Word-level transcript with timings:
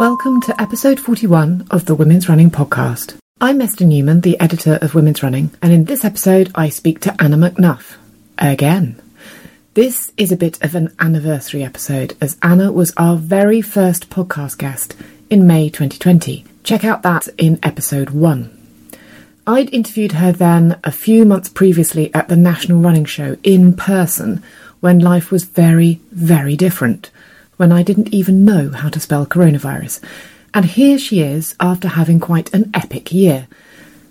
Welcome 0.00 0.40
to 0.40 0.58
episode 0.58 0.98
41 0.98 1.66
of 1.70 1.84
the 1.84 1.94
Women's 1.94 2.26
Running 2.26 2.50
Podcast. 2.50 3.16
I'm 3.38 3.60
Esther 3.60 3.84
Newman, 3.84 4.22
the 4.22 4.40
editor 4.40 4.78
of 4.80 4.94
Women's 4.94 5.22
Running, 5.22 5.50
and 5.60 5.74
in 5.74 5.84
this 5.84 6.06
episode 6.06 6.50
I 6.54 6.70
speak 6.70 7.00
to 7.00 7.14
Anna 7.22 7.36
McNuff. 7.36 7.96
Again. 8.38 8.98
This 9.74 10.10
is 10.16 10.32
a 10.32 10.38
bit 10.38 10.58
of 10.64 10.74
an 10.74 10.96
anniversary 10.98 11.62
episode, 11.62 12.16
as 12.18 12.38
Anna 12.42 12.72
was 12.72 12.94
our 12.96 13.18
very 13.18 13.60
first 13.60 14.08
podcast 14.08 14.56
guest 14.56 14.96
in 15.28 15.46
May 15.46 15.68
2020. 15.68 16.46
Check 16.64 16.82
out 16.82 17.02
that 17.02 17.28
in 17.36 17.58
episode 17.62 18.08
1. 18.08 18.58
I'd 19.46 19.74
interviewed 19.74 20.12
her 20.12 20.32
then 20.32 20.80
a 20.82 20.92
few 20.92 21.26
months 21.26 21.50
previously 21.50 22.10
at 22.14 22.28
the 22.28 22.36
National 22.36 22.80
Running 22.80 23.04
Show 23.04 23.36
in 23.42 23.76
person 23.76 24.42
when 24.80 24.98
life 24.98 25.30
was 25.30 25.44
very, 25.44 26.00
very 26.10 26.56
different 26.56 27.10
when 27.60 27.72
I 27.72 27.82
didn't 27.82 28.14
even 28.14 28.46
know 28.46 28.70
how 28.70 28.88
to 28.88 28.98
spell 28.98 29.26
coronavirus. 29.26 30.02
And 30.54 30.64
here 30.64 30.98
she 30.98 31.20
is 31.20 31.54
after 31.60 31.88
having 31.88 32.18
quite 32.18 32.54
an 32.54 32.70
epic 32.72 33.12
year. 33.12 33.48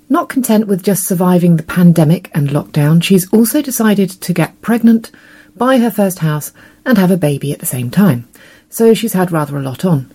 Not 0.08 0.30
content 0.30 0.68
with 0.68 0.84
just 0.84 1.08
surviving 1.08 1.58
the 1.58 1.64
pandemic 1.64 2.30
and 2.36 2.50
lockdown, 2.50 3.02
she's 3.02 3.28
also 3.34 3.64
decided 3.64 4.12
to 4.12 4.34
get 4.34 4.62
pregnant, 4.62 5.10
buy 5.58 5.80
her 5.80 5.90
first 5.90 6.20
house, 6.20 6.54
and 6.86 7.00
have 7.00 7.10
a 7.10 7.18
baby 7.18 7.52
at 7.52 7.58
the 7.58 7.66
same 7.66 7.90
time. 7.90 8.28
So 8.70 8.94
she's 8.94 9.14
had 9.14 9.32
rather 9.32 9.58
a 9.58 9.64
lot 9.64 9.84
on. 9.84 10.12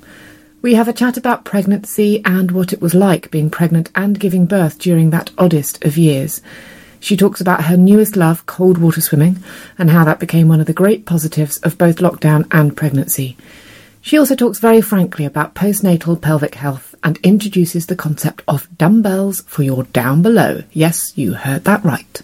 We 0.63 0.75
have 0.75 0.87
a 0.87 0.93
chat 0.93 1.17
about 1.17 1.45
pregnancy 1.45 2.23
and 2.25 2.53
what 2.53 2.73
it 2.73 2.81
was 2.81 2.95
like 2.95 3.33
being 3.33 3.51
pregnant 3.51 3.91
and 3.97 4.21
giving 4.21 4.47
birth 4.47 4.79
during 4.79 5.11
that 5.11 5.33
oddest 5.37 5.85
of 5.85 5.99
years. 5.99 6.41
She 7.05 7.19
talks 7.19 7.39
about 7.39 7.65
her 7.65 7.77
newest 7.77 8.17
love, 8.17 8.47
cold 8.47 8.79
water 8.79 9.03
swimming, 9.03 9.37
and 9.77 9.91
how 9.91 10.07
that 10.07 10.19
became 10.19 10.49
one 10.49 10.61
of 10.61 10.67
the 10.67 10.73
great 10.73 11.05
positives 11.05 11.59
of 11.59 11.77
both 11.77 11.97
lockdown 11.97 12.47
and 12.51 12.75
pregnancy. 12.75 13.37
She 14.01 14.17
also 14.17 14.35
talks 14.35 14.59
very 14.59 14.81
frankly 14.81 15.27
about 15.27 15.55
postnatal 15.55 16.19
pelvic 16.19 16.55
health 16.55 16.95
and 17.05 17.19
introduces 17.19 17.85
the 17.85 17.95
concept 17.95 18.41
of 18.49 18.75
dumbbells 18.79 19.43
for 19.43 19.63
your 19.63 19.83
down 19.83 20.23
below. 20.23 20.63
Yes, 20.73 21.13
you 21.15 21.35
heard 21.35 21.65
that 21.65 21.85
right. 21.85 22.23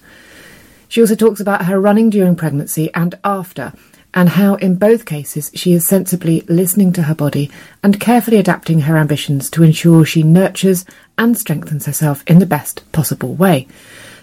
She 0.89 1.03
also 1.03 1.15
talks 1.15 1.41
about 1.41 1.67
her 1.67 1.79
running 1.79 2.09
during 2.09 2.35
pregnancy 2.35 2.91
and 2.95 3.19
after, 3.23 3.75
and 4.15 4.31
how 4.31 4.55
in 4.55 4.77
both 4.77 5.05
cases 5.05 5.51
she 5.55 5.75
is 5.75 5.87
sensibly 5.87 6.41
listening 6.49 6.95
to 6.95 7.03
her 7.03 7.15
body 7.15 7.51
and 7.83 8.01
carefully 8.01 8.39
adapting 8.39 8.81
her 8.81 8.97
ambitions 8.97 9.51
to 9.51 9.63
ensure 9.63 10.07
she 10.07 10.23
nurtures 10.23 10.87
and 11.19 11.37
strengthens 11.37 11.85
herself 11.85 12.25
in 12.27 12.39
the 12.39 12.47
best 12.47 12.91
possible 12.93 13.35
way 13.35 13.69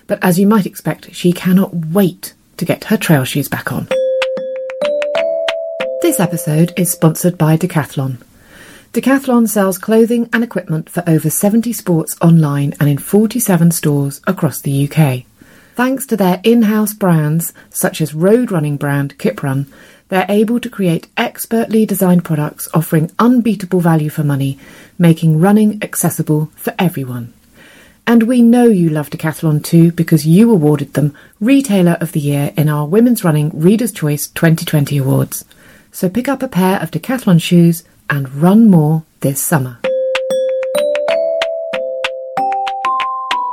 but 0.07 0.19
as 0.23 0.39
you 0.39 0.47
might 0.47 0.65
expect, 0.65 1.13
she 1.13 1.31
cannot 1.31 1.73
wait 1.73 2.33
to 2.57 2.65
get 2.65 2.85
her 2.85 2.97
trail 2.97 3.23
shoes 3.23 3.47
back 3.47 3.71
on. 3.71 3.87
This 6.01 6.19
episode 6.19 6.73
is 6.77 6.91
sponsored 6.91 7.37
by 7.37 7.57
Decathlon. 7.57 8.17
Decathlon 8.93 9.47
sells 9.47 9.77
clothing 9.77 10.29
and 10.31 10.43
equipment 10.43 10.89
for 10.89 11.03
over 11.05 11.29
70 11.29 11.73
sports 11.73 12.15
online 12.21 12.73
and 12.79 12.89
in 12.89 12.97
47 12.97 13.71
stores 13.71 14.21
across 14.25 14.61
the 14.61 14.89
UK. 14.89 15.25
Thanks 15.75 16.07
to 16.07 16.17
their 16.17 16.41
in-house 16.43 16.93
brands, 16.93 17.53
such 17.69 18.01
as 18.01 18.15
road 18.15 18.51
running 18.51 18.77
brand 18.77 19.17
Kiprun, 19.19 19.67
they're 20.09 20.25
able 20.29 20.59
to 20.59 20.69
create 20.69 21.07
expertly 21.17 21.85
designed 21.85 22.23
products 22.23 22.67
offering 22.73 23.11
unbeatable 23.19 23.81
value 23.81 24.09
for 24.09 24.23
money, 24.23 24.57
making 24.97 25.39
running 25.39 25.83
accessible 25.83 26.49
for 26.55 26.73
everyone. 26.79 27.33
And 28.09 28.23
we 28.23 28.41
know 28.41 28.67
you 28.67 28.89
love 28.89 29.09
Decathlon 29.09 29.61
too 29.65 29.91
because 29.91 30.25
you 30.25 30.49
awarded 30.49 30.93
them 30.93 31.13
Retailer 31.41 31.97
of 31.99 32.13
the 32.13 32.21
Year 32.21 32.53
in 32.55 32.69
our 32.69 32.87
Women's 32.87 33.25
Running 33.25 33.51
Reader's 33.53 33.91
Choice 33.91 34.27
2020 34.29 34.97
Awards. 34.97 35.43
So 35.91 36.07
pick 36.07 36.29
up 36.29 36.41
a 36.41 36.47
pair 36.47 36.79
of 36.81 36.89
Decathlon 36.89 37.41
shoes 37.41 37.83
and 38.09 38.33
run 38.35 38.71
more 38.71 39.03
this 39.19 39.43
summer. 39.43 39.79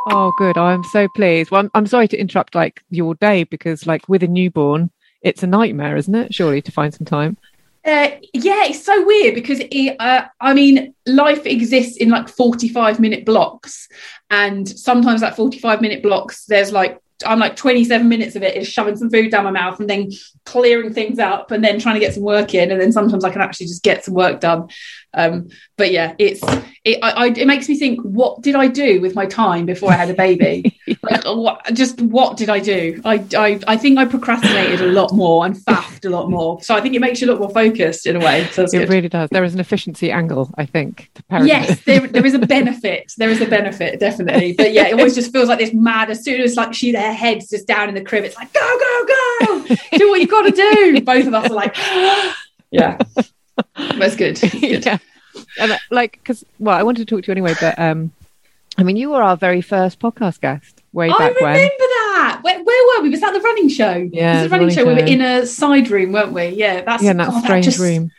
Oh, 0.06 0.32
good. 0.38 0.56
I'm 0.56 0.84
so 0.84 1.08
pleased. 1.16 1.50
Well, 1.50 1.62
I'm, 1.62 1.70
I'm 1.74 1.86
sorry 1.88 2.06
to 2.06 2.16
interrupt 2.16 2.54
like 2.54 2.80
your 2.90 3.16
day 3.16 3.42
because, 3.42 3.88
like, 3.88 4.08
with 4.08 4.22
a 4.22 4.28
newborn, 4.28 4.90
it's 5.20 5.42
a 5.42 5.48
nightmare, 5.48 5.96
isn't 5.96 6.14
it? 6.14 6.32
Surely 6.32 6.62
to 6.62 6.70
find 6.70 6.94
some 6.94 7.06
time. 7.06 7.36
Uh, 7.84 8.08
yeah, 8.32 8.64
it's 8.64 8.84
so 8.84 9.04
weird 9.04 9.34
because 9.34 9.60
it, 9.60 9.96
uh, 10.00 10.24
I 10.40 10.54
mean, 10.54 10.94
life 11.06 11.44
exists 11.44 11.98
in 11.98 12.08
like 12.08 12.28
45 12.28 12.98
minute 12.98 13.26
blocks. 13.26 13.88
And 14.30 14.66
sometimes 14.66 15.20
that 15.20 15.36
45 15.36 15.82
minute 15.82 16.02
blocks, 16.02 16.46
there's 16.46 16.72
like, 16.72 16.98
I'm 17.24 17.38
like 17.38 17.56
27 17.56 18.08
minutes 18.08 18.36
of 18.36 18.42
it 18.42 18.56
is 18.56 18.68
shoving 18.68 18.96
some 18.96 19.10
food 19.10 19.30
down 19.30 19.44
my 19.44 19.50
mouth 19.50 19.78
and 19.80 19.88
then 19.88 20.10
clearing 20.44 20.92
things 20.92 21.18
up 21.18 21.50
and 21.50 21.64
then 21.64 21.78
trying 21.78 21.94
to 21.94 22.00
get 22.00 22.14
some 22.14 22.22
work 22.22 22.54
in. 22.54 22.70
And 22.70 22.80
then 22.80 22.92
sometimes 22.92 23.24
I 23.24 23.30
can 23.30 23.40
actually 23.40 23.66
just 23.66 23.82
get 23.82 24.04
some 24.04 24.14
work 24.14 24.40
done. 24.40 24.68
Um, 25.14 25.48
but 25.76 25.92
yeah, 25.92 26.14
it's 26.18 26.42
it, 26.84 26.98
I, 27.02 27.10
I, 27.10 27.26
it 27.28 27.46
makes 27.46 27.68
me 27.68 27.78
think, 27.78 28.00
what 28.02 28.42
did 28.42 28.54
I 28.54 28.66
do 28.66 29.00
with 29.00 29.14
my 29.14 29.26
time 29.26 29.64
before 29.64 29.90
I 29.90 29.94
had 29.94 30.10
a 30.10 30.14
baby? 30.14 30.78
like, 31.02 31.24
what, 31.24 31.64
just 31.72 32.00
what 32.00 32.36
did 32.36 32.50
I 32.50 32.58
do? 32.58 33.00
I, 33.04 33.24
I, 33.36 33.60
I 33.66 33.76
think 33.76 33.98
I 33.98 34.04
procrastinated 34.04 34.82
a 34.82 34.88
lot 34.88 35.14
more 35.14 35.46
and 35.46 35.56
faffed 35.56 36.04
a 36.04 36.10
lot 36.10 36.28
more. 36.28 36.60
So 36.62 36.74
I 36.74 36.80
think 36.80 36.94
it 36.94 37.00
makes 37.00 37.20
you 37.20 37.26
look 37.26 37.40
more 37.40 37.50
focused 37.50 38.06
in 38.06 38.16
a 38.16 38.18
way. 38.18 38.46
So 38.52 38.64
it 38.64 38.70
good. 38.72 38.88
really 38.88 39.08
does. 39.08 39.30
There 39.30 39.44
is 39.44 39.54
an 39.54 39.60
efficiency 39.60 40.10
angle, 40.10 40.50
I 40.58 40.66
think. 40.66 41.10
Yes, 41.30 41.80
there, 41.84 42.06
there 42.06 42.26
is 42.26 42.34
a 42.34 42.38
benefit. 42.40 43.12
There 43.16 43.30
is 43.30 43.40
a 43.40 43.46
benefit, 43.46 43.98
definitely. 44.00 44.52
But 44.52 44.72
yeah, 44.72 44.88
it 44.88 44.94
always 44.94 45.14
just 45.14 45.32
feels 45.32 45.48
like 45.48 45.58
this 45.58 45.72
mad. 45.72 46.10
As 46.10 46.22
soon 46.22 46.40
as 46.40 46.56
like 46.56 46.74
she, 46.74 46.92
their 47.04 47.12
heads 47.12 47.50
just 47.50 47.66
down 47.66 47.88
in 47.88 47.94
the 47.94 48.02
crib, 48.02 48.24
it's 48.24 48.36
like 48.36 48.52
go, 48.52 48.60
go, 48.60 49.06
go, 49.06 49.76
do 49.98 50.08
what 50.08 50.20
you 50.20 50.26
got 50.26 50.42
to 50.42 50.50
do. 50.50 51.00
Both 51.02 51.26
of 51.26 51.34
us 51.34 51.50
are 51.50 51.54
like, 51.54 51.76
yeah. 52.70 52.98
That's 53.76 54.16
good. 54.16 54.40
good. 54.40 54.84
yeah. 54.84 54.98
And 55.58 55.72
uh, 55.72 55.78
like, 55.90 56.12
because 56.12 56.44
well, 56.58 56.76
I 56.76 56.82
wanted 56.82 57.06
to 57.06 57.14
talk 57.14 57.24
to 57.24 57.28
you 57.28 57.32
anyway, 57.32 57.54
but 57.60 57.78
um, 57.78 58.12
I 58.78 58.82
mean, 58.82 58.96
you 58.96 59.10
were 59.10 59.22
our 59.22 59.36
very 59.36 59.60
first 59.60 60.00
podcast 60.00 60.40
guest 60.40 60.82
way 60.92 61.06
I 61.10 61.18
back 61.18 61.34
remember 61.36 61.42
when. 61.44 61.70
that. 61.78 62.40
Where, 62.42 62.62
where 62.62 62.98
were 62.98 63.02
we? 63.02 63.10
Was 63.10 63.20
that 63.20 63.32
the 63.32 63.40
running 63.40 63.68
show? 63.68 64.08
Yeah, 64.12 64.34
was 64.34 64.42
the 64.42 64.48
the 64.48 64.50
running 64.50 64.68
running 64.68 64.74
show. 64.74 64.86
We 64.86 64.94
were 64.94 65.06
in 65.06 65.20
a 65.20 65.46
side 65.46 65.90
room, 65.90 66.12
weren't 66.12 66.32
we? 66.32 66.48
Yeah, 66.48 66.82
that's 66.82 67.02
Yeah, 67.02 67.12
in 67.12 67.16
that 67.18 67.30
God, 67.30 67.44
strange 67.44 67.64
just, 67.66 67.78
room. 67.78 68.10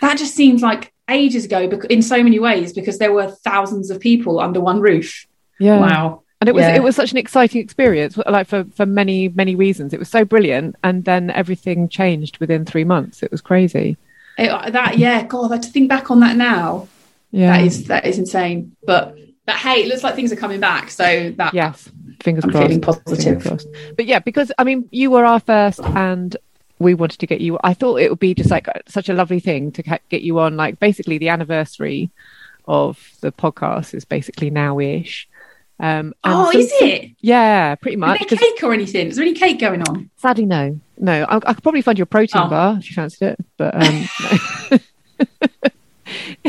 That 0.00 0.18
just 0.18 0.34
seems 0.34 0.62
like 0.62 0.92
ages 1.08 1.46
ago, 1.46 1.66
bec- 1.68 1.86
in 1.86 2.02
so 2.02 2.22
many 2.22 2.38
ways, 2.38 2.72
because 2.72 2.98
there 2.98 3.12
were 3.12 3.28
thousands 3.28 3.90
of 3.90 4.00
people 4.00 4.38
under 4.40 4.60
one 4.60 4.80
roof. 4.80 5.26
Yeah. 5.58 5.80
Wow. 5.80 6.22
And 6.40 6.48
it 6.48 6.54
was 6.54 6.62
Yeah. 6.62 6.76
it 6.76 6.82
was 6.82 6.94
such 6.94 7.10
an 7.10 7.18
exciting 7.18 7.60
experience, 7.60 8.16
like 8.28 8.46
for 8.46 8.64
for 8.74 8.86
many 8.86 9.28
many 9.30 9.54
reasons. 9.56 9.92
It 9.92 9.98
was 9.98 10.08
so 10.08 10.24
brilliant, 10.24 10.76
and 10.84 11.04
then 11.04 11.30
everything 11.30 11.88
changed 11.88 12.38
within 12.38 12.64
three 12.64 12.84
months. 12.84 13.22
It 13.22 13.30
was 13.32 13.40
crazy. 13.40 13.96
It- 14.38 14.48
uh, 14.50 14.70
that 14.70 14.98
yeah, 14.98 15.24
God, 15.24 15.60
to 15.62 15.68
think 15.68 15.88
back 15.88 16.10
on 16.12 16.20
that 16.20 16.36
now. 16.36 16.86
Yeah. 17.32 17.56
That 17.58 17.66
is 17.66 17.84
that 17.88 18.06
is 18.06 18.18
insane. 18.18 18.76
But 18.86 19.16
but 19.46 19.56
hey, 19.56 19.82
it 19.82 19.88
looks 19.88 20.04
like 20.04 20.14
things 20.14 20.32
are 20.32 20.36
coming 20.36 20.60
back. 20.60 20.90
So 20.90 21.32
that 21.36 21.54
yes. 21.54 21.88
Fingers 22.22 22.44
I'm 22.44 22.50
crossed. 22.50 22.66
feeling 22.66 22.80
positive. 22.80 23.18
Fingers 23.18 23.42
crossed. 23.42 23.68
But 23.96 24.06
yeah, 24.06 24.18
because 24.20 24.52
I 24.58 24.64
mean, 24.64 24.88
you 24.92 25.10
were 25.10 25.24
our 25.24 25.40
first, 25.40 25.80
and 25.80 26.36
we 26.78 26.94
wanted 26.94 27.18
to 27.18 27.26
get 27.26 27.40
you. 27.40 27.58
I 27.64 27.74
thought 27.74 27.96
it 28.00 28.10
would 28.10 28.18
be 28.20 28.34
just 28.34 28.50
like 28.50 28.66
such 28.86 29.08
a 29.08 29.12
lovely 29.12 29.40
thing 29.40 29.72
to 29.72 29.82
get 29.82 30.22
you 30.22 30.38
on. 30.38 30.56
Like 30.56 30.78
basically, 30.78 31.18
the 31.18 31.28
anniversary 31.30 32.10
of 32.68 32.98
the 33.22 33.32
podcast 33.32 33.94
is 33.94 34.04
basically 34.04 34.50
now-ish. 34.50 35.28
Um, 35.80 36.12
Oh, 36.24 36.50
is 36.50 36.70
it? 36.80 37.10
Yeah, 37.20 37.74
pretty 37.76 37.94
Is 37.96 38.00
much. 38.00 38.26
cake 38.28 38.62
or 38.62 38.72
anything? 38.72 39.08
Is 39.08 39.16
there 39.16 39.24
any 39.24 39.34
cake 39.34 39.60
going 39.60 39.82
on? 39.82 40.10
Sadly, 40.16 40.44
no, 40.46 40.80
no. 40.96 41.24
I, 41.24 41.36
I 41.36 41.54
could 41.54 41.62
probably 41.62 41.82
find 41.82 41.96
you 41.98 42.02
a 42.02 42.06
protein 42.06 42.42
Oh. 42.42 42.48
bar 42.48 42.76
if 42.78 42.90
you 42.90 42.94
fancied 42.94 43.28
it, 43.28 43.38
but 43.56 43.74
um, 43.74 44.08
no. 44.70 44.78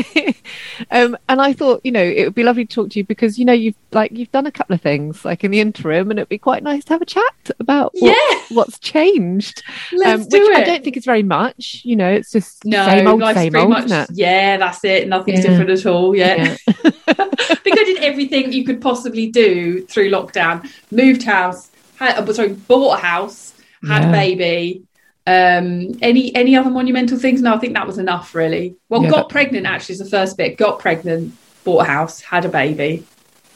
um, 0.90 1.16
and 1.28 1.40
I 1.40 1.52
thought, 1.52 1.80
you 1.84 1.92
know, 1.92 2.02
it 2.02 2.24
would 2.24 2.34
be 2.34 2.42
lovely 2.42 2.64
to 2.66 2.74
talk 2.74 2.90
to 2.90 2.98
you 2.98 3.04
because 3.04 3.38
you 3.38 3.44
know 3.44 3.52
you've 3.52 3.74
like 3.92 4.12
you've 4.12 4.30
done 4.32 4.46
a 4.46 4.52
couple 4.52 4.74
of 4.74 4.80
things 4.80 5.24
like 5.24 5.44
in 5.44 5.50
the 5.50 5.60
interim, 5.60 6.10
and 6.10 6.18
it'd 6.18 6.28
be 6.28 6.38
quite 6.38 6.62
nice 6.62 6.84
to 6.84 6.92
have 6.94 7.02
a 7.02 7.06
chat 7.06 7.50
about 7.58 7.92
what, 7.98 8.16
Yeah. 8.16 8.56
what's 8.56 8.78
changed. 8.78 9.62
Let's 9.92 10.22
um, 10.24 10.28
do 10.28 10.40
which 10.48 10.56
I 10.58 10.64
don't 10.64 10.82
think 10.84 10.96
is 10.96 11.04
very 11.04 11.22
much. 11.22 11.82
You 11.84 11.96
know, 11.96 12.10
it's 12.10 12.30
just 12.32 12.64
No, 12.64 12.84
same 12.86 13.06
old, 13.06 13.20
life's 13.20 13.38
same 13.38 13.52
pretty 13.52 13.62
old, 13.64 13.70
much. 13.70 13.84
isn't 13.86 14.10
it? 14.10 14.16
Yeah, 14.18 14.56
that's 14.56 14.84
it. 14.84 15.08
Nothing's 15.08 15.44
Yeah. 15.44 15.50
different 15.50 15.70
at 15.70 15.86
all. 15.86 16.14
Yeah. 16.16 16.36
Yeah. 16.36 16.56
I 17.08 17.54
think 17.56 17.78
I 17.78 17.84
did 17.84 17.98
everything 17.98 18.52
you 18.52 18.64
could 18.64 18.80
possibly 18.80 19.26
do 19.28 19.84
through 19.86 20.10
lockdown. 20.10 20.70
Moved 20.90 21.22
house, 21.24 21.70
had, 21.96 22.16
uh, 22.18 22.32
sorry, 22.32 22.52
bought 22.54 22.98
a 22.98 23.02
house, 23.02 23.54
had 23.86 24.08
a 24.08 24.12
baby. 24.12 24.82
Um, 25.30 25.98
any 26.02 26.34
any 26.34 26.56
other 26.56 26.70
monumental 26.70 27.18
things? 27.18 27.40
No, 27.42 27.54
I 27.54 27.58
think 27.58 27.74
that 27.74 27.86
was 27.86 27.98
enough. 27.98 28.34
Really. 28.34 28.74
Well, 28.88 29.02
Yeah, 29.02 29.10
got 29.10 29.28
pregnant 29.28 29.66
actually 29.66 29.94
is 29.94 29.98
the 30.00 30.04
first 30.06 30.36
bit. 30.36 30.56
Got 30.56 30.78
pregnant, 30.78 31.34
bought 31.64 31.82
a 31.82 31.84
house, 31.84 32.20
had 32.20 32.44
a 32.44 32.48
baby. 32.48 33.04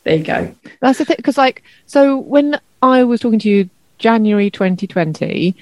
There 0.04 0.16
you 0.16 0.24
go. 0.24 0.54
That's 0.80 0.98
the 0.98 1.04
thing, 1.06 1.16
because 1.16 1.38
like, 1.38 1.62
so 1.86 2.18
when 2.18 2.60
I 2.82 3.04
was 3.04 3.20
talking 3.20 3.38
to 3.40 3.48
you 3.48 3.70
January 3.98 4.50
2020, 4.50 5.56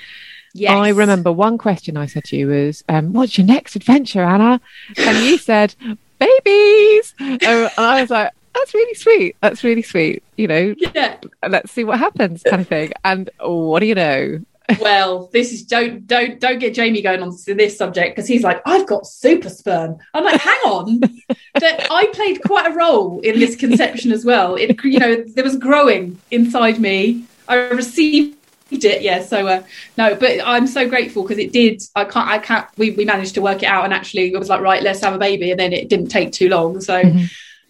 Yes. 0.55 0.71
I 0.73 0.89
remember 0.91 1.33
one 1.33 1.57
question 1.57 1.97
I 1.97 2.05
said 2.07 2.25
to 2.25 2.37
you 2.37 2.49
was, 2.49 2.85
um, 2.89 3.15
"What's 3.15 3.39
your 3.39 3.47
next 3.47 3.75
adventure, 3.75 4.23
Anna?" 4.23 4.61
And 4.99 5.25
you 5.25 5.39
said, 5.51 5.75
"Babies." 6.19 7.15
Um, 7.21 7.39
and 7.41 7.71
I 7.79 8.01
was 8.03 8.11
like, 8.11 8.33
"That's 8.55 8.75
really 8.75 8.95
sweet. 8.95 9.37
That's 9.41 9.65
really 9.65 9.81
sweet. 9.81 10.23
You 10.37 10.49
know, 10.49 10.75
Yeah. 10.95 11.17
let's 11.49 11.73
see 11.73 11.85
what 11.85 11.99
happens," 11.99 12.43
kind 12.43 12.61
of 12.61 12.69
thing. 12.69 12.93
And 13.03 13.31
what 13.41 13.81
do 13.81 13.87
you 13.87 13.95
know? 13.95 14.41
Well, 14.81 15.29
this 15.33 15.53
is 15.53 15.63
don't 15.65 16.07
don't 16.07 16.41
don't 16.41 16.59
get 16.59 16.75
Jamie 16.75 17.03
going 17.03 17.23
on 17.23 17.37
to 17.37 17.55
this 17.55 17.77
subject 17.77 18.15
because 18.15 18.29
he's 18.29 18.43
like, 18.43 18.61
I've 18.67 18.87
got 18.87 19.07
super 19.07 19.49
sperm. 19.49 19.99
I'm 20.15 20.25
like, 20.25 20.41
hang 20.41 20.59
on, 20.65 21.01
that 21.55 21.87
I 21.91 22.07
played 22.13 22.43
quite 22.43 22.71
a 22.71 22.75
role 22.75 23.21
in 23.21 23.39
this 23.39 23.57
conception 23.57 24.13
as 24.13 24.25
well. 24.25 24.55
It 24.55 24.83
you 24.85 24.99
know 24.99 25.23
there 25.23 25.45
was 25.45 25.57
growing 25.57 26.19
inside 26.31 26.79
me. 26.79 27.25
I 27.49 27.57
received 27.57 28.37
it, 28.71 29.03
yeah. 29.03 29.23
So 29.23 29.47
uh, 29.47 29.63
no, 29.97 30.15
but 30.15 30.41
I'm 30.45 30.67
so 30.67 30.89
grateful 30.89 31.23
because 31.23 31.39
it 31.39 31.53
did. 31.53 31.83
I 31.95 32.05
can't. 32.05 32.29
I 32.29 32.39
can't. 32.39 32.67
We 32.77 32.91
we 32.91 33.05
managed 33.05 33.35
to 33.35 33.43
work 33.43 33.63
it 33.63 33.67
out, 33.67 33.85
and 33.85 33.93
actually, 33.93 34.33
it 34.33 34.39
was 34.39 34.49
like, 34.49 34.61
right, 34.61 34.83
let's 34.83 35.01
have 35.01 35.15
a 35.15 35.19
baby, 35.19 35.51
and 35.51 35.61
then 35.61 35.73
it 35.73 35.89
didn't 35.89 36.09
take 36.09 36.33
too 36.33 36.49
long. 36.49 36.81
So. 36.81 37.03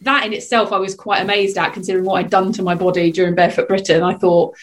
That 0.04 0.26
in 0.26 0.32
itself, 0.32 0.72
I 0.72 0.78
was 0.78 0.96
quite 0.96 1.22
amazed 1.22 1.56
at, 1.56 1.74
considering 1.74 2.04
what 2.04 2.14
I'd 2.14 2.28
done 2.28 2.52
to 2.54 2.62
my 2.64 2.74
body 2.74 3.12
during 3.12 3.36
Barefoot 3.36 3.68
Britain. 3.68 4.02
I 4.02 4.14
thought, 4.14 4.56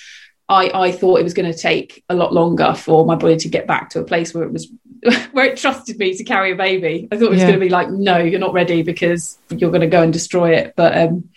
I, 0.49 0.71
I 0.87 0.91
thought 0.91 1.19
it 1.19 1.23
was 1.23 1.35
going 1.35 1.51
to 1.51 1.57
take 1.57 2.03
a 2.09 2.15
lot 2.15 2.33
longer 2.33 2.73
for 2.73 3.05
my 3.05 3.15
body 3.15 3.37
to 3.37 3.47
get 3.47 3.67
back 3.67 3.91
to 3.91 3.99
a 3.99 4.03
place 4.03 4.33
where 4.33 4.43
it 4.43 4.51
was 4.51 4.67
where 5.31 5.45
it 5.45 5.57
trusted 5.57 5.97
me 5.99 6.17
to 6.17 6.23
carry 6.23 6.51
a 6.51 6.55
baby. 6.55 7.07
I 7.11 7.15
thought 7.17 7.25
it 7.25 7.29
was 7.29 7.39
Yeah. 7.39 7.47
going 7.47 7.59
to 7.59 7.65
be 7.65 7.69
like, 7.69 7.89
no, 7.89 8.17
you're 8.17 8.39
not 8.39 8.53
ready 8.53 8.81
because 8.81 9.37
you're 9.49 9.69
going 9.71 9.81
to 9.81 9.87
go 9.87 10.01
and 10.01 10.11
destroy 10.11 10.55
it. 10.55 10.73
But 10.75 10.97
um, 10.97 11.29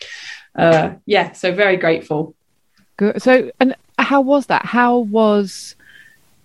uh, 0.57 0.95
yeah, 1.07 1.33
so 1.33 1.53
very 1.53 1.77
grateful. 1.77 2.35
Good. 2.97 3.23
So, 3.23 3.51
and 3.61 3.77
how 3.99 4.21
was 4.23 4.47
that? 4.47 4.65
How 4.65 4.99
was 4.99 5.77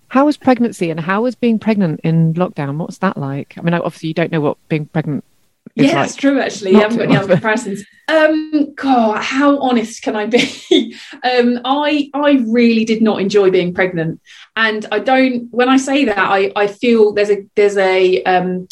how 0.08 0.26
was 0.26 0.36
pregnancy 0.36 0.90
and 0.90 1.00
how 1.00 1.22
was 1.22 1.34
being 1.34 1.58
pregnant 1.58 2.00
in 2.04 2.34
lockdown? 2.34 2.76
What's 2.76 2.98
that 2.98 3.16
like? 3.16 3.54
I 3.58 3.62
mean, 3.62 3.74
obviously, 3.74 4.08
you 4.08 4.14
don't 4.14 4.30
know 4.32 4.40
what 4.40 4.56
being 4.68 4.86
pregnant 4.86 5.24
Yeah, 5.78 5.92
like. 5.92 5.94
that's 5.94 6.16
true. 6.16 6.40
Actually, 6.40 6.76
I 6.76 6.80
haven't 6.80 6.98
got 6.98 7.04
any 7.04 7.16
other 7.16 7.34
comparisons. 7.34 7.84
Um, 8.08 8.74
God, 8.74 9.22
how 9.22 9.58
honest 9.60 10.02
can 10.02 10.16
I 10.16 10.26
be? 10.26 10.96
um, 11.22 11.60
I 11.64 12.10
I 12.14 12.44
really 12.46 12.84
did 12.84 13.02
not 13.02 13.20
enjoy 13.20 13.50
being 13.50 13.74
pregnant, 13.74 14.20
and 14.56 14.86
I 14.90 14.98
don't. 14.98 15.48
When 15.52 15.68
I 15.68 15.76
say 15.76 16.04
that, 16.06 16.18
I 16.18 16.52
I 16.56 16.66
feel 16.66 17.12
there's 17.12 17.30
a 17.30 17.46
there's 17.54 17.76
a 17.76 18.22
um, 18.24 18.66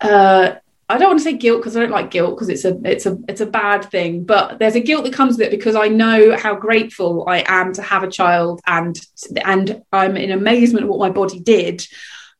uh, 0.00 0.54
I 0.90 0.96
don't 0.96 1.08
want 1.08 1.18
to 1.18 1.24
say 1.24 1.34
guilt 1.34 1.60
because 1.60 1.76
I 1.76 1.80
don't 1.80 1.90
like 1.90 2.10
guilt 2.10 2.34
because 2.34 2.48
it's 2.48 2.64
a 2.64 2.80
it's 2.82 3.04
a 3.04 3.18
it's 3.28 3.42
a 3.42 3.46
bad 3.46 3.84
thing, 3.90 4.24
but 4.24 4.58
there's 4.58 4.74
a 4.74 4.80
guilt 4.80 5.04
that 5.04 5.12
comes 5.12 5.36
with 5.36 5.48
it 5.48 5.50
because 5.50 5.76
I 5.76 5.88
know 5.88 6.34
how 6.34 6.54
grateful 6.54 7.28
I 7.28 7.44
am 7.46 7.74
to 7.74 7.82
have 7.82 8.04
a 8.04 8.10
child 8.10 8.62
and 8.66 8.98
and 9.44 9.82
I'm 9.92 10.16
in 10.16 10.30
amazement 10.30 10.84
at 10.84 10.88
what 10.88 10.98
my 10.98 11.10
body 11.10 11.40
did. 11.40 11.86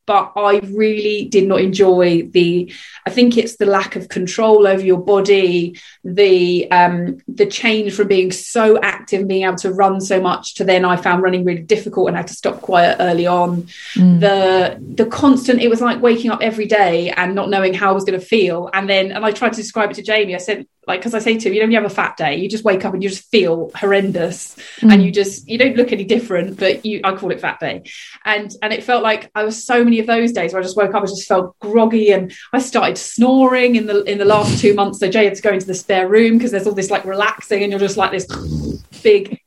But 0.09 0.31
I 0.35 0.57
really 0.73 1.25
did 1.25 1.47
not 1.47 1.61
enjoy 1.61 2.23
the. 2.23 2.73
I 3.05 3.11
think 3.11 3.37
it's 3.37 3.57
the 3.57 3.67
lack 3.67 3.95
of 3.95 4.09
control 4.09 4.65
over 4.65 4.83
your 4.83 4.97
body, 4.97 5.79
the 6.03 6.69
um, 6.71 7.19
the 7.27 7.45
change 7.45 7.93
from 7.93 8.07
being 8.07 8.31
so 8.31 8.79
active, 8.81 9.19
and 9.19 9.29
being 9.29 9.43
able 9.43 9.57
to 9.57 9.71
run 9.71 10.01
so 10.01 10.19
much, 10.19 10.55
to 10.55 10.63
then 10.63 10.83
I 10.83 10.95
found 10.95 11.21
running 11.21 11.45
really 11.45 11.61
difficult 11.61 12.07
and 12.07 12.17
had 12.17 12.25
to 12.27 12.33
stop 12.33 12.61
quite 12.61 12.95
early 12.99 13.27
on 13.27 13.67
the 13.95 14.77
the 14.81 15.05
constant 15.05 15.61
it 15.61 15.69
was 15.69 15.81
like 15.81 16.01
waking 16.01 16.31
up 16.31 16.41
every 16.41 16.65
day 16.65 17.11
and 17.11 17.35
not 17.35 17.49
knowing 17.49 17.73
how 17.73 17.89
I 17.89 17.93
was 17.93 18.03
going 18.03 18.19
to 18.19 18.25
feel 18.25 18.69
and 18.73 18.89
then 18.89 19.11
and 19.11 19.25
I 19.25 19.31
tried 19.31 19.53
to 19.53 19.61
describe 19.61 19.91
it 19.91 19.95
to 19.95 20.01
Jamie 20.01 20.35
I 20.35 20.39
said 20.39 20.67
like 20.89 20.99
because 20.99 21.13
I 21.13 21.19
say 21.19 21.37
to 21.37 21.47
him 21.47 21.53
you 21.53 21.59
know 21.59 21.65
when 21.65 21.71
you 21.71 21.81
have 21.81 21.89
a 21.89 21.93
fat 21.93 22.17
day 22.17 22.35
you 22.35 22.49
just 22.49 22.65
wake 22.65 22.83
up 22.83 22.93
and 22.93 23.01
you 23.01 23.09
just 23.09 23.29
feel 23.29 23.71
horrendous 23.75 24.55
mm. 24.81 24.91
and 24.91 25.01
you 25.01 25.11
just 25.11 25.47
you 25.47 25.57
don't 25.57 25.77
look 25.77 25.93
any 25.93 26.03
different 26.03 26.59
but 26.59 26.85
you 26.85 26.99
I 27.03 27.15
call 27.15 27.31
it 27.31 27.39
fat 27.39 27.59
day 27.59 27.83
and 28.25 28.51
and 28.61 28.73
it 28.73 28.83
felt 28.83 29.03
like 29.03 29.31
I 29.35 29.43
was 29.43 29.63
so 29.63 29.83
many 29.83 29.99
of 29.99 30.07
those 30.07 30.33
days 30.33 30.51
where 30.51 30.59
I 30.59 30.63
just 30.63 30.75
woke 30.75 30.93
up 30.93 31.03
I 31.03 31.05
just 31.05 31.27
felt 31.27 31.57
groggy 31.59 32.11
and 32.11 32.33
I 32.51 32.59
started 32.59 32.97
snoring 32.97 33.75
in 33.75 33.85
the 33.85 34.03
in 34.03 34.17
the 34.17 34.25
last 34.25 34.59
two 34.59 34.73
months 34.73 34.99
so 34.99 35.09
Jay 35.09 35.25
had 35.25 35.35
to 35.35 35.41
go 35.41 35.51
into 35.51 35.67
the 35.67 35.75
spare 35.75 36.09
room 36.09 36.37
because 36.37 36.51
there's 36.51 36.67
all 36.67 36.73
this 36.73 36.89
like 36.89 37.03
relaxin 37.03 37.61
and 37.61 37.71
you're 37.71 37.79
just 37.79 37.97
like 37.97 38.11
this 38.11 38.25
big 39.03 39.39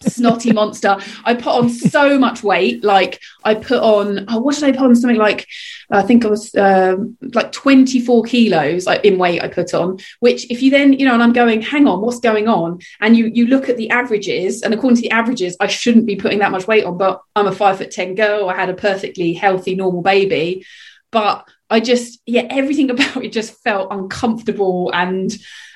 snotty 0.00 0.52
monster. 0.52 0.96
I 1.24 1.34
put 1.34 1.52
on 1.52 1.68
so 1.70 2.18
much 2.18 2.42
weight. 2.42 2.84
Like 2.84 3.20
I 3.44 3.54
put 3.54 3.80
on, 3.82 4.26
oh, 4.28 4.40
what 4.40 4.54
did 4.54 4.64
I 4.64 4.72
put 4.72 4.80
on? 4.80 4.96
Something 4.96 5.18
like, 5.18 5.46
I 5.90 6.02
think 6.02 6.24
I 6.24 6.28
was 6.28 6.54
um, 6.54 7.16
like 7.34 7.50
24 7.52 8.24
kilos 8.24 8.86
in 8.86 9.18
weight 9.18 9.42
I 9.42 9.48
put 9.48 9.72
on, 9.72 9.98
which 10.20 10.50
if 10.50 10.62
you 10.62 10.70
then, 10.70 10.92
you 10.92 11.06
know, 11.06 11.14
and 11.14 11.22
I'm 11.22 11.32
going, 11.32 11.62
hang 11.62 11.86
on, 11.86 12.02
what's 12.02 12.20
going 12.20 12.46
on? 12.46 12.80
And 13.00 13.16
you, 13.16 13.26
you 13.26 13.46
look 13.46 13.68
at 13.68 13.76
the 13.76 13.90
averages 13.90 14.62
and 14.62 14.74
according 14.74 14.96
to 14.96 15.02
the 15.02 15.10
averages, 15.10 15.56
I 15.60 15.66
shouldn't 15.66 16.06
be 16.06 16.16
putting 16.16 16.40
that 16.40 16.52
much 16.52 16.66
weight 16.66 16.84
on, 16.84 16.98
but 16.98 17.22
I'm 17.34 17.46
a 17.46 17.52
five 17.52 17.78
foot 17.78 17.90
10 17.90 18.14
girl. 18.16 18.50
I 18.50 18.54
had 18.54 18.68
a 18.68 18.74
perfectly 18.74 19.32
healthy, 19.32 19.74
normal 19.74 20.02
baby, 20.02 20.66
but 21.10 21.48
I 21.70 21.80
just, 21.80 22.20
yeah, 22.26 22.46
everything 22.50 22.90
about 22.90 23.24
it 23.24 23.32
just 23.32 23.54
felt 23.62 23.90
uncomfortable 23.90 24.90
and 24.92 25.34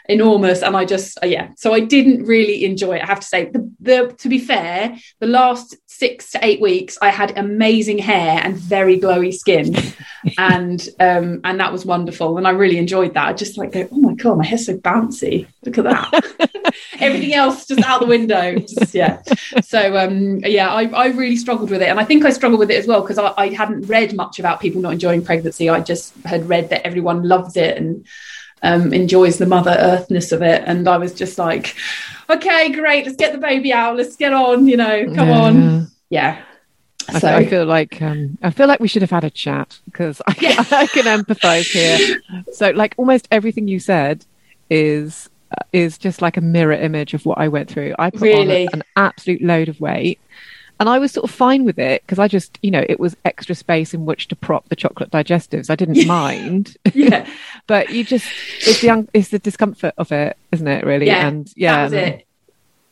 enormous 0.09 0.63
and 0.63 0.77
i 0.77 0.85
just 0.85 1.17
yeah 1.23 1.51
so 1.57 1.73
i 1.73 1.79
didn't 1.79 2.25
really 2.25 2.65
enjoy 2.65 2.97
it 2.97 3.03
i 3.03 3.07
have 3.07 3.21
to 3.21 3.27
say 3.27 3.45
the, 3.51 3.73
the 3.81 4.15
to 4.19 4.29
be 4.29 4.39
fair 4.39 4.97
the 5.21 5.27
last 5.27 5.77
six 6.03 6.33
to 6.33 6.39
eight 6.49 6.61
weeks 6.61 6.99
i 7.01 7.11
had 7.21 7.31
amazing 7.39 7.99
hair 8.11 8.41
and 8.45 8.57
very 8.57 8.97
glowy 9.05 9.33
skin. 9.43 9.67
And 10.39 10.81
um 11.01 11.29
and 11.43 11.59
that 11.61 11.73
was 11.73 11.85
wonderful. 11.85 12.39
And 12.39 12.47
i 12.47 12.53
really 12.63 12.79
enjoyed 12.79 13.13
that. 13.15 13.27
I 13.31 13.33
just 13.45 13.59
like 13.59 13.73
go 13.77 13.83
oh 13.91 14.01
my 14.07 14.15
god 14.15 14.39
my 14.39 14.47
hair's 14.51 14.67
so 14.67 14.77
bouncy. 14.79 15.37
Look 15.65 15.79
at 15.79 15.85
that. 15.91 16.11
Everything 17.01 17.35
else 17.35 17.67
just 17.67 17.83
out 17.91 17.99
the 18.01 18.07
window. 18.07 18.55
Just 18.73 18.95
yeah. 18.95 19.21
So 19.73 19.81
um 20.03 20.39
yeah 20.57 20.69
I, 20.81 20.83
I 21.05 21.07
really 21.23 21.37
struggled 21.45 21.71
with 21.71 21.83
it. 21.83 21.89
And 21.89 21.99
i 21.99 22.05
think 22.05 22.25
i 22.25 22.31
struggled 22.31 22.61
with 22.61 22.71
it 22.71 22.79
as 22.83 22.87
well 22.87 23.03
because 23.03 23.19
I, 23.19 23.29
I 23.37 23.49
hadn't 23.49 23.83
read 23.97 24.15
much 24.23 24.39
about 24.39 24.61
people 24.61 24.81
not 24.81 24.93
enjoying 24.93 25.25
pregnancy. 25.25 25.69
I 25.69 25.81
just 25.93 26.15
had 26.25 26.49
read 26.49 26.71
that 26.71 26.87
everyone 26.87 27.21
loves 27.35 27.57
it 27.57 27.77
and 27.77 28.07
um, 28.63 28.93
enjoys 29.03 29.39
the 29.39 29.47
mother 29.57 29.75
earthness 29.93 30.31
of 30.31 30.41
it. 30.43 30.63
And 30.67 30.87
I 30.87 30.99
was 30.99 31.13
just 31.23 31.37
like, 31.37 31.75
okay, 32.31 32.71
great, 32.71 33.05
let's 33.07 33.17
get 33.17 33.33
the 33.33 33.39
baby 33.51 33.73
out, 33.73 33.97
let's 33.97 34.15
get 34.15 34.33
on, 34.33 34.69
you 34.69 34.77
know, 34.77 35.13
come 35.17 35.29
Yeah. 35.29 35.41
on. 35.47 35.92
Yeah. 36.13 36.43
I, 37.09 37.19
So, 37.19 37.29
I 37.29 37.45
feel 37.47 37.65
like 37.65 38.01
um, 38.01 38.39
I 38.43 38.51
feel 38.51 38.69
like 38.69 38.79
we 38.79 38.87
should 38.87 39.03
have 39.03 39.11
had 39.11 39.25
a 39.25 39.31
chat 39.31 39.81
because 39.87 40.21
I, 40.29 40.35
Yeah. 40.41 40.65
I 40.71 40.87
can 40.87 41.05
empathise 41.07 41.71
here. 41.73 42.21
So, 42.53 42.71
like 42.71 42.95
almost 42.97 43.27
everything 43.31 43.67
you 43.67 43.81
said 43.81 44.25
is 44.71 45.29
uh, 45.51 45.65
is 45.73 45.99
just 45.99 46.23
like 46.23 46.37
a 46.37 46.41
mirror 46.41 46.75
image 46.89 47.13
of 47.15 47.27
what 47.27 47.39
I 47.39 47.49
went 47.49 47.69
through. 47.71 47.95
I 47.99 48.11
put 48.11 48.23
Really? 48.23 48.67
on 48.69 48.75
an 48.75 48.83
absolute 48.97 49.43
load 49.43 49.69
of 49.69 49.81
weight, 49.81 50.21
and 50.79 50.89
I 50.89 50.99
was 50.99 51.13
sort 51.13 51.25
of 51.25 51.31
fine 51.35 51.65
with 51.65 51.79
it 51.79 52.03
because 52.03 52.19
I 52.21 52.29
just, 52.29 52.59
you 52.63 52.71
know, 52.71 52.85
it 52.89 53.01
was 53.01 53.17
extra 53.25 53.55
space 53.55 53.93
in 53.95 54.07
which 54.07 54.29
to 54.29 54.37
prop 54.37 54.69
the 54.69 54.77
chocolate 54.77 55.11
digestives. 55.11 55.71
I 55.71 55.77
didn't 55.77 56.07
mind, 56.21 56.77
yeah, 56.95 57.27
but 57.67 57.91
you 57.91 58.05
just 58.05 58.27
it's 58.61 58.81
the 58.81 59.09
it's 59.13 59.29
the 59.31 59.39
discomfort 59.41 59.95
of 59.99 60.13
it, 60.13 60.37
isn't 60.53 60.69
it? 60.69 60.85
Really, 60.87 61.07
Yeah, 61.07 61.27
and 61.27 61.53
yeah, 61.57 61.77
that 61.77 61.83
was 61.85 61.93
it. 61.95 62.27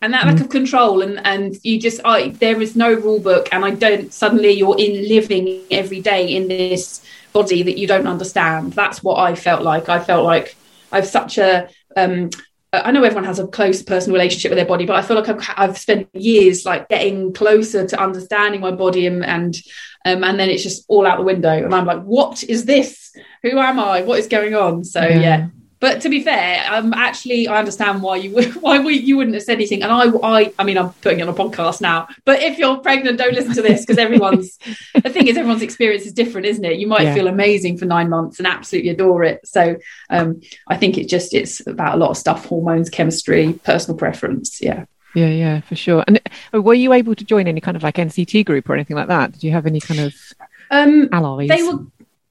And 0.02 0.14
that 0.14 0.26
lack 0.26 0.40
of 0.40 0.49
control 0.49 1.02
and 1.02 1.21
and 1.26 1.57
you 1.62 1.78
just 1.78 2.00
I 2.04 2.30
there 2.30 2.61
is 2.61 2.75
no 2.75 2.92
rule 2.92 3.21
book 3.21 3.49
and 3.52 3.64
I 3.64 3.71
don't 3.71 4.12
suddenly 4.12 4.50
you're 4.52 4.78
in 4.78 5.09
living 5.09 5.62
every 5.71 6.00
day 6.00 6.35
in 6.35 6.49
this 6.49 7.04
body 7.33 7.62
that 7.62 7.78
you 7.78 7.87
don't 7.87 8.07
understand. 8.07 8.73
That's 8.73 9.02
what 9.02 9.19
I 9.19 9.35
felt 9.35 9.62
like. 9.62 9.88
I 9.88 10.00
felt 10.00 10.25
like 10.25 10.57
I've 10.90 11.07
such 11.07 11.38
a 11.38 11.69
um 11.97 12.30
I 12.73 12.92
know 12.92 13.02
everyone 13.02 13.25
has 13.25 13.40
a 13.40 13.49
close 13.49 13.83
personal 13.83 14.14
relationship 14.16 14.50
with 14.50 14.57
their 14.57 14.66
body, 14.66 14.87
but 14.87 14.95
I 14.95 15.02
feel 15.02 15.16
like 15.16 15.28
I've, 15.28 15.54
I've 15.57 15.76
spent 15.76 16.09
years 16.14 16.64
like 16.64 16.88
getting 16.88 17.33
closer 17.33 17.85
to 17.85 18.00
understanding 18.00 18.61
my 18.61 18.71
body 18.71 19.07
and 19.07 19.25
and 19.25 19.57
um, 20.07 20.25
and 20.25 20.38
then 20.38 20.49
it's 20.49 20.62
just 20.62 20.85
all 20.88 21.07
out 21.07 21.19
the 21.19 21.25
window, 21.25 21.50
and 21.50 21.75
I'm 21.75 21.85
like, 21.85 22.02
what 22.02 22.42
is 22.45 22.64
this? 22.64 23.14
Who 23.42 23.59
am 23.59 23.78
I? 23.78 24.02
What 24.02 24.19
is 24.21 24.28
going 24.28 24.54
on? 24.54 24.85
So 24.85 25.02
yeah, 25.02 25.21
yeah 25.21 25.47
but 25.80 26.02
to 26.02 26.10
be 26.10 26.22
fair, 26.22 26.62
um, 26.70 26.92
actually, 26.92 27.49
I 27.49 27.58
understand 27.58 28.02
why 28.02 28.16
you 28.16 28.34
would 28.34 28.54
why 28.62 28.78
we, 28.78 28.99
you 28.99 29.16
wouldn't 29.16 29.34
have 29.34 29.42
said 29.42 29.54
anything. 29.54 29.82
And 29.82 29.90
I, 29.90 30.04
I, 30.22 30.52
I 30.58 30.64
mean, 30.64 30.76
I'm 30.76 30.92
putting 30.92 31.20
it 31.20 31.22
on 31.22 31.28
a 31.28 31.32
podcast 31.32 31.80
now. 31.80 32.06
But 32.26 32.42
if 32.42 32.58
you're 32.58 32.76
pregnant, 32.78 33.18
don't 33.18 33.32
listen 33.32 33.54
to 33.54 33.62
this 33.62 33.80
because 33.80 33.99
everyone's 33.99 34.58
the 34.94 35.08
thing 35.08 35.26
is 35.26 35.38
everyone's 35.38 35.62
experience 35.62 36.04
is 36.04 36.12
different, 36.12 36.46
isn't 36.46 36.64
it? 36.64 36.78
You 36.78 36.87
might 36.87 37.02
yeah. 37.02 37.14
feel 37.14 37.28
amazing 37.28 37.78
for 37.78 37.87
nine 37.87 38.10
months 38.10 38.38
and 38.38 38.46
absolutely 38.46 38.90
adore 38.90 39.25
it. 39.25 39.40
So 39.46 39.76
um, 40.10 40.42
I 40.68 40.76
think 40.76 40.99
it 40.99 41.08
just 41.08 41.32
it's 41.32 41.66
about 41.66 41.94
a 41.94 41.99
lot 41.99 42.10
of 42.10 42.18
stuff: 42.18 42.44
hormones, 42.44 42.90
chemistry, 42.90 43.54
personal 43.64 43.96
preference. 43.96 44.60
Yeah. 44.60 44.84
Yeah, 45.12 45.26
yeah, 45.26 45.60
for 45.62 45.75
sure. 45.75 46.04
And 46.06 46.20
uh, 46.54 46.62
were 46.62 46.75
you 46.75 46.92
able 46.92 47.16
to 47.16 47.25
join 47.25 47.49
any 47.49 47.60
kind 47.60 47.76
of 47.76 47.82
like 47.82 47.96
NCT 47.96 48.44
group 48.44 48.68
or 48.68 48.75
anything 48.75 48.96
like 48.96 49.08
that? 49.08 49.32
Did 49.32 49.42
you 49.42 49.50
have 49.50 49.66
any 49.66 49.80
kind 49.80 49.99
of 49.99 50.14
um, 50.70 51.08
allies? 51.10 51.49
They 51.49 51.64
were 51.64 51.80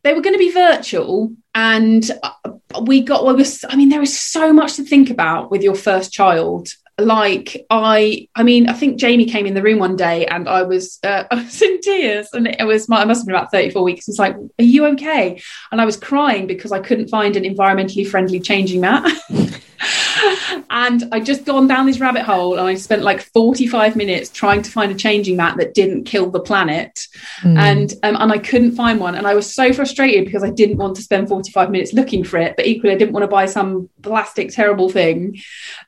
they 0.04 0.14
were 0.14 0.22
going 0.22 0.36
to 0.36 0.40
be 0.40 0.52
virtual 0.52 1.34
and 1.56 2.10
uh, 2.24 2.52
we 2.82 3.02
got 3.02 3.26
well 3.26 3.36
was 3.36 3.66
i 3.70 3.76
mean 3.76 3.90
there 3.90 4.02
is 4.02 4.18
so 4.18 4.54
much 4.54 4.76
to 4.76 4.84
think 4.84 5.10
about 5.10 5.52
with 5.52 5.64
your 5.64 5.76
first 5.76 6.12
child. 6.12 6.70
Like 6.98 7.66
i 7.70 8.28
i 8.36 8.44
mean 8.44 8.68
i 8.68 8.74
think 8.74 9.00
jamie 9.00 9.26
came 9.26 9.46
in 9.46 9.54
the 9.54 9.62
room 9.62 9.80
one 9.80 9.96
day 9.96 10.26
and 10.26 10.50
i 10.50 10.64
was 10.64 11.00
uh, 11.04 11.24
i 11.32 11.36
was 11.36 11.62
in 11.62 11.80
tears 11.80 12.28
and 12.34 12.46
it 12.46 12.68
was 12.68 12.90
my, 12.90 13.02
i 13.02 13.06
must 13.06 13.22
have 13.22 13.28
been 13.28 13.36
about 13.36 13.52
34 13.52 13.84
weeks. 13.84 14.10
It's 14.10 14.20
like 14.20 14.36
are 14.36 14.64
you 14.76 14.86
okay? 14.88 15.42
And 15.72 15.80
i 15.80 15.86
was 15.86 15.96
crying 15.96 16.46
because 16.46 16.74
i 16.74 16.80
couldn't 16.80 17.08
find 17.08 17.38
an 17.38 17.44
environmentally 17.44 18.06
friendly 18.06 18.42
changing 18.42 18.82
mat 18.82 19.10
and 20.70 21.04
I'd 21.12 21.26
just 21.26 21.46
gone 21.46 21.68
down 21.68 21.86
this 21.86 22.00
rabbit 22.00 22.24
hole 22.24 22.58
and 22.58 22.68
I 22.68 22.76
spent 22.76 23.02
like 23.02 23.22
45 23.22 23.96
minutes 23.96 24.30
trying 24.30 24.62
to 24.62 24.72
find 24.72 24.92
a 24.92 24.96
changing 24.96 25.38
mat 25.38 25.58
that 25.58 25.74
didn't 25.74 26.04
kill 26.04 26.30
the 26.30 26.40
planet. 26.40 27.08
Mm. 27.42 27.58
And 27.58 27.94
um, 28.04 28.18
and 28.20 28.32
I 28.32 28.38
couldn't 28.38 28.74
find 28.74 29.00
one. 29.00 29.16
And 29.16 29.26
I 29.26 29.36
was 29.36 29.54
so 29.54 29.72
frustrated 29.74 30.26
because 30.26 30.44
I 30.44 30.50
didn't 30.50 30.78
want 30.78 30.96
to 30.98 31.02
spend 31.02 31.30
45 31.30 31.72
minutes 31.72 31.94
looking 31.94 32.24
for 32.24 32.38
it, 32.38 32.56
but 32.56 32.68
equally 32.68 32.94
I 32.94 32.98
didn't 32.98 33.14
want 33.14 33.24
to 33.24 33.28
buy 33.28 33.46
some 33.46 33.90
plastic 34.02 34.52
terrible 34.52 34.90
thing. 34.90 35.40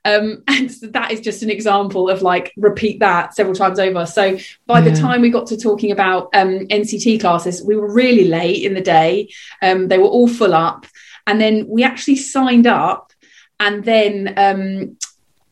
Um, 0.05 0.43
and 0.47 0.71
so 0.71 0.87
that 0.87 1.11
is 1.11 1.19
just 1.19 1.43
an 1.43 1.49
example 1.49 2.09
of 2.09 2.21
like 2.21 2.53
repeat 2.57 2.99
that 2.99 3.35
several 3.35 3.55
times 3.55 3.79
over. 3.79 4.05
So 4.05 4.37
by 4.65 4.79
yeah. 4.79 4.89
the 4.89 4.99
time 4.99 5.21
we 5.21 5.29
got 5.29 5.47
to 5.47 5.57
talking 5.57 5.91
about 5.91 6.29
um, 6.33 6.67
NCT 6.67 7.19
classes, 7.19 7.63
we 7.63 7.75
were 7.75 7.91
really 7.91 8.27
late 8.27 8.63
in 8.63 8.73
the 8.73 8.81
day. 8.81 9.29
Um, 9.61 9.87
they 9.87 9.97
were 9.97 10.05
all 10.05 10.27
full 10.27 10.53
up. 10.53 10.85
And 11.27 11.39
then 11.39 11.67
we 11.67 11.83
actually 11.83 12.15
signed 12.15 12.67
up 12.67 13.10
and 13.61 13.85
then 13.85 14.33
um, 14.37 14.97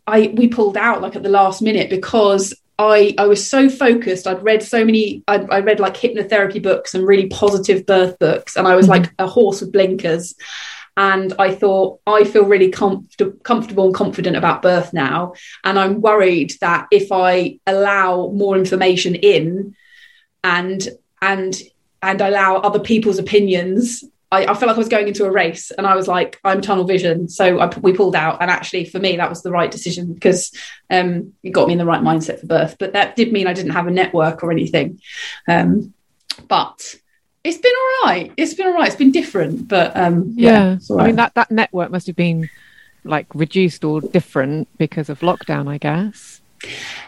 I 0.07 0.33
we 0.35 0.49
pulled 0.49 0.75
out 0.75 1.01
like 1.01 1.15
at 1.15 1.23
the 1.23 1.29
last 1.29 1.61
minute 1.61 1.89
because 1.89 2.53
I 2.77 3.13
I 3.17 3.27
was 3.27 3.47
so 3.47 3.69
focused. 3.69 4.27
I'd 4.27 4.43
read 4.43 4.63
so 4.63 4.83
many. 4.83 5.23
I, 5.27 5.35
I 5.35 5.59
read 5.59 5.79
like 5.79 5.95
hypnotherapy 5.95 6.61
books 6.61 6.93
and 6.93 7.07
really 7.07 7.27
positive 7.27 7.85
birth 7.85 8.17
books, 8.19 8.57
and 8.57 8.67
I 8.67 8.75
was 8.75 8.87
mm-hmm. 8.87 9.03
like 9.03 9.13
a 9.19 9.27
horse 9.27 9.61
with 9.61 9.71
blinkers. 9.71 10.35
And 10.97 11.33
I 11.39 11.55
thought 11.55 12.01
I 12.05 12.25
feel 12.25 12.43
really 12.43 12.71
comfort- 12.71 13.41
comfortable 13.43 13.85
and 13.85 13.95
confident 13.95 14.35
about 14.35 14.63
birth 14.63 14.91
now, 14.91 15.33
and 15.63 15.79
I'm 15.79 16.01
worried 16.01 16.53
that 16.59 16.87
if 16.91 17.11
I 17.11 17.59
allow 17.67 18.31
more 18.33 18.57
information 18.57 19.15
in, 19.15 19.75
and 20.43 20.89
and 21.21 21.61
and 22.01 22.21
allow 22.21 22.57
other 22.57 22.79
people's 22.79 23.19
opinions 23.19 24.03
I, 24.31 24.43
I, 24.43 24.53
felt 24.53 24.67
like 24.67 24.75
I 24.75 24.77
was 24.77 24.89
going 24.89 25.07
into 25.07 25.25
a 25.25 25.31
race 25.31 25.71
and 25.71 25.87
I 25.87 25.95
was 25.95 26.07
like, 26.07 26.39
I'm 26.43 26.61
tunnel 26.61 26.83
vision. 26.83 27.29
So 27.29 27.59
I, 27.59 27.75
we 27.79 27.93
pulled 27.93 28.15
out. 28.15 28.41
And 28.41 28.51
actually, 28.51 28.85
for 28.85 28.99
me, 28.99 29.17
that 29.17 29.29
was 29.29 29.41
the 29.41 29.51
right 29.51 29.71
decision 29.71 30.13
because 30.13 30.51
um, 30.89 31.33
it 31.41 31.49
got 31.49 31.67
me 31.67 31.73
in 31.73 31.79
the 31.79 31.85
right 31.85 32.01
mindset 32.01 32.39
for 32.39 32.45
birth. 32.45 32.75
But 32.77 32.93
that 32.93 33.15
did 33.15 33.33
mean 33.33 33.47
I 33.47 33.53
didn't 33.53 33.71
have 33.71 33.87
a 33.87 33.91
network 33.91 34.43
or 34.43 34.51
anything. 34.51 35.01
Um, 35.47 35.93
but 36.47 36.95
it's 37.43 37.57
been 37.57 37.73
all 37.73 38.07
right. 38.07 38.31
It's 38.37 38.53
been 38.53 38.67
all 38.67 38.73
right. 38.73 38.87
It's 38.87 38.95
been 38.95 39.11
different. 39.11 39.67
But 39.67 39.97
um, 39.97 40.33
yeah, 40.35 40.51
yeah. 40.51 40.95
Right. 40.95 41.03
I 41.03 41.07
mean, 41.07 41.15
that, 41.15 41.33
that 41.33 41.49
network 41.49 41.89
must 41.89 42.07
have 42.07 42.15
been 42.15 42.49
like 43.03 43.27
reduced 43.33 43.83
or 43.83 44.01
different 44.01 44.67
because 44.77 45.09
of 45.09 45.21
lockdown, 45.21 45.67
I 45.67 45.79
guess. 45.79 46.38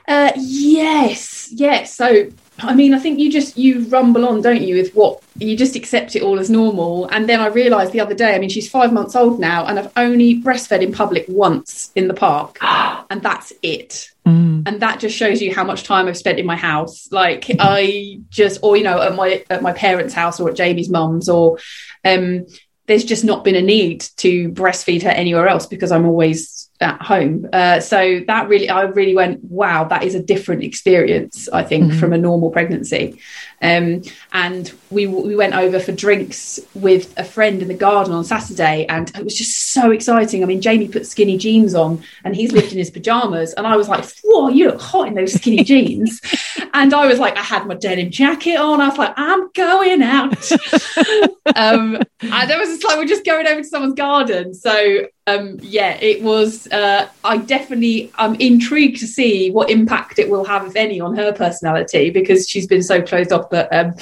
Uh, 0.08 0.32
yes, 0.36 1.50
yes. 1.52 1.96
So 1.96 2.30
I 2.64 2.76
mean, 2.76 2.94
I 2.94 3.00
think 3.00 3.20
you 3.20 3.32
just 3.32 3.58
you 3.58 3.86
rumble 3.86 4.28
on, 4.28 4.42
don't 4.42 4.62
you, 4.62 4.76
with 4.76 4.94
what 4.94 5.22
you 5.38 5.58
just 5.58 5.76
accept 5.76 6.16
it 6.16 6.22
all 6.22 6.40
as 6.40 6.50
normal. 6.50 7.08
And 7.08 7.28
then 7.28 7.40
I 7.40 7.48
realised 7.48 7.92
the 7.92 8.00
other 8.00 8.14
day, 8.14 8.36
I 8.36 8.40
mean, 8.40 8.50
she's 8.50 8.70
five 8.70 8.94
months 8.94 9.16
old 9.16 9.40
now, 9.40 9.66
and 9.66 9.80
I've 9.80 9.92
only 9.96 10.42
breastfed 10.42 10.82
in 10.82 10.92
public 10.92 11.26
once 11.28 11.92
in 11.96 12.08
the 12.08 12.14
park, 12.14 12.58
and 12.62 13.22
that's 13.22 13.54
it. 13.62 14.10
Mm. 14.26 14.68
And 14.68 14.82
that 14.82 15.00
just 15.00 15.18
shows 15.18 15.42
you 15.42 15.54
how 15.54 15.64
much 15.64 15.84
time 15.84 16.08
I've 16.08 16.18
spent 16.18 16.40
in 16.40 16.46
my 16.46 16.56
house. 16.56 17.12
Like 17.12 17.46
I 17.60 18.20
just, 18.30 18.60
or 18.64 18.78
you 18.78 18.84
know, 18.84 19.02
at 19.02 19.16
my 19.16 19.44
at 19.50 19.62
my 19.62 19.74
parents' 19.74 20.14
house 20.14 20.40
or 20.40 20.50
at 20.50 20.56
Jamie's 20.56 20.90
mum's, 20.90 21.30
or 21.30 21.58
um, 22.06 22.46
there's 22.88 23.06
just 23.06 23.24
not 23.24 23.44
been 23.44 23.56
a 23.56 23.62
need 23.62 24.02
to 24.18 24.50
breastfeed 24.50 25.04
her 25.04 25.10
anywhere 25.10 25.48
else 25.48 25.66
because 25.66 25.92
I'm 25.92 26.06
always 26.06 26.61
at 26.82 27.02
home. 27.02 27.48
Uh, 27.54 27.80
so 27.80 28.22
that 28.28 28.48
really, 28.48 28.70
I 28.70 28.84
really 28.84 29.16
went, 29.16 29.44
wow, 29.44 29.84
that 29.86 30.04
is 30.04 30.16
a 30.16 30.22
different 30.22 30.64
experience, 30.64 31.48
I 31.50 31.64
think, 31.64 31.86
mm-hmm. 31.86 32.00
from 32.00 32.14
a 32.14 32.18
normal 32.18 32.50
pregnancy. 32.50 33.20
Um, 33.62 34.02
and 34.34 34.74
we 34.90 35.08
we 35.08 35.36
went 35.36 35.54
over 35.54 35.80
for 35.80 35.92
drinks 35.92 36.60
with 36.74 37.14
a 37.18 37.24
friend 37.24 37.62
in 37.62 37.68
the 37.68 37.74
garden 37.74 38.14
on 38.14 38.24
Saturday, 38.24 38.86
and 38.88 39.10
it 39.16 39.24
was 39.24 39.36
just 39.36 39.72
so 39.72 39.92
exciting. 39.92 40.44
I 40.44 40.46
mean, 40.46 40.62
Jamie 40.62 40.88
put 40.88 41.06
skinny 41.06 41.38
jeans 41.38 41.76
on, 41.76 42.04
and 42.24 42.36
he's 42.36 42.52
lived 42.52 42.72
in 42.72 42.78
his 42.78 42.90
pajamas, 42.90 43.54
and 43.54 43.68
I 43.68 43.76
was 43.76 43.88
like, 43.88 44.06
"Whoa, 44.24 44.50
you 44.50 44.68
look 44.68 44.82
hot 44.82 45.08
in 45.08 45.14
those 45.14 45.34
skinny 45.34 45.64
jeans!" 45.64 46.22
and 46.74 46.94
I 46.94 47.08
was 47.08 47.20
like, 47.20 47.38
I 47.38 47.42
had 47.42 47.68
my 47.68 47.76
denim 47.76 48.10
jacket 48.10 48.58
on. 48.58 48.82
I 48.82 48.90
was 48.90 48.98
like, 48.98 49.14
"I'm 49.16 49.50
going 49.52 50.02
out." 50.02 50.52
um, 51.56 52.02
and 52.22 52.50
there 52.50 52.60
was 52.60 52.70
just 52.70 52.84
like 52.84 52.98
we're 52.98 53.06
just 53.06 53.26
going 53.26 53.48
over 53.48 53.62
to 53.62 53.68
someone's 53.68 53.94
garden. 53.94 54.54
So 54.54 55.08
um, 55.28 55.60
yeah, 55.62 55.98
it 56.02 56.24
was. 56.24 56.68
Uh, 56.68 57.08
I 57.24 57.38
definitely 57.38 58.12
I'm 58.16 58.36
intrigued 58.36 59.00
to 59.02 59.08
see 59.08 59.52
what 59.52 59.70
impact 59.70 60.20
it 60.20 60.30
will 60.30 60.46
have, 60.46 60.66
if 60.66 60.76
any, 60.76 61.00
on 61.00 61.16
her 61.16 61.32
personality 61.32 62.10
because 62.10 62.50
she's 62.50 62.68
been 62.68 62.84
so 62.84 63.02
closed 63.02 63.32
off. 63.32 63.50
But 63.52 63.72
um, 63.72 63.94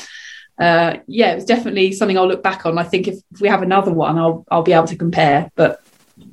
uh, 0.57 0.97
yeah, 1.07 1.31
it 1.31 1.35
was 1.35 1.45
definitely 1.45 1.91
something 1.91 2.17
I'll 2.17 2.27
look 2.27 2.43
back 2.43 2.65
on. 2.65 2.77
I 2.77 2.83
think 2.83 3.07
if, 3.07 3.15
if 3.31 3.41
we 3.41 3.49
have 3.49 3.61
another 3.61 3.91
one, 3.91 4.17
I'll 4.17 4.45
I'll 4.49 4.63
be 4.63 4.73
able 4.73 4.87
to 4.87 4.95
compare. 4.95 5.51
But 5.55 5.81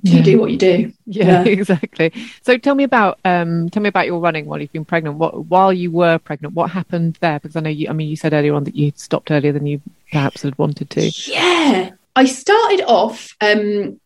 you 0.03 0.23
do 0.23 0.41
what 0.41 0.51
you 0.51 0.59
do. 0.59 0.93
Yeah, 1.07 1.45
yeah, 1.45 1.45
exactly. 1.47 2.13
So 2.43 2.59
tell 2.59 2.75
me 2.75 2.85
about 2.85 3.19
um, 3.25 3.71
tell 3.71 3.83
me 3.83 3.89
about 3.89 4.07
your 4.07 4.21
running 4.21 4.47
while 4.47 4.61
you've 4.61 4.73
been 4.73 4.85
pregnant. 4.85 5.17
What 5.17 5.47
while 5.47 5.73
you 5.73 5.91
were 5.91 6.19
pregnant, 6.19 6.55
what 6.55 6.71
happened 6.71 7.19
there? 7.21 7.39
Because 7.41 7.57
I 7.57 7.61
know 7.61 7.71
you. 7.71 7.89
I 7.89 7.93
mean, 7.93 8.09
you 8.09 8.17
said 8.17 8.33
earlier 8.33 8.55
on 8.55 8.65
that 8.65 8.77
you 8.77 8.93
stopped 8.97 9.31
earlier 9.31 9.53
than 9.53 9.67
you 9.67 9.81
perhaps 10.11 10.43
had 10.43 10.57
wanted 10.59 10.91
to. 10.91 11.11
Yeah, 11.27 11.91
I 12.15 12.25
started 12.25 12.85
off 12.87 13.37
um, 13.41 14.01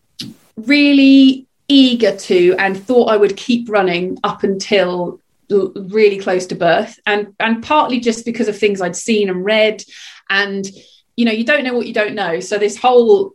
really 0.57 1.47
eager 1.69 2.17
to 2.17 2.55
and 2.59 2.83
thought 2.83 3.11
I 3.11 3.17
would 3.17 3.37
keep 3.37 3.69
running 3.69 4.19
up 4.25 4.43
until 4.43 5.21
really 5.51 6.19
close 6.19 6.47
to 6.47 6.55
birth 6.55 6.99
and 7.07 7.35
and 7.41 7.63
partly 7.63 8.01
just 8.01 8.25
because 8.25 8.49
of 8.49 8.59
things 8.59 8.81
I'd 8.81 8.97
seen 8.97 9.29
and 9.29 9.45
read. 9.45 9.83
And 10.29 10.69
you 11.17 11.25
know 11.25 11.33
you 11.33 11.45
don't 11.45 11.65
know 11.65 11.75
what 11.75 11.87
you 11.87 11.95
don't 11.95 12.15
know. 12.15 12.41
So 12.41 12.59
this 12.59 12.77
whole 12.77 13.35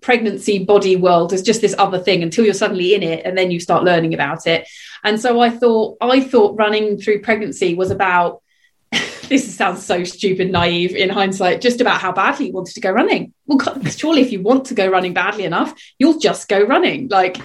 pregnancy 0.00 0.62
body 0.62 0.96
world 0.96 1.32
is 1.32 1.42
just 1.42 1.62
this 1.62 1.74
other 1.78 1.98
thing 1.98 2.22
until 2.22 2.44
you're 2.44 2.52
suddenly 2.52 2.94
in 2.94 3.02
it 3.02 3.24
and 3.24 3.38
then 3.38 3.50
you 3.50 3.58
start 3.58 3.84
learning 3.84 4.12
about 4.12 4.46
it. 4.46 4.68
And 5.02 5.20
so 5.20 5.40
I 5.40 5.50
thought 5.50 5.96
I 6.00 6.20
thought 6.20 6.58
running 6.58 6.98
through 6.98 7.22
pregnancy 7.22 7.74
was 7.74 7.90
about 7.90 8.42
this 9.28 9.56
sounds 9.56 9.84
so 9.84 10.04
stupid, 10.04 10.52
naive 10.52 10.94
in 10.94 11.08
hindsight, 11.08 11.60
just 11.60 11.80
about 11.80 12.00
how 12.00 12.12
badly 12.12 12.46
you 12.46 12.52
wanted 12.52 12.74
to 12.74 12.80
go 12.80 12.90
running. 12.90 13.32
Well, 13.46 13.58
surely 13.84 14.22
if 14.22 14.32
you 14.32 14.40
want 14.40 14.66
to 14.66 14.74
go 14.74 14.88
running 14.88 15.12
badly 15.12 15.44
enough, 15.44 15.74
you'll 15.98 16.18
just 16.18 16.48
go 16.48 16.62
running. 16.62 17.08
Like, 17.08 17.36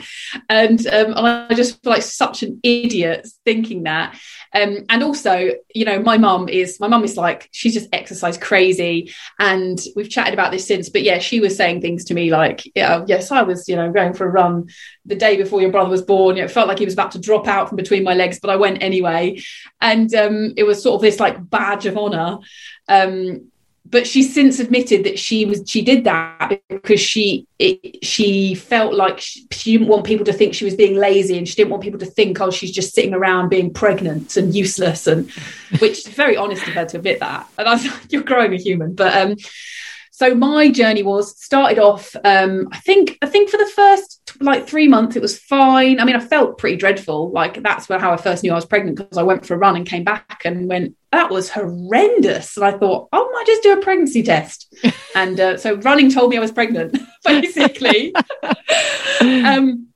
and 0.48 0.86
um, 0.88 1.14
I 1.16 1.54
just 1.54 1.84
feel 1.84 1.92
like 1.92 2.04
such 2.04 2.42
an 2.42 2.60
idiot 2.64 3.28
thinking 3.44 3.84
that. 3.84 4.18
Um, 4.54 4.86
and 4.90 5.04
also, 5.04 5.52
you 5.76 5.86
know, 5.86 6.00
my 6.00 6.18
mum 6.18 6.50
is 6.50 6.80
my 6.80 6.88
mum 6.88 7.04
is 7.04 7.18
like 7.18 7.50
she's 7.52 7.74
just 7.74 7.90
exercise 7.94 8.38
crazy, 8.38 9.14
and 9.40 9.80
we've 9.96 10.10
chatted 10.10 10.34
about 10.34 10.52
this 10.52 10.66
since. 10.66 10.90
But 10.90 11.04
yeah, 11.04 11.20
she 11.20 11.40
was 11.40 11.56
saying 11.56 11.82
things 11.82 12.06
to 12.06 12.14
me 12.14 12.32
like, 12.32 12.64
yeah, 12.76 13.04
yes, 13.08 13.32
I 13.32 13.44
was, 13.44 13.68
you 13.68 13.76
know, 13.76 13.92
going 13.92 14.14
for 14.14 14.26
a 14.26 14.30
run 14.32 14.70
the 15.06 15.16
day 15.16 15.38
before 15.38 15.62
your 15.62 15.72
brother 15.72 15.90
was 15.90 16.02
born. 16.02 16.36
You 16.36 16.42
know, 16.42 16.46
it 16.46 16.52
felt 16.52 16.68
like 16.68 16.80
he 16.80 16.86
was 16.86 16.94
about 16.94 17.12
to 17.12 17.20
drop 17.20 17.48
out 17.48 17.70
from 17.70 17.76
between 17.76 18.04
my 18.04 18.14
legs, 18.14 18.40
but 18.40 18.50
I 18.50 18.56
went 18.56 18.82
anyway, 18.82 19.42
and 19.82 20.14
um, 20.16 20.54
it 20.58 20.64
was 20.64 20.82
sort 20.82 20.96
of 20.96 21.02
this 21.02 21.20
like 21.20 21.50
badge 21.50 21.86
of 21.86 21.98
honor. 21.98 22.40
Um, 22.88 23.52
but 23.86 24.06
she's 24.06 24.34
since 24.34 24.60
admitted 24.60 25.04
that 25.04 25.18
she 25.18 25.46
was 25.46 25.64
she 25.68 25.82
did 25.82 26.04
that 26.04 26.62
because 26.70 27.00
she 27.00 27.48
it, 27.58 28.04
she 28.04 28.54
felt 28.56 28.94
like 28.94 29.20
she, 29.20 29.48
she, 29.52 29.78
didn't 29.78 29.88
want 29.88 30.06
people 30.06 30.26
to 30.26 30.34
think 30.34 30.54
she 30.54 30.66
was 30.66 30.76
being 30.76 30.96
lazy 30.96 31.38
and 31.38 31.48
she 31.48 31.56
didn't 31.56 31.72
want 31.72 31.84
people 31.84 32.00
to 32.00 32.06
think 32.06 32.40
oh 32.40 32.52
she's 32.52 32.72
just 32.72 32.94
sitting 32.94 33.14
around 33.14 33.50
being 33.50 33.74
pregnant 33.74 34.38
and 34.38 34.56
useless 34.56 35.08
and 35.08 35.30
which 35.80 36.00
is 36.00 36.08
very 36.08 36.38
honest 36.38 36.68
of 36.68 36.74
her 36.74 36.86
to 36.86 36.98
admit 36.98 37.20
that. 37.20 37.48
And 37.58 37.68
I 37.68 37.74
was 37.74 37.86
like 37.86 38.12
you're 38.12 38.24
growing 38.24 38.54
a 38.54 38.58
human. 38.58 38.94
But 38.94 39.16
um 39.16 39.36
so 40.12 40.36
my 40.36 40.70
journey 40.70 41.02
was 41.02 41.42
started 41.42 41.80
off 41.80 42.14
um 42.26 42.68
i 42.74 42.78
think 42.80 43.18
i 43.22 43.26
think 43.26 43.50
for 43.50 43.56
the 43.56 43.72
first 43.74 44.19
like 44.42 44.68
three 44.68 44.88
months 44.88 45.16
it 45.16 45.22
was 45.22 45.38
fine. 45.38 46.00
I 46.00 46.06
mean 46.06 46.16
i 46.16 46.20
felt 46.20 46.58
pretty 46.58 46.78
dreadful. 46.78 47.32
Like 47.32 47.62
that's 47.62 47.90
where 47.90 48.00
how 48.00 48.12
i 48.12 48.18
first 48.18 48.44
knew 48.44 48.52
i 48.52 48.56
was 48.56 48.66
pregnant 48.66 48.98
because 48.98 49.18
i 49.18 49.24
went 49.24 49.46
for 49.46 49.56
a 49.56 49.58
run 49.58 49.76
and 49.76 49.86
came 49.86 50.04
back 50.04 50.42
and 50.46 50.70
went 50.70 50.96
that 51.12 51.30
was 51.30 51.50
horrendous. 51.50 52.56
And 52.58 52.66
i 52.66 52.72
thought 52.72 53.10
oh 53.12 53.34
i 53.38 53.44
just 53.46 53.64
do 53.64 53.74
a 53.74 53.82
pregnancy 53.82 54.24
test. 54.24 54.74
And 55.16 55.40
uh, 55.40 55.58
so 55.58 55.76
running 55.78 56.12
told 56.12 56.30
me 56.30 56.38
i 56.38 56.40
was 56.40 56.52
pregnant 56.52 56.98
basically. 57.26 58.14
Um 59.22 59.90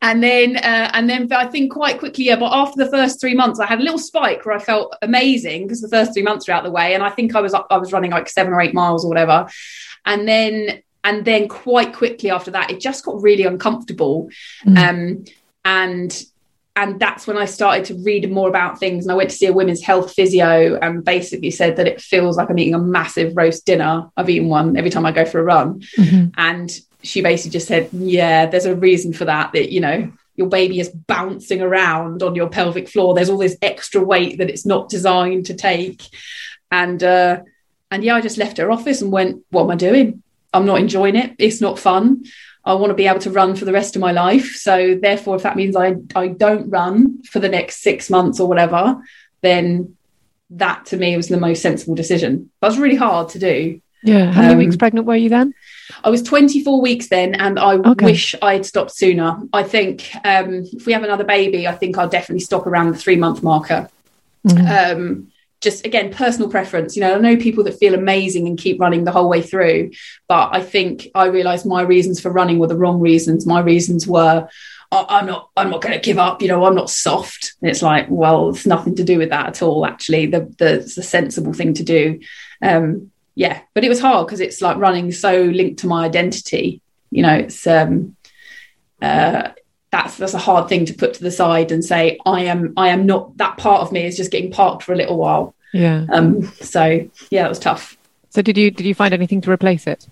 and 0.00 0.22
then 0.22 0.56
uh, 0.56 0.90
and 0.94 1.10
then 1.10 1.32
I 1.32 1.46
think 1.46 1.72
quite 1.72 1.98
quickly, 1.98 2.26
yeah. 2.26 2.36
But 2.36 2.52
after 2.52 2.84
the 2.84 2.90
first 2.90 3.20
three 3.20 3.34
months, 3.34 3.58
I 3.58 3.66
had 3.66 3.80
a 3.80 3.82
little 3.82 3.98
spike 3.98 4.46
where 4.46 4.54
I 4.54 4.60
felt 4.60 4.94
amazing 5.02 5.64
because 5.64 5.80
the 5.80 5.88
first 5.88 6.12
three 6.12 6.22
months 6.22 6.46
were 6.46 6.54
out 6.54 6.64
of 6.64 6.70
the 6.70 6.74
way, 6.74 6.94
and 6.94 7.02
I 7.02 7.10
think 7.10 7.34
I 7.34 7.40
was 7.40 7.52
I 7.52 7.78
was 7.78 7.92
running 7.92 8.12
like 8.12 8.28
seven 8.28 8.52
or 8.52 8.60
eight 8.60 8.74
miles 8.74 9.04
or 9.04 9.08
whatever, 9.08 9.48
and 10.04 10.28
then 10.28 10.82
and 11.08 11.24
then 11.24 11.48
quite 11.48 11.94
quickly 11.94 12.30
after 12.30 12.50
that, 12.50 12.70
it 12.70 12.80
just 12.80 13.02
got 13.02 13.22
really 13.22 13.44
uncomfortable, 13.44 14.28
mm. 14.66 14.76
um, 14.76 15.24
and 15.64 16.24
and 16.76 17.00
that's 17.00 17.26
when 17.26 17.38
I 17.38 17.46
started 17.46 17.86
to 17.86 17.94
read 18.04 18.30
more 18.30 18.48
about 18.48 18.78
things. 18.78 19.04
And 19.04 19.10
I 19.10 19.14
went 19.14 19.30
to 19.30 19.36
see 19.36 19.46
a 19.46 19.52
women's 19.52 19.82
health 19.82 20.12
physio 20.12 20.76
and 20.76 21.02
basically 21.02 21.50
said 21.50 21.76
that 21.76 21.88
it 21.88 22.00
feels 22.00 22.36
like 22.36 22.50
I'm 22.50 22.58
eating 22.58 22.74
a 22.74 22.78
massive 22.78 23.36
roast 23.36 23.64
dinner. 23.64 24.10
I've 24.18 24.28
eaten 24.28 24.48
one 24.48 24.76
every 24.76 24.90
time 24.90 25.06
I 25.06 25.12
go 25.12 25.24
for 25.24 25.40
a 25.40 25.44
run, 25.44 25.80
mm-hmm. 25.80 26.28
and 26.36 26.70
she 27.02 27.22
basically 27.22 27.52
just 27.52 27.68
said, 27.68 27.88
Yeah, 27.90 28.44
there's 28.44 28.66
a 28.66 28.76
reason 28.76 29.14
for 29.14 29.24
that, 29.24 29.52
that, 29.52 29.72
you 29.72 29.80
know, 29.80 30.12
your 30.36 30.48
baby 30.48 30.78
is 30.78 30.90
bouncing 30.90 31.62
around 31.62 32.22
on 32.22 32.34
your 32.34 32.50
pelvic 32.50 32.86
floor. 32.86 33.14
There's 33.14 33.30
all 33.30 33.38
this 33.38 33.56
extra 33.62 34.02
weight 34.02 34.36
that 34.38 34.50
it's 34.50 34.66
not 34.66 34.90
designed 34.90 35.46
to 35.46 35.54
take. 35.54 36.02
And, 36.70 37.02
uh, 37.02 37.40
and 37.90 38.04
yeah, 38.04 38.14
I 38.14 38.20
just 38.20 38.36
left 38.36 38.58
her 38.58 38.70
office 38.70 39.00
and 39.00 39.10
went, 39.10 39.42
What 39.48 39.64
am 39.64 39.70
I 39.70 39.76
doing? 39.76 40.22
I'm 40.52 40.66
not 40.66 40.80
enjoying 40.80 41.16
it. 41.16 41.34
It's 41.38 41.60
not 41.60 41.78
fun. 41.78 42.24
I 42.64 42.74
want 42.74 42.90
to 42.90 42.94
be 42.94 43.06
able 43.06 43.20
to 43.20 43.30
run 43.30 43.56
for 43.56 43.64
the 43.64 43.72
rest 43.72 43.96
of 43.96 44.00
my 44.00 44.12
life. 44.12 44.54
So, 44.56 44.94
therefore, 45.00 45.36
if 45.36 45.42
that 45.42 45.56
means 45.56 45.76
I, 45.76 45.96
I 46.14 46.28
don't 46.28 46.68
run 46.68 47.22
for 47.22 47.38
the 47.38 47.48
next 47.48 47.82
six 47.82 48.10
months 48.10 48.40
or 48.40 48.48
whatever, 48.48 49.00
then 49.40 49.96
that 50.50 50.86
to 50.86 50.96
me 50.96 51.16
was 51.16 51.28
the 51.28 51.38
most 51.38 51.62
sensible 51.62 51.94
decision. 51.94 52.50
That 52.60 52.68
was 52.68 52.78
really 52.78 52.96
hard 52.96 53.30
to 53.30 53.38
do. 53.38 53.80
Yeah. 54.02 54.30
How 54.30 54.42
many 54.42 54.52
um, 54.52 54.58
weeks 54.58 54.76
pregnant 54.76 55.06
were 55.06 55.16
you 55.16 55.28
then? 55.28 55.54
I 56.04 56.10
was 56.10 56.22
24 56.22 56.80
weeks 56.80 57.08
then, 57.08 57.34
and 57.34 57.58
I 57.58 57.74
okay. 57.74 58.04
wish 58.04 58.34
I'd 58.40 58.64
stopped 58.64 58.94
sooner. 58.94 59.38
I 59.52 59.62
think 59.62 60.08
um, 60.24 60.64
if 60.72 60.86
we 60.86 60.92
have 60.92 61.02
another 61.02 61.24
baby, 61.24 61.66
I 61.66 61.74
think 61.74 61.98
I'll 61.98 62.08
definitely 62.08 62.40
stop 62.40 62.66
around 62.66 62.92
the 62.92 62.98
three 62.98 63.16
month 63.16 63.42
marker. 63.42 63.88
Mm-hmm. 64.46 65.00
Um, 65.00 65.32
just 65.60 65.84
again, 65.84 66.12
personal 66.12 66.50
preference. 66.50 66.96
You 66.96 67.02
know, 67.02 67.14
I 67.14 67.18
know 67.18 67.36
people 67.36 67.64
that 67.64 67.78
feel 67.78 67.94
amazing 67.94 68.46
and 68.46 68.58
keep 68.58 68.80
running 68.80 69.04
the 69.04 69.10
whole 69.10 69.28
way 69.28 69.42
through, 69.42 69.90
but 70.28 70.50
I 70.52 70.62
think 70.62 71.08
I 71.14 71.26
realised 71.26 71.66
my 71.66 71.82
reasons 71.82 72.20
for 72.20 72.30
running 72.30 72.58
were 72.58 72.68
the 72.68 72.76
wrong 72.76 73.00
reasons. 73.00 73.46
My 73.46 73.60
reasons 73.60 74.06
were 74.06 74.48
I'm 74.90 75.26
not 75.26 75.50
I'm 75.56 75.70
not 75.70 75.82
going 75.82 75.94
to 75.94 76.00
give 76.00 76.18
up. 76.18 76.40
You 76.40 76.48
know, 76.48 76.64
I'm 76.64 76.74
not 76.74 76.90
soft. 76.90 77.54
And 77.60 77.70
it's 77.70 77.82
like, 77.82 78.06
well, 78.08 78.50
it's 78.50 78.66
nothing 78.66 78.94
to 78.96 79.04
do 79.04 79.18
with 79.18 79.30
that 79.30 79.48
at 79.48 79.62
all. 79.62 79.84
Actually, 79.84 80.26
the 80.26 80.40
the, 80.58 80.90
the 80.94 81.02
sensible 81.02 81.52
thing 81.52 81.74
to 81.74 81.84
do. 81.84 82.20
Um, 82.62 83.10
yeah, 83.34 83.60
but 83.74 83.84
it 83.84 83.88
was 83.88 84.00
hard 84.00 84.26
because 84.26 84.40
it's 84.40 84.60
like 84.60 84.78
running 84.78 85.12
so 85.12 85.42
linked 85.42 85.80
to 85.80 85.86
my 85.86 86.04
identity. 86.04 86.80
You 87.10 87.22
know, 87.22 87.34
it's 87.34 87.66
um, 87.66 88.16
uh, 89.00 89.50
that's 89.90 90.16
that's 90.16 90.34
a 90.34 90.38
hard 90.38 90.68
thing 90.68 90.84
to 90.86 90.94
put 90.94 91.14
to 91.14 91.22
the 91.22 91.30
side 91.30 91.72
and 91.72 91.84
say 91.84 92.18
I 92.26 92.44
am 92.44 92.74
I 92.76 92.88
am 92.88 93.06
not 93.06 93.36
that 93.38 93.56
part 93.56 93.82
of 93.82 93.92
me 93.92 94.04
is 94.04 94.16
just 94.16 94.30
getting 94.30 94.50
parked 94.50 94.82
for 94.82 94.92
a 94.92 94.96
little 94.96 95.16
while. 95.16 95.54
Yeah. 95.72 96.06
Um. 96.10 96.44
So 96.60 97.08
yeah, 97.30 97.46
it 97.46 97.48
was 97.48 97.58
tough. 97.58 97.96
So 98.30 98.42
did 98.42 98.58
you 98.58 98.70
did 98.70 98.86
you 98.86 98.94
find 98.94 99.14
anything 99.14 99.40
to 99.42 99.50
replace 99.50 99.86
it? 99.86 100.06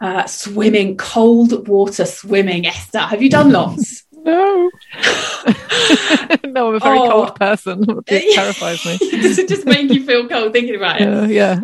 Uh, 0.00 0.26
swimming, 0.26 0.96
cold 0.96 1.68
water 1.68 2.04
swimming. 2.04 2.66
Esther, 2.66 2.98
have 2.98 3.22
you 3.22 3.30
done 3.30 3.52
lots? 3.52 4.04
no. 4.12 4.70
no, 6.44 6.68
I'm 6.68 6.74
a 6.74 6.78
very 6.80 6.98
oh. 6.98 7.10
cold 7.10 7.34
person. 7.36 8.02
It 8.06 8.34
terrifies 8.34 8.84
me. 8.84 8.98
Does 8.98 9.38
it 9.38 9.48
just 9.48 9.66
make 9.66 9.90
you 9.90 10.04
feel 10.04 10.28
cold 10.28 10.52
thinking 10.52 10.74
about 10.74 11.00
it? 11.00 11.06
Uh, 11.06 11.26
yeah. 11.26 11.60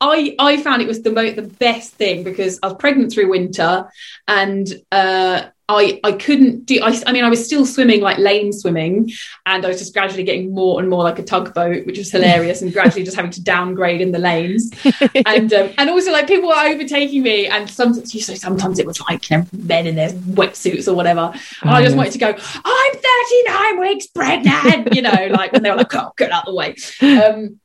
I, 0.00 0.34
I 0.38 0.56
found 0.62 0.82
it 0.82 0.88
was 0.88 1.02
the 1.02 1.12
mo- 1.12 1.32
the 1.32 1.42
best 1.42 1.92
thing 1.92 2.24
because 2.24 2.58
I 2.62 2.68
was 2.68 2.76
pregnant 2.78 3.12
through 3.12 3.30
winter 3.30 3.90
and 4.26 4.66
uh, 4.90 5.44
I 5.68 5.98
I 6.04 6.12
couldn't 6.12 6.66
do 6.66 6.80
I, 6.82 7.00
I 7.06 7.12
mean 7.12 7.24
I 7.24 7.30
was 7.30 7.44
still 7.44 7.64
swimming 7.64 8.02
like 8.02 8.18
lane 8.18 8.52
swimming 8.52 9.10
and 9.46 9.64
I 9.64 9.68
was 9.68 9.78
just 9.78 9.94
gradually 9.94 10.22
getting 10.22 10.54
more 10.54 10.78
and 10.78 10.90
more 10.90 11.02
like 11.02 11.18
a 11.18 11.22
tugboat 11.22 11.86
which 11.86 11.96
was 11.96 12.10
hilarious 12.10 12.60
and 12.60 12.72
gradually 12.72 13.02
just 13.02 13.16
having 13.16 13.30
to 13.32 13.42
downgrade 13.42 14.00
in 14.00 14.12
the 14.12 14.18
lanes. 14.18 14.70
And 15.26 15.52
um, 15.54 15.70
and 15.78 15.90
also 15.90 16.12
like 16.12 16.26
people 16.26 16.48
were 16.48 16.54
overtaking 16.54 17.22
me 17.22 17.46
and 17.46 17.68
sometimes 17.68 18.14
you 18.14 18.20
know, 18.28 18.38
sometimes 18.38 18.78
it 18.78 18.86
was 18.86 19.00
like 19.00 19.30
you 19.30 19.38
know, 19.38 19.46
men 19.52 19.86
in 19.86 19.94
their 19.94 20.10
wetsuits 20.10 20.86
or 20.86 20.94
whatever. 20.94 21.32
Oh, 21.64 21.68
I 21.68 21.82
just 21.82 21.96
wanted 21.96 22.12
to 22.12 22.18
go 22.18 22.28
I'm 22.28 22.92
39 22.94 23.80
weeks 23.80 24.06
pregnant 24.08 24.94
you 24.94 25.02
know 25.02 25.28
like 25.30 25.52
when 25.52 25.62
they 25.62 25.70
were 25.70 25.76
like 25.76 25.94
oh 25.94 26.12
get 26.16 26.30
out 26.30 26.46
of 26.46 26.52
the 26.52 26.54
way. 26.54 26.76
Um, 27.24 27.60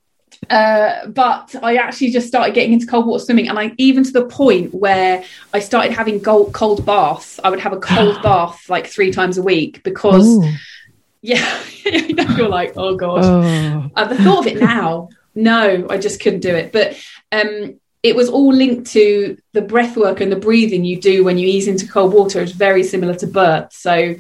uh, 0.49 1.08
but 1.08 1.56
I 1.62 1.75
actually 1.75 2.12
just 2.12 2.28
started 2.28 2.56
getting 2.56 2.73
into 2.73 2.88
cold 2.88 3.06
water 3.06 3.23
swimming, 3.23 3.49
and 3.49 3.60
I 3.60 3.73
even 3.78 4.04
to 4.04 4.12
the 4.12 4.25
point 4.25 4.73
where 4.73 5.23
I 5.54 5.60
started 5.60 5.91
having 5.91 6.21
cold, 6.21 6.54
cold 6.54 6.86
baths. 6.86 7.39
I 7.43 7.49
would 7.49 7.60
have 7.60 7.73
a 7.73 7.80
cold 7.80 8.21
bath 8.23 8.69
like 8.69 8.88
three 8.88 9.12
times 9.12 9.38
a 9.38 9.43
week 9.43 9.84
because, 9.84 10.28
Ooh. 10.28 10.52
yeah, 11.21 11.63
you're 11.86 12.49
like, 12.49 12.73
oh 12.78 12.95
god. 12.95 13.23
Oh. 13.23 13.91
Uh, 13.95 14.06
the 14.06 14.17
thought 14.23 14.39
of 14.39 14.47
it 14.47 14.60
now, 14.60 15.10
no, 15.36 15.88
I 15.89 15.97
just 15.97 16.21
couldn't 16.21 16.39
do 16.39 16.56
it. 16.56 16.71
But 16.71 16.97
um, 17.32 17.80
it 18.02 18.15
was 18.15 18.30
all 18.30 18.54
linked 18.54 18.91
to 18.91 19.38
the 19.52 19.62
breath 19.62 19.97
work 19.97 20.21
and 20.21 20.32
the 20.32 20.38
breathing 20.38 20.86
you 20.86 21.02
do 21.02 21.23
when 21.23 21.38
you 21.38 21.47
ease 21.47 21.67
into 21.67 21.88
cold 21.88 22.13
water 22.13 22.41
is 22.41 22.54
very 22.54 22.84
similar 22.84 23.13
to 23.15 23.28
birth. 23.28 23.73
So, 23.73 24.15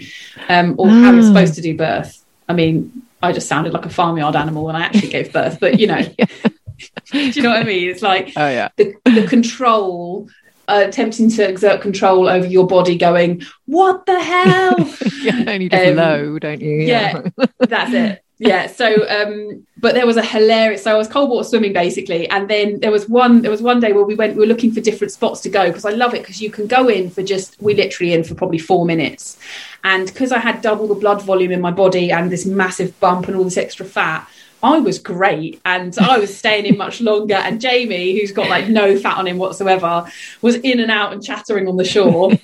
um, 0.49 0.75
or 0.77 0.87
mm. 0.87 1.03
how 1.03 1.13
you're 1.13 1.23
supposed 1.23 1.55
to 1.55 1.61
do 1.61 1.77
birth. 1.77 2.23
I 2.47 2.53
mean, 2.53 3.03
I 3.21 3.31
just 3.31 3.47
sounded 3.47 3.73
like 3.73 3.85
a 3.85 3.89
farmyard 3.89 4.35
animal 4.35 4.65
when 4.65 4.75
I 4.75 4.81
actually 4.81 5.09
gave 5.09 5.33
birth. 5.33 5.59
But 5.59 5.79
you 5.79 5.87
know, 5.87 6.01
do 7.11 7.19
you 7.19 7.41
know 7.41 7.49
what 7.49 7.59
I 7.59 7.63
mean? 7.63 7.89
It's 7.89 8.01
like 8.01 8.33
oh, 8.35 8.49
yeah. 8.49 8.69
the, 8.77 8.95
the 9.05 9.27
control, 9.27 10.29
uh, 10.67 10.85
attempting 10.87 11.29
to 11.31 11.47
exert 11.47 11.81
control 11.81 12.29
over 12.29 12.45
your 12.45 12.67
body, 12.67 12.97
going, 12.97 13.43
"What 13.65 14.05
the 14.05 14.19
hell?" 14.19 14.75
yeah, 15.21 15.43
and 15.47 15.63
you 15.63 15.69
just 15.69 15.87
um, 15.87 15.95
low, 15.95 16.39
don't 16.39 16.61
you? 16.61 16.77
Yeah, 16.77 17.21
yeah 17.37 17.45
that's 17.59 17.93
it. 17.93 18.23
Yeah. 18.39 18.67
So, 18.67 19.05
um, 19.09 19.67
but 19.77 19.95
there 19.95 20.07
was 20.07 20.15
a 20.15 20.23
hilarious. 20.23 20.83
So 20.83 20.91
I 20.91 20.97
was 20.97 21.09
cold 21.09 21.29
water 21.29 21.47
swimming 21.47 21.73
basically, 21.73 22.27
and 22.29 22.49
then 22.49 22.79
there 22.79 22.89
was 22.89 23.07
one. 23.09 23.41
There 23.41 23.51
was 23.51 23.61
one 23.61 23.81
day 23.81 23.91
where 23.91 24.05
we 24.05 24.15
went. 24.15 24.35
We 24.35 24.39
were 24.39 24.47
looking 24.47 24.71
for 24.71 24.79
different 24.79 25.11
spots 25.11 25.41
to 25.41 25.49
go 25.49 25.67
because 25.67 25.83
I 25.83 25.91
love 25.91 26.13
it 26.13 26.21
because 26.21 26.41
you 26.41 26.49
can 26.49 26.65
go 26.65 26.87
in 26.87 27.09
for 27.09 27.21
just. 27.21 27.61
We 27.61 27.73
literally 27.73 28.13
in 28.13 28.23
for 28.23 28.35
probably 28.35 28.57
four 28.57 28.85
minutes, 28.85 29.37
and 29.83 30.07
because 30.07 30.31
I 30.31 30.39
had 30.39 30.61
double 30.61 30.87
the 30.87 30.95
blood 30.95 31.21
volume 31.21 31.51
in 31.51 31.59
my 31.59 31.71
body 31.71 32.11
and 32.11 32.31
this 32.31 32.45
massive 32.45 32.97
bump 33.01 33.27
and 33.27 33.35
all 33.35 33.43
this 33.43 33.57
extra 33.57 33.85
fat, 33.85 34.25
I 34.63 34.79
was 34.79 34.99
great 34.99 35.59
and 35.65 35.97
I 35.99 36.17
was 36.17 36.35
staying 36.35 36.65
in 36.65 36.77
much 36.77 37.01
longer. 37.01 37.35
And 37.35 37.59
Jamie, 37.59 38.19
who's 38.19 38.31
got 38.31 38.49
like 38.49 38.69
no 38.69 38.97
fat 38.97 39.17
on 39.17 39.27
him 39.27 39.37
whatsoever, 39.37 40.09
was 40.41 40.55
in 40.55 40.79
and 40.79 40.91
out 40.91 41.11
and 41.11 41.23
chattering 41.23 41.67
on 41.67 41.77
the 41.77 41.85
shore. 41.85 42.31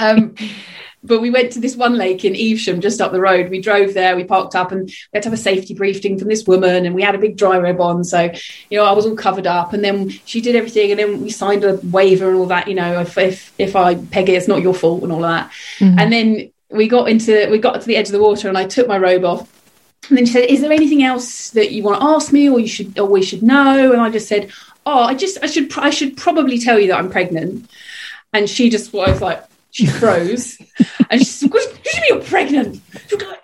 Um, 0.00 0.34
but 1.04 1.20
we 1.20 1.30
went 1.30 1.52
to 1.52 1.60
this 1.60 1.74
one 1.74 1.96
lake 1.96 2.24
in 2.24 2.36
Evesham, 2.36 2.80
just 2.80 3.00
up 3.00 3.10
the 3.10 3.20
road. 3.20 3.50
We 3.50 3.60
drove 3.60 3.92
there, 3.92 4.14
we 4.14 4.24
parked 4.24 4.54
up, 4.54 4.70
and 4.70 4.86
we 4.86 4.94
had 5.12 5.22
to 5.24 5.30
have 5.30 5.38
a 5.38 5.42
safety 5.42 5.74
briefing 5.74 6.18
from 6.18 6.28
this 6.28 6.46
woman, 6.46 6.86
and 6.86 6.94
we 6.94 7.02
had 7.02 7.14
a 7.14 7.18
big 7.18 7.36
Dryrobe 7.36 7.80
on. 7.80 8.04
So, 8.04 8.30
you 8.70 8.78
know, 8.78 8.84
I 8.84 8.92
was 8.92 9.04
all 9.04 9.16
covered 9.16 9.46
up, 9.46 9.72
and 9.72 9.82
then 9.82 10.10
she 10.10 10.40
did 10.40 10.54
everything, 10.54 10.90
and 10.90 11.00
then 11.00 11.20
we 11.20 11.30
signed 11.30 11.64
a 11.64 11.74
waiver 11.82 12.28
and 12.28 12.38
all 12.38 12.46
that. 12.46 12.68
You 12.68 12.74
know, 12.74 13.00
if 13.00 13.18
if, 13.18 13.52
if 13.58 13.74
I 13.74 13.96
peg 13.96 14.28
it, 14.28 14.34
it's 14.34 14.48
not 14.48 14.62
your 14.62 14.74
fault 14.74 15.02
and 15.02 15.10
all 15.10 15.22
that. 15.22 15.50
Mm-hmm. 15.78 15.98
And 15.98 16.12
then 16.12 16.52
we 16.70 16.88
got 16.88 17.08
into 17.08 17.48
we 17.50 17.58
got 17.58 17.80
to 17.80 17.86
the 17.86 17.96
edge 17.96 18.06
of 18.06 18.12
the 18.12 18.22
water 18.22 18.48
and 18.48 18.56
I 18.56 18.66
took 18.66 18.88
my 18.88 18.98
robe 18.98 19.24
off. 19.24 19.48
And 20.08 20.18
then 20.18 20.26
she 20.26 20.32
said, 20.32 20.44
"Is 20.44 20.60
there 20.60 20.72
anything 20.72 21.02
else 21.02 21.50
that 21.50 21.72
you 21.72 21.82
want 21.82 22.00
to 22.00 22.06
ask 22.06 22.32
me, 22.32 22.48
or 22.48 22.60
you 22.60 22.68
should, 22.68 22.98
or 22.98 23.06
we 23.06 23.22
should 23.22 23.42
know?" 23.42 23.92
And 23.92 24.00
I 24.00 24.10
just 24.10 24.28
said, 24.28 24.52
"Oh, 24.86 25.02
I 25.02 25.14
just, 25.14 25.38
I 25.42 25.46
should, 25.46 25.76
I 25.78 25.90
should 25.90 26.16
probably 26.16 26.58
tell 26.58 26.78
you 26.78 26.88
that 26.88 26.98
I'm 26.98 27.10
pregnant." 27.10 27.68
And 28.32 28.48
she 28.48 28.70
just 28.70 28.92
was 28.92 29.20
like, 29.20 29.44
she 29.72 29.86
froze, 29.86 30.58
and 31.10 31.20
she 31.20 31.26
said, 31.26 31.50
"What 31.50 31.62
do 31.82 31.90
you 31.90 32.00
mean 32.00 32.04
you're 32.08 32.24
pregnant?" 32.24 32.80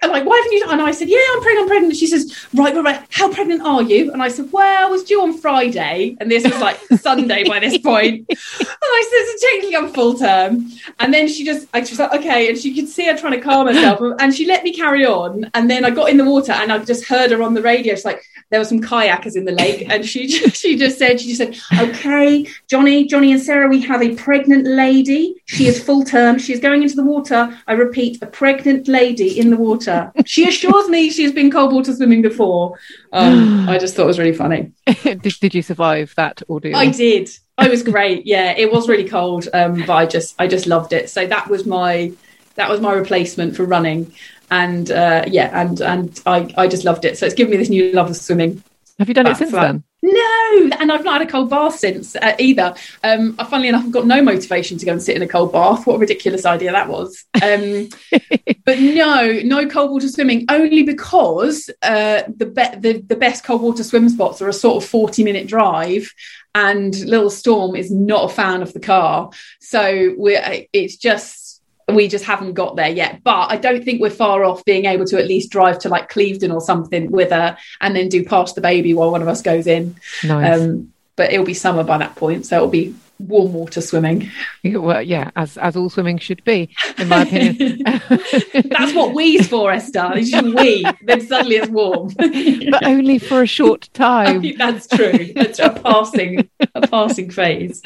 I'm 0.02 0.10
like, 0.10 0.24
"Why 0.24 0.36
haven't 0.36 0.52
you 0.52 0.58
And 0.70 0.80
I 0.80 0.90
said, 0.90 1.08
yeah, 1.08 1.18
I'm 1.32 1.42
pregnant, 1.42 1.62
I'm 1.62 1.68
pregnant. 1.68 1.96
She 1.96 2.06
says, 2.06 2.46
right, 2.54 2.74
right, 2.74 2.84
right. 2.84 3.02
How 3.10 3.32
pregnant 3.32 3.62
are 3.62 3.82
you? 3.82 4.12
And 4.12 4.22
I 4.22 4.28
said, 4.28 4.50
well, 4.52 4.86
I 4.86 4.90
was 4.90 5.04
due 5.04 5.22
on 5.22 5.36
Friday. 5.38 6.16
And 6.20 6.30
this 6.30 6.44
was 6.44 6.58
like 6.60 6.78
Sunday 7.00 7.44
by 7.44 7.58
this 7.58 7.78
point. 7.78 8.26
And 8.28 8.38
I 8.82 9.02
said, 9.10 9.26
so 9.26 9.48
technically 9.48 9.76
I'm 9.76 9.92
full 9.92 10.14
term. 10.14 10.70
And 10.98 11.12
then 11.12 11.28
she 11.28 11.44
just, 11.44 11.68
I 11.74 11.80
was 11.80 11.98
like, 11.98 12.12
okay. 12.20 12.48
And 12.48 12.58
she 12.58 12.74
could 12.74 12.88
see 12.88 13.06
her 13.06 13.16
trying 13.16 13.32
to 13.32 13.40
calm 13.40 13.66
herself. 13.66 14.00
And 14.20 14.34
she 14.34 14.46
let 14.46 14.64
me 14.64 14.72
carry 14.74 15.06
on. 15.06 15.50
And 15.54 15.70
then 15.70 15.84
I 15.84 15.90
got 15.90 16.10
in 16.10 16.16
the 16.16 16.24
water 16.24 16.52
and 16.52 16.72
I 16.72 16.78
just 16.78 17.04
heard 17.04 17.30
her 17.30 17.42
on 17.42 17.54
the 17.54 17.62
radio. 17.62 17.94
She's 17.94 18.04
like, 18.04 18.22
there 18.50 18.60
were 18.60 18.64
some 18.64 18.80
kayakers 18.80 19.36
in 19.36 19.44
the 19.44 19.52
lake. 19.52 19.86
And 19.88 20.04
she 20.04 20.26
just, 20.26 20.56
she 20.60 20.76
just 20.76 20.98
said, 20.98 21.20
she 21.20 21.34
just 21.34 21.38
said, 21.38 21.80
okay, 21.80 22.46
Johnny, 22.68 23.06
Johnny 23.06 23.32
and 23.32 23.40
Sarah, 23.40 23.68
we 23.68 23.80
have 23.82 24.02
a 24.02 24.14
pregnant 24.14 24.66
lady. 24.66 25.42
She 25.46 25.66
is 25.66 25.82
full 25.82 26.04
term. 26.04 26.17
She 26.38 26.52
is 26.52 26.60
going 26.60 26.82
into 26.82 26.94
the 26.94 27.04
water. 27.04 27.56
I 27.66 27.72
repeat, 27.72 28.22
a 28.22 28.26
pregnant 28.26 28.88
lady 28.88 29.38
in 29.38 29.50
the 29.50 29.56
water. 29.56 30.12
She 30.26 30.48
assures 30.48 30.88
me 30.88 31.10
she 31.10 31.22
has 31.24 31.32
been 31.32 31.50
cold 31.50 31.72
water 31.72 31.94
swimming 31.94 32.22
before. 32.22 32.78
Um, 33.12 33.68
I 33.68 33.78
just 33.78 33.94
thought 33.94 34.04
it 34.04 34.06
was 34.14 34.18
really 34.18 34.34
funny. 34.34 34.72
did, 35.02 35.22
did 35.22 35.54
you 35.54 35.62
survive 35.62 36.14
that 36.16 36.42
ordeal? 36.48 36.76
I 36.76 36.86
did. 36.90 37.30
I 37.56 37.68
was 37.68 37.82
great. 37.82 38.26
Yeah, 38.26 38.54
it 38.56 38.72
was 38.72 38.88
really 38.88 39.08
cold, 39.08 39.48
um, 39.52 39.84
but 39.86 39.94
I 39.94 40.06
just 40.06 40.34
I 40.38 40.46
just 40.46 40.66
loved 40.66 40.92
it. 40.92 41.10
So 41.10 41.26
that 41.26 41.48
was 41.48 41.66
my 41.66 42.12
that 42.54 42.70
was 42.70 42.80
my 42.80 42.92
replacement 42.92 43.56
for 43.56 43.64
running, 43.64 44.12
and 44.50 44.90
uh, 44.90 45.24
yeah, 45.26 45.50
and 45.60 45.80
and 45.80 46.20
I 46.24 46.52
I 46.56 46.68
just 46.68 46.84
loved 46.84 47.04
it. 47.04 47.18
So 47.18 47.26
it's 47.26 47.34
given 47.34 47.50
me 47.50 47.56
this 47.56 47.68
new 47.68 47.92
love 47.92 48.10
of 48.10 48.16
swimming. 48.16 48.62
Have 48.98 49.08
you 49.08 49.14
done 49.14 49.26
it 49.26 49.36
since 49.36 49.52
then? 49.52 49.84
No, 50.10 50.70
and 50.78 50.90
I've 50.90 51.04
not 51.04 51.20
had 51.20 51.28
a 51.28 51.30
cold 51.30 51.50
bath 51.50 51.78
since 51.78 52.16
uh, 52.16 52.34
either. 52.38 52.74
Um, 53.04 53.34
funnily 53.36 53.68
enough, 53.68 53.84
I've 53.84 53.92
got 53.92 54.06
no 54.06 54.22
motivation 54.22 54.78
to 54.78 54.86
go 54.86 54.92
and 54.92 55.02
sit 55.02 55.16
in 55.16 55.22
a 55.22 55.28
cold 55.28 55.52
bath. 55.52 55.86
What 55.86 55.96
a 55.96 55.98
ridiculous 55.98 56.46
idea 56.46 56.72
that 56.72 56.88
was. 56.88 57.24
Um, 57.42 57.90
but 58.64 58.78
no, 58.78 59.40
no 59.44 59.68
cold 59.68 59.90
water 59.90 60.08
swimming, 60.08 60.46
only 60.48 60.82
because 60.82 61.68
uh, 61.82 62.22
the, 62.34 62.46
be- 62.46 62.78
the 62.78 63.04
the 63.06 63.16
best 63.16 63.44
cold 63.44 63.60
water 63.60 63.84
swim 63.84 64.08
spots 64.08 64.40
are 64.40 64.48
a 64.48 64.52
sort 64.52 64.82
of 64.82 64.88
forty 64.88 65.24
minute 65.24 65.46
drive, 65.46 66.14
and 66.54 66.98
Little 67.00 67.30
Storm 67.30 67.76
is 67.76 67.90
not 67.90 68.30
a 68.30 68.34
fan 68.34 68.62
of 68.62 68.72
the 68.72 68.80
car, 68.80 69.30
so 69.60 70.14
we're 70.16 70.66
it's 70.72 70.96
just 70.96 71.47
we 71.94 72.08
just 72.08 72.24
haven't 72.24 72.54
got 72.54 72.76
there 72.76 72.88
yet. 72.88 73.22
But 73.22 73.50
I 73.50 73.56
don't 73.56 73.84
think 73.84 74.00
we're 74.00 74.10
far 74.10 74.44
off 74.44 74.64
being 74.64 74.84
able 74.84 75.04
to 75.06 75.18
at 75.18 75.26
least 75.26 75.50
drive 75.50 75.78
to 75.80 75.88
like 75.88 76.08
Clevedon 76.08 76.50
or 76.50 76.60
something 76.60 77.10
with 77.10 77.30
her 77.30 77.56
and 77.80 77.96
then 77.96 78.08
do 78.08 78.24
past 78.24 78.54
the 78.54 78.60
baby 78.60 78.94
while 78.94 79.10
one 79.10 79.22
of 79.22 79.28
us 79.28 79.42
goes 79.42 79.66
in. 79.66 79.96
Nice. 80.24 80.60
Um, 80.60 80.92
but 81.16 81.32
it'll 81.32 81.46
be 81.46 81.54
summer 81.54 81.82
by 81.82 81.98
that 81.98 82.14
point, 82.14 82.46
so 82.46 82.56
it'll 82.56 82.68
be 82.68 82.94
warm 83.18 83.52
water 83.52 83.80
swimming. 83.80 84.30
Well, 84.64 85.02
yeah, 85.02 85.30
as 85.36 85.58
as 85.58 85.76
all 85.76 85.90
swimming 85.90 86.18
should 86.18 86.44
be, 86.44 86.70
in 86.96 87.08
my 87.08 87.22
opinion. 87.22 87.82
That's 87.84 88.94
what 88.94 89.14
we's 89.14 89.48
for, 89.48 89.72
Esther. 89.72 90.12
It's 90.14 90.30
just 90.30 90.54
we. 90.54 90.84
Then 91.02 91.20
suddenly 91.26 91.56
it's 91.56 91.68
warm. 91.68 92.12
but 92.70 92.86
only 92.86 93.18
for 93.18 93.42
a 93.42 93.46
short 93.46 93.88
time. 93.94 94.44
That's 94.58 94.86
true. 94.86 95.32
That's 95.34 95.58
a 95.58 95.70
passing 95.70 96.48
a 96.74 96.86
passing 96.86 97.30
phase. 97.30 97.82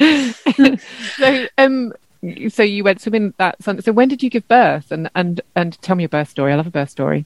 so, 1.17 1.47
um, 1.57 1.93
so 2.49 2.63
you 2.63 2.83
went 2.83 3.01
swimming 3.01 3.33
that 3.37 3.61
Sunday. 3.61 3.81
So 3.81 3.91
when 3.91 4.07
did 4.07 4.23
you 4.23 4.29
give 4.29 4.47
birth? 4.47 4.91
And 4.91 5.09
and 5.15 5.41
and 5.55 5.79
tell 5.81 5.95
me 5.95 6.03
your 6.03 6.09
birth 6.09 6.29
story. 6.29 6.53
I 6.53 6.55
love 6.55 6.67
a 6.67 6.71
birth 6.71 6.89
story. 6.89 7.25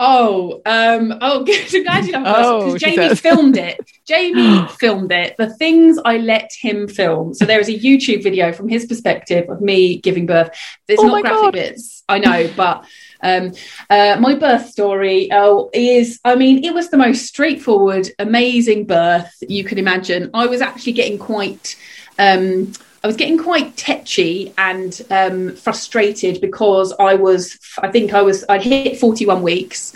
Oh, 0.00 0.60
um, 0.66 1.16
oh, 1.20 1.44
good. 1.44 1.84
Glad 1.84 2.06
you 2.06 2.12
love 2.12 2.24
Oh, 2.26 2.74
because 2.74 2.80
Jamie 2.80 3.14
filmed 3.14 3.56
it. 3.56 3.78
Jamie 4.06 4.66
filmed 4.78 5.12
it. 5.12 5.36
The 5.36 5.54
things 5.54 5.98
I 6.04 6.18
let 6.18 6.50
him 6.60 6.88
film. 6.88 7.34
So 7.34 7.44
there 7.44 7.60
is 7.60 7.68
a 7.68 7.78
YouTube 7.78 8.22
video 8.22 8.52
from 8.52 8.68
his 8.68 8.86
perspective 8.86 9.48
of 9.48 9.60
me 9.60 9.98
giving 9.98 10.26
birth. 10.26 10.50
There's 10.86 11.00
Oh 11.00 11.06
not 11.06 11.22
graphic 11.22 11.40
God. 11.40 11.52
bits, 11.52 12.02
I 12.08 12.18
know, 12.18 12.50
but 12.56 12.84
um, 13.22 13.52
uh, 13.88 14.16
my 14.20 14.34
birth 14.34 14.68
story 14.68 15.28
oh, 15.32 15.70
is, 15.72 16.18
I 16.24 16.34
mean, 16.34 16.64
it 16.64 16.74
was 16.74 16.90
the 16.90 16.96
most 16.96 17.26
straightforward, 17.26 18.08
amazing 18.18 18.86
birth 18.86 19.32
you 19.40 19.64
could 19.64 19.78
imagine. 19.78 20.30
I 20.34 20.46
was 20.46 20.60
actually 20.60 20.92
getting 20.92 21.18
quite. 21.18 21.76
Um, 22.18 22.72
I 23.02 23.06
was 23.06 23.16
getting 23.16 23.38
quite 23.38 23.76
tetchy 23.76 24.54
and 24.56 25.00
um, 25.10 25.56
frustrated 25.56 26.40
because 26.40 26.92
I 26.98 27.14
was, 27.14 27.58
I 27.78 27.88
think 27.90 28.14
I 28.14 28.22
was, 28.22 28.44
I'd 28.48 28.62
hit 28.62 28.98
41 28.98 29.42
weeks 29.42 29.92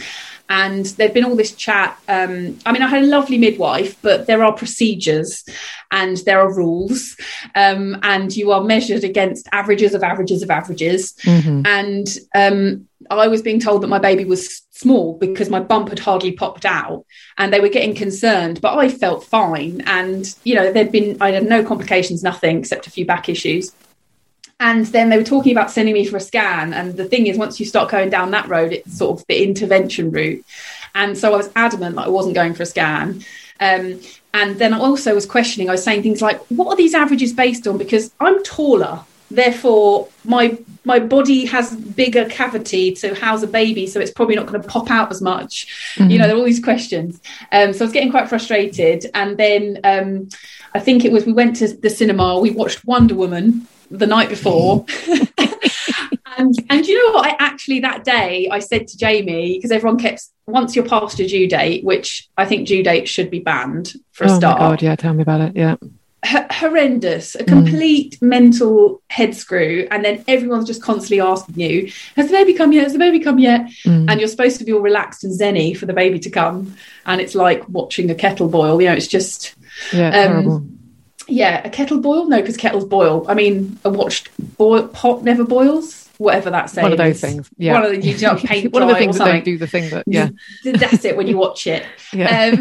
and 0.48 0.86
there'd 0.86 1.14
been 1.14 1.24
all 1.24 1.36
this 1.36 1.54
chat. 1.54 1.98
Um, 2.08 2.58
I 2.66 2.72
mean, 2.72 2.82
I 2.82 2.88
had 2.88 3.02
a 3.02 3.06
lovely 3.06 3.38
midwife, 3.38 4.00
but 4.02 4.26
there 4.26 4.44
are 4.44 4.52
procedures 4.52 5.44
and 5.90 6.16
there 6.18 6.40
are 6.40 6.54
rules, 6.54 7.16
um, 7.54 7.98
and 8.02 8.34
you 8.34 8.52
are 8.52 8.62
measured 8.62 9.04
against 9.04 9.48
averages 9.52 9.94
of 9.94 10.02
averages 10.02 10.42
of 10.42 10.50
averages. 10.50 11.14
And 11.64 12.06
um, 12.34 12.88
I 13.10 13.28
was 13.28 13.42
being 13.42 13.60
told 13.60 13.82
that 13.82 13.88
my 13.88 13.98
baby 13.98 14.24
was 14.24 14.65
small 14.76 15.16
because 15.18 15.50
my 15.50 15.60
bump 15.60 15.88
had 15.88 15.98
hardly 15.98 16.32
popped 16.32 16.64
out, 16.64 17.04
and 17.38 17.52
they 17.52 17.60
were 17.60 17.68
getting 17.68 17.94
concerned. 17.94 18.60
But 18.60 18.78
I 18.78 18.88
felt 18.88 19.24
fine, 19.24 19.82
and 19.86 20.34
you 20.44 20.54
know, 20.54 20.72
there'd 20.72 20.92
been 20.92 21.16
I 21.20 21.32
had 21.32 21.48
no 21.48 21.64
complications, 21.64 22.22
nothing 22.22 22.58
except 22.58 22.86
a 22.86 22.90
few 22.90 23.06
back 23.06 23.28
issues. 23.28 23.72
And 24.58 24.86
then 24.86 25.10
they 25.10 25.18
were 25.18 25.24
talking 25.24 25.52
about 25.52 25.70
sending 25.70 25.92
me 25.92 26.06
for 26.06 26.16
a 26.16 26.20
scan. 26.20 26.72
And 26.72 26.96
the 26.96 27.04
thing 27.04 27.26
is, 27.26 27.36
once 27.36 27.60
you 27.60 27.66
start 27.66 27.90
going 27.90 28.08
down 28.08 28.30
that 28.30 28.48
road, 28.48 28.72
it's 28.72 28.96
sort 28.96 29.20
of 29.20 29.26
the 29.26 29.42
intervention 29.44 30.10
route. 30.10 30.44
And 30.94 31.18
so 31.18 31.34
I 31.34 31.36
was 31.36 31.50
adamant 31.54 31.96
that 31.96 32.06
I 32.06 32.08
wasn't 32.08 32.34
going 32.34 32.54
for 32.54 32.62
a 32.62 32.66
scan. 32.66 33.22
Um, 33.60 34.00
and 34.32 34.58
then 34.58 34.72
I 34.72 34.78
also 34.78 35.14
was 35.14 35.26
questioning, 35.26 35.68
I 35.68 35.72
was 35.72 35.84
saying 35.84 36.02
things 36.02 36.22
like, 36.22 36.40
what 36.46 36.68
are 36.68 36.76
these 36.76 36.94
averages 36.94 37.32
based 37.32 37.66
on? 37.66 37.76
Because 37.76 38.12
I'm 38.18 38.42
taller, 38.42 39.00
therefore 39.30 40.08
my 40.24 40.58
my 40.86 41.00
body 41.00 41.44
has 41.46 41.74
bigger 41.74 42.26
cavity 42.26 42.92
to 42.92 43.14
house 43.14 43.42
a 43.42 43.48
baby, 43.48 43.88
so 43.88 43.98
it's 43.98 44.12
probably 44.12 44.36
not 44.36 44.46
going 44.46 44.62
to 44.62 44.68
pop 44.68 44.88
out 44.88 45.10
as 45.10 45.20
much. 45.20 45.94
You 45.96 46.16
know, 46.16 46.26
there 46.26 46.36
are 46.36 46.38
all 46.38 46.44
these 46.44 46.62
questions. 46.62 47.20
Um, 47.50 47.72
so 47.72 47.80
I 47.80 47.86
was 47.86 47.92
getting 47.92 48.12
quite 48.12 48.28
frustrated. 48.28 49.06
And 49.12 49.36
then 49.36 49.80
um, 49.82 50.28
I 50.74 50.78
think 50.78 51.04
it 51.04 51.10
was 51.10 51.26
we 51.26 51.32
went 51.32 51.56
to 51.56 51.68
the 51.68 51.90
cinema, 51.90 52.38
we 52.38 52.50
watched 52.50 52.84
Wonder 52.84 53.16
Woman 53.16 53.66
the 53.90 54.06
night 54.06 54.28
before. 54.28 54.86
and 56.38 56.54
and 56.70 56.86
you 56.86 57.06
know 57.06 57.14
what? 57.14 57.26
I 57.26 57.36
actually 57.40 57.80
that 57.80 58.04
day 58.04 58.48
I 58.50 58.60
said 58.60 58.86
to 58.88 58.96
Jamie 58.96 59.58
because 59.58 59.72
everyone 59.72 59.98
kept 59.98 60.28
once 60.46 60.76
you're 60.76 60.86
past 60.86 61.18
your 61.18 61.26
due 61.26 61.48
date, 61.48 61.84
which 61.84 62.28
I 62.36 62.44
think 62.46 62.68
due 62.68 62.84
date 62.84 63.08
should 63.08 63.30
be 63.30 63.40
banned 63.40 63.94
for 64.12 64.24
a 64.24 64.30
oh 64.30 64.36
start. 64.36 64.60
my 64.60 64.68
god, 64.68 64.82
yeah, 64.82 64.94
tell 64.94 65.14
me 65.14 65.22
about 65.22 65.40
it. 65.40 65.56
Yeah. 65.56 65.76
H- 66.28 66.50
horrendous, 66.50 67.34
a 67.36 67.44
complete 67.44 68.18
mental 68.20 69.00
head 69.08 69.34
screw, 69.34 69.86
and 69.90 70.04
then 70.04 70.24
everyone's 70.26 70.66
just 70.66 70.82
constantly 70.82 71.20
asking 71.20 71.60
you, 71.60 71.92
"Has 72.16 72.26
the 72.26 72.32
baby 72.32 72.54
come 72.54 72.72
yet? 72.72 72.84
Has 72.84 72.92
the 72.94 72.98
baby 72.98 73.20
come 73.20 73.38
yet?" 73.38 73.68
And 74.08 74.18
you're 74.18 74.28
supposed 74.28 74.58
to 74.58 74.64
be 74.64 74.72
all 74.72 74.80
relaxed 74.80 75.24
and 75.24 75.32
zenny 75.38 75.76
for 75.76 75.86
the 75.86 75.92
baby 75.92 76.18
to 76.20 76.30
come, 76.30 76.74
and 77.06 77.20
it's 77.20 77.34
like 77.34 77.68
watching 77.68 78.10
a 78.10 78.14
kettle 78.14 78.48
boil. 78.48 78.80
You 78.80 78.88
know, 78.88 78.94
it's 78.94 79.06
just 79.06 79.54
Yeah, 79.92 80.10
Um, 80.48 80.78
yeah, 81.28 81.60
a 81.64 81.70
kettle 81.70 82.00
boil. 82.00 82.26
No, 82.28 82.40
because 82.40 82.56
kettles 82.56 82.84
boil. 82.86 83.24
I 83.28 83.34
mean, 83.34 83.78
I 83.84 83.88
watched 83.88 84.30
boil, 84.56 84.88
pot 84.88 85.22
never 85.22 85.44
boils, 85.44 86.05
whatever 86.18 86.50
that 86.50 86.70
says. 86.70 86.82
One 86.82 86.92
of 86.92 86.98
those 86.98 87.20
things. 87.20 87.48
Yeah. 87.56 87.74
One 87.74 87.84
of 87.84 87.90
the 87.90 88.06
you 88.06 88.18
know, 88.18 88.36
paint 88.36 88.72
One 88.72 88.82
of 88.82 88.88
the 88.88 88.94
things 88.94 89.18
that 89.18 89.24
don't 89.24 89.44
do 89.44 89.58
the 89.58 89.66
thing 89.66 89.90
that 89.90 90.04
yeah. 90.06 90.30
That's 90.64 91.04
it 91.04 91.16
when 91.16 91.26
you 91.26 91.36
watch 91.36 91.66
it. 91.66 91.84
Yeah. 92.12 92.54
Um, 92.54 92.60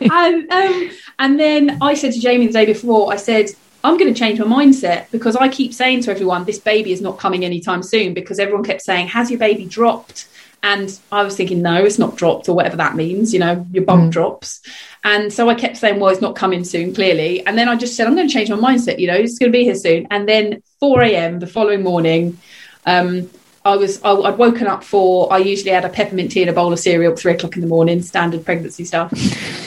and, 0.00 0.52
um, 0.52 0.90
and 1.18 1.40
then 1.40 1.78
I 1.80 1.94
said 1.94 2.12
to 2.12 2.20
Jamie 2.20 2.48
the 2.48 2.52
day 2.52 2.66
before, 2.66 3.12
I 3.12 3.16
said, 3.16 3.50
I'm 3.84 3.96
going 3.96 4.12
to 4.12 4.18
change 4.18 4.40
my 4.40 4.44
mindset 4.44 5.10
because 5.12 5.36
I 5.36 5.48
keep 5.48 5.72
saying 5.72 6.02
to 6.02 6.10
everyone, 6.10 6.44
this 6.44 6.58
baby 6.58 6.92
is 6.92 7.00
not 7.00 7.18
coming 7.18 7.44
anytime 7.44 7.82
soon 7.82 8.12
because 8.12 8.38
everyone 8.38 8.64
kept 8.64 8.82
saying, 8.82 9.08
Has 9.08 9.30
your 9.30 9.38
baby 9.38 9.64
dropped? 9.64 10.26
And 10.62 10.98
I 11.12 11.22
was 11.22 11.36
thinking, 11.36 11.62
No, 11.62 11.84
it's 11.84 11.98
not 11.98 12.16
dropped, 12.16 12.48
or 12.48 12.56
whatever 12.56 12.76
that 12.76 12.96
means, 12.96 13.32
you 13.32 13.38
know, 13.38 13.66
your 13.72 13.84
bump 13.84 14.12
drops. 14.12 14.60
And 15.04 15.32
so 15.32 15.48
I 15.48 15.54
kept 15.54 15.76
saying, 15.76 16.00
Well, 16.00 16.10
it's 16.10 16.20
not 16.20 16.34
coming 16.34 16.64
soon, 16.64 16.94
clearly. 16.94 17.46
And 17.46 17.56
then 17.56 17.68
I 17.68 17.76
just 17.76 17.94
said, 17.94 18.06
I'm 18.06 18.16
going 18.16 18.26
to 18.28 18.32
change 18.32 18.50
my 18.50 18.56
mindset, 18.56 18.98
you 18.98 19.06
know, 19.06 19.14
it's 19.14 19.38
going 19.38 19.52
to 19.52 19.56
be 19.56 19.64
here 19.64 19.76
soon. 19.76 20.08
And 20.10 20.28
then 20.28 20.62
4 20.80 21.02
a.m. 21.02 21.38
the 21.38 21.46
following 21.46 21.82
morning, 21.82 22.38
um, 22.84 23.30
I 23.66 23.76
was 23.76 24.00
I, 24.02 24.12
I'd 24.12 24.38
woken 24.38 24.68
up 24.68 24.84
for 24.84 25.32
I 25.32 25.38
usually 25.38 25.72
had 25.72 25.84
a 25.84 25.88
peppermint 25.88 26.30
tea 26.30 26.42
and 26.42 26.50
a 26.50 26.52
bowl 26.52 26.72
of 26.72 26.78
cereal 26.78 27.12
at 27.12 27.18
three 27.18 27.32
o'clock 27.32 27.56
in 27.56 27.62
the 27.62 27.66
morning, 27.66 28.00
standard 28.00 28.44
pregnancy 28.44 28.84
stuff, 28.84 29.12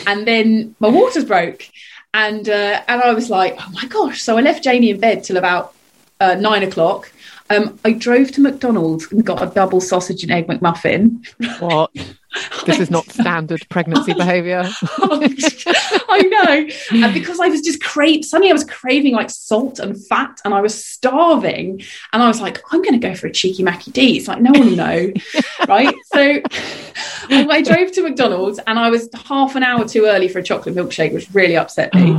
and 0.08 0.26
then 0.26 0.74
my 0.80 0.88
waters 0.88 1.26
broke, 1.26 1.68
and 2.14 2.48
uh, 2.48 2.82
and 2.88 3.02
I 3.02 3.14
was 3.14 3.30
like, 3.30 3.58
oh 3.60 3.70
my 3.74 3.86
gosh! 3.88 4.22
So 4.22 4.38
I 4.38 4.42
left 4.42 4.64
Jamie 4.64 4.92
in 4.92 5.02
bed 5.02 5.26
till 5.26 5.36
about 5.36 5.76
uh, 6.22 6.36
nine 6.36 6.64
o'clock. 6.64 7.12
Um, 7.50 7.80
I 7.84 7.94
drove 7.94 8.32
to 8.34 8.42
McDonald's 8.42 9.12
and 9.12 9.26
got 9.26 9.42
a 9.42 9.48
double 9.48 9.82
sausage 9.82 10.24
and 10.24 10.32
egg 10.32 10.48
McMuffin. 10.48 11.26
What? 11.60 11.92
This 12.68 12.80
is 12.80 12.92
not 12.92 13.10
standard 13.10 13.68
pregnancy 13.70 14.14
behaviour. 14.14 14.64
I 15.00 16.22
know. 16.30 17.04
And 17.04 17.14
because 17.14 17.40
I 17.40 17.48
was 17.48 17.62
just 17.62 17.82
craving, 17.82 18.22
suddenly 18.22 18.52
I 18.52 18.54
was 18.54 18.64
craving 18.66 19.16
like 19.16 19.32
salt 19.32 19.80
and 19.80 20.00
fat 20.06 20.40
and 20.46 20.54
I 20.54 20.62
was 20.62 20.86
starving. 20.86 21.82
And 22.14 22.22
I 22.22 22.28
was 22.28 22.40
like, 22.40 22.62
I'm 22.72 22.84
going 22.84 23.00
to 23.00 23.08
go 23.08 23.16
for 23.16 23.26
a 23.26 23.32
cheeky 23.32 23.64
Mackie 23.64 23.90
D. 23.90 24.18
It's 24.18 24.28
like, 24.28 24.42
no 24.42 24.52
one 24.52 24.70
will 24.70 24.76
know. 24.76 25.12
right. 25.68 25.96
So 26.14 26.40
I 27.30 27.64
drove 27.64 27.92
to 27.94 28.04
McDonald's 28.04 28.60
and 28.68 28.78
I 28.78 28.92
was 28.92 29.10
half 29.26 29.56
an 29.56 29.64
hour 29.64 29.88
too 29.88 30.06
early 30.06 30.28
for 30.28 30.38
a 30.38 30.44
chocolate 30.44 30.76
milkshake, 30.76 31.14
which 31.14 31.28
really 31.34 31.58
upset 31.58 31.94
me. 31.96 32.12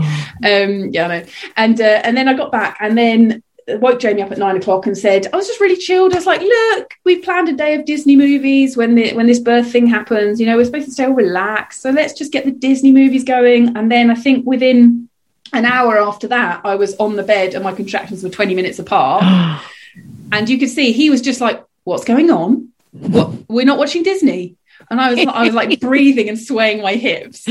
Um, 0.43 0.91
yeah, 0.91 1.07
I 1.07 1.21
know. 1.21 1.27
And, 1.57 1.81
uh, 1.81 2.01
and 2.03 2.17
then 2.17 2.27
I 2.27 2.35
got 2.35 2.51
back 2.51 2.79
and 2.81 2.99
then 2.99 3.45
woke 3.79 4.01
Jamie 4.01 4.23
up 4.23 4.33
at 4.33 4.39
nine 4.39 4.57
o'clock 4.57 4.87
and 4.87 4.97
said, 4.97 5.27
I 5.33 5.37
was 5.37 5.47
just 5.47 5.61
really 5.61 5.77
chilled. 5.77 6.13
I 6.13 6.17
was 6.17 6.27
like, 6.27 6.41
look, 6.41 6.95
we've 7.05 7.23
planned 7.23 7.49
a 7.49 7.53
day 7.53 7.75
of 7.75 7.85
Disney 7.85 8.17
movies 8.17 8.77
when 8.77 8.95
the 8.95 9.13
when 9.13 9.27
this 9.27 9.39
birth 9.39 9.71
thing 9.71 9.87
happens. 9.87 10.41
You 10.41 10.47
know, 10.47 10.57
we're 10.57 10.65
supposed 10.65 10.87
to 10.87 10.93
stay 10.93 11.05
all 11.05 11.13
relaxed. 11.13 11.81
So 11.83 11.91
let's 11.91 12.13
just 12.13 12.33
get 12.33 12.45
the 12.45 12.51
Disney 12.51 12.93
movies 12.93 13.25
going. 13.25 13.77
And 13.77 13.91
then 13.91 14.11
I 14.11 14.15
think 14.15 14.47
within 14.47 15.09
an 15.53 15.65
hour 15.65 15.99
after 15.99 16.29
that, 16.29 16.61
I 16.65 16.77
was 16.77 16.97
on 16.97 17.17
the 17.17 17.23
bed 17.23 17.55
and 17.55 17.65
my 17.65 17.73
contractions 17.73 18.23
were 18.23 18.31
20 18.31 18.55
minutes 18.55 18.79
apart. 18.79 19.23
and 20.33 20.49
you 20.49 20.59
could 20.59 20.71
see 20.71 20.93
he 20.93 21.11
was 21.11 21.21
just 21.21 21.41
like, 21.41 21.65
What's 21.85 22.05
going 22.05 22.31
on? 22.31 22.69
What 22.93 23.49
we're 23.49 23.65
not 23.65 23.79
watching 23.79 24.03
Disney 24.03 24.57
and 24.89 25.01
I 25.01 25.11
was 25.11 25.27
I 25.27 25.45
was 25.45 25.55
like 25.55 25.79
breathing 25.81 26.29
and 26.29 26.39
swaying 26.39 26.83
my 26.83 26.95
hips. 26.95 27.47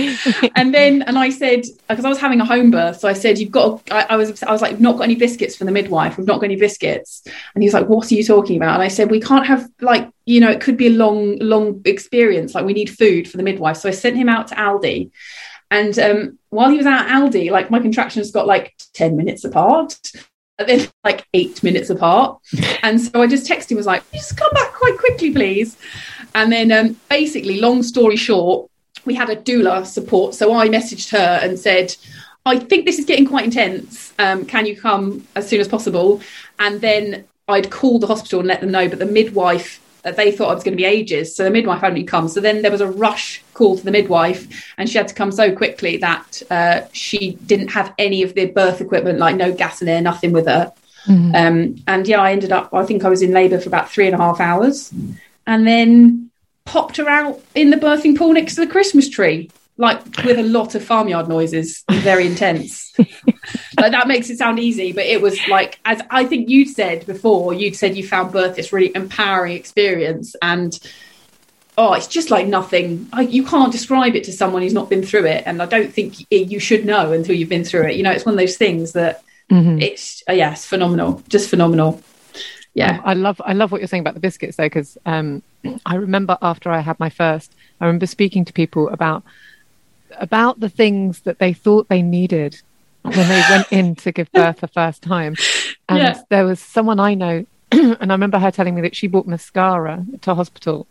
And 0.56 0.74
then 0.74 1.02
and 1.04 1.18
I 1.18 1.30
said 1.30 1.64
because 1.88 2.06
I 2.06 2.10
was 2.10 2.20
having 2.20 2.42
a 2.42 2.46
home 2.46 2.72
birth, 2.72 3.00
so 3.00 3.08
I 3.08 3.14
said 3.14 3.38
you've 3.38 3.52
got. 3.52 3.82
I, 3.92 4.08
I, 4.10 4.16
was 4.16 4.42
I 4.44 4.52
was 4.52 4.62
like 4.62 4.80
not 4.80 4.98
got 4.98 5.04
any 5.04 5.16
biscuits 5.16 5.56
for 5.56 5.66
the 5.66 5.72
midwife. 5.72 6.18
We've 6.18 6.28
not 6.28 6.40
got 6.40 6.46
any 6.46 6.56
biscuits. 6.56 7.22
And 7.54 7.64
he 7.64 7.68
was 7.68 7.74
like, 7.74 7.88
"What 7.88 8.12
are 8.12 8.16
you 8.16 8.24
talking 8.24 8.58
about?" 8.58 8.76
And 8.76 8.84
I 8.84 8.88
said, 8.88 9.12
"We 9.12 9.20
can't 9.22 9.46
have 9.46 9.70
like 9.82 10.10
you 10.26 10.40
know 10.40 10.50
it 10.50 10.62
could 10.62 10.78
be 10.78 10.88
a 10.88 10.92
long 10.92 11.38
long 11.40 11.82
experience. 11.86 12.56
Like 12.56 12.66
we 12.66 12.74
need 12.74 12.90
food 12.90 13.30
for 13.30 13.38
the 13.38 13.44
midwife." 13.44 13.78
So 13.78 13.90
I 13.90 13.94
sent 13.94 14.18
him 14.18 14.30
out 14.30 14.48
to 14.48 14.56
Aldi. 14.56 15.12
And 15.72 15.98
um, 16.00 16.40
while 16.50 16.70
he 16.72 16.78
was 16.78 16.88
out 16.88 17.08
Aldi, 17.08 17.52
like 17.52 17.70
my 17.70 17.80
contractions 17.80 18.32
got 18.32 18.48
like 18.48 18.74
10 18.96 19.16
minutes 19.16 19.44
apart 19.44 19.96
and 20.60 20.68
then 20.68 20.88
like 21.04 21.26
eight 21.34 21.64
minutes 21.64 21.90
apart. 21.90 22.40
And 22.84 23.00
so 23.00 23.22
I 23.22 23.28
just 23.28 23.50
texted 23.50 23.72
him, 23.72 23.78
was 23.78 23.86
like, 23.86 24.10
just 24.12 24.38
come 24.38 24.52
back 24.54 24.74
quite 24.74 24.98
quickly, 24.98 25.32
please. 25.32 25.78
And 26.36 26.52
then 26.52 26.72
um, 26.72 27.00
basically, 27.10 27.60
long 27.60 27.84
story 27.84 28.16
short, 28.16 28.70
we 29.06 29.16
had 29.16 29.30
a 29.30 29.36
doula 29.36 29.86
support. 29.86 30.36
So 30.36 30.54
I 30.54 30.70
messaged 30.70 31.12
her 31.12 31.40
and 31.42 31.60
said, 31.60 31.96
I 32.46 32.60
think 32.60 32.86
this 32.86 33.00
is 33.00 33.06
getting 33.06 33.28
quite 33.28 33.46
intense. 33.46 34.14
Um, 34.20 34.46
can 34.46 34.66
you 34.66 34.80
come 34.80 35.28
as 35.36 35.48
soon 35.48 35.60
as 35.60 35.68
possible? 35.68 36.22
And 36.60 36.82
then 36.82 37.26
I'd 37.48 37.70
call 37.72 38.00
the 38.00 38.08
hospital 38.08 38.40
and 38.40 38.48
let 38.48 38.62
them 38.62 38.72
know, 38.72 38.88
but 38.88 39.00
the 39.00 39.06
midwife 39.06 39.82
they 40.04 40.32
thought 40.32 40.50
I 40.50 40.54
was 40.54 40.64
going 40.64 40.78
to 40.78 40.82
be 40.82 40.86
ages. 40.86 41.36
So 41.36 41.44
the 41.44 41.50
midwife 41.50 41.82
hadn't 41.82 42.08
come. 42.08 42.30
So 42.30 42.40
then 42.40 42.62
there 42.62 42.72
was 42.72 42.82
a 42.82 42.88
rush 42.88 43.44
call 43.54 43.78
to 43.78 43.84
the 43.84 43.92
midwife, 43.92 44.74
and 44.78 44.90
she 44.90 44.98
had 44.98 45.10
to 45.10 45.14
come 45.14 45.32
so 45.32 45.54
quickly 45.54 45.98
that 45.98 46.42
uh, 46.50 46.82
she 46.94 47.32
didn't 47.46 47.70
have 47.70 47.94
any 47.98 48.24
of 48.24 48.34
the 48.34 48.46
birth 48.46 48.80
equipment, 48.80 49.20
like 49.20 49.36
no 49.36 49.52
gas 49.52 49.82
in 49.82 49.90
air, 49.90 50.02
nothing 50.02 50.32
with 50.32 50.48
her. 50.48 50.72
Mm-hmm. 51.06 51.36
Um, 51.36 51.84
and 51.88 52.08
yeah, 52.08 52.22
I 52.22 52.32
ended 52.32 52.52
up, 52.52 52.74
I 52.74 52.86
think 52.86 53.04
I 53.04 53.10
was 53.10 53.22
in 53.22 53.32
labour 53.32 53.60
for 53.60 53.68
about 53.68 53.90
three 53.90 54.06
and 54.06 54.16
a 54.16 54.18
half 54.18 54.40
hours 54.40 54.94
and 55.50 55.66
then 55.66 56.30
popped 56.64 56.98
her 56.98 57.10
out 57.10 57.42
in 57.56 57.72
the 57.72 57.76
birthing 57.76 58.16
pool 58.16 58.34
next 58.34 58.54
to 58.54 58.62
the 58.62 58.72
Christmas 58.72 59.10
tree, 59.10 59.50
like 59.78 60.00
with 60.24 60.38
a 60.38 60.44
lot 60.44 60.76
of 60.76 60.86
farmyard 60.86 61.28
noises, 61.28 61.84
very 61.90 62.28
intense. 62.28 62.94
like 63.80 63.92
that 63.92 64.08
makes 64.08 64.30
it 64.30 64.38
sound 64.38 64.60
easy, 64.60 64.92
but 64.92 65.06
it 65.06 65.24
was 65.24 65.40
like, 65.48 65.80
as 65.86 66.04
I 66.12 66.26
think 66.26 66.50
you'd 66.50 66.70
said 66.70 67.04
before, 67.08 67.56
you'd 67.56 67.76
said 67.76 67.98
you 67.98 68.08
found 68.08 68.32
birth 68.32 68.58
this 68.58 68.72
really 68.72 68.96
empowering 68.96 69.54
experience. 69.54 70.36
And 70.40 70.80
oh, 71.80 71.94
it's 71.94 72.06
just 72.06 72.30
like 72.30 72.46
nothing. 72.46 73.10
I, 73.12 73.22
you 73.22 73.44
can't 73.44 73.72
describe 73.72 74.16
it 74.16 74.26
to 74.26 74.32
someone 74.32 74.62
who's 74.62 74.74
not 74.74 74.88
been 74.88 75.04
through 75.04 75.26
it. 75.26 75.42
And 75.48 75.64
I 75.64 75.66
don't 75.66 75.92
think 75.92 76.28
you 76.30 76.60
should 76.60 76.86
know 76.86 77.12
until 77.12 77.36
you've 77.36 77.50
been 77.50 77.66
through 77.66 77.88
it. 77.88 77.96
You 77.96 78.04
know, 78.04 78.12
it's 78.12 78.26
one 78.26 78.36
of 78.36 78.40
those 78.40 78.58
things 78.58 78.92
that 78.92 79.24
mm-hmm. 79.50 79.80
it's, 79.80 80.22
uh, 80.30 80.34
yes, 80.34 80.68
phenomenal, 80.68 81.24
just 81.28 81.50
phenomenal 81.50 82.04
yeah. 82.80 83.02
I 83.04 83.14
love 83.14 83.42
i 83.46 83.54
love 83.54 83.72
what 83.72 83.82
you're 83.82 83.88
saying 83.88 84.02
about 84.02 84.14
the 84.14 84.20
biscuits 84.20 84.58
though 84.58 84.66
because 84.66 84.98
um, 85.06 85.44
i 85.86 85.96
remember 85.96 86.38
after 86.42 86.72
i 86.72 86.80
had 86.80 87.00
my 87.00 87.10
first 87.10 87.54
i 87.82 87.86
remember 87.86 88.06
speaking 88.06 88.46
to 88.46 88.54
people 88.54 88.90
about 88.90 89.24
about 90.18 90.60
the 90.60 90.70
things 90.70 91.22
that 91.22 91.40
they 91.40 91.54
thought 91.54 91.90
they 91.90 92.02
needed 92.02 92.62
when 93.02 93.28
they 93.28 93.44
went 93.50 93.72
in 93.72 93.96
to 94.04 94.12
give 94.12 94.32
birth 94.32 94.60
the 94.60 94.68
first 94.68 95.02
time. 95.02 95.36
And 95.88 96.00
yeah. 96.00 96.22
there 96.30 96.46
was 96.46 96.60
someone 96.60 97.00
i 97.00 97.14
know 97.14 97.46
and 97.72 98.12
i 98.12 98.14
remember 98.14 98.40
her 98.40 98.52
telling 98.52 98.76
me 98.76 98.82
that 98.82 98.96
she 98.96 99.08
bought 99.08 99.28
mascara 99.28 100.06
to 100.22 100.36
hospital. 100.36 100.88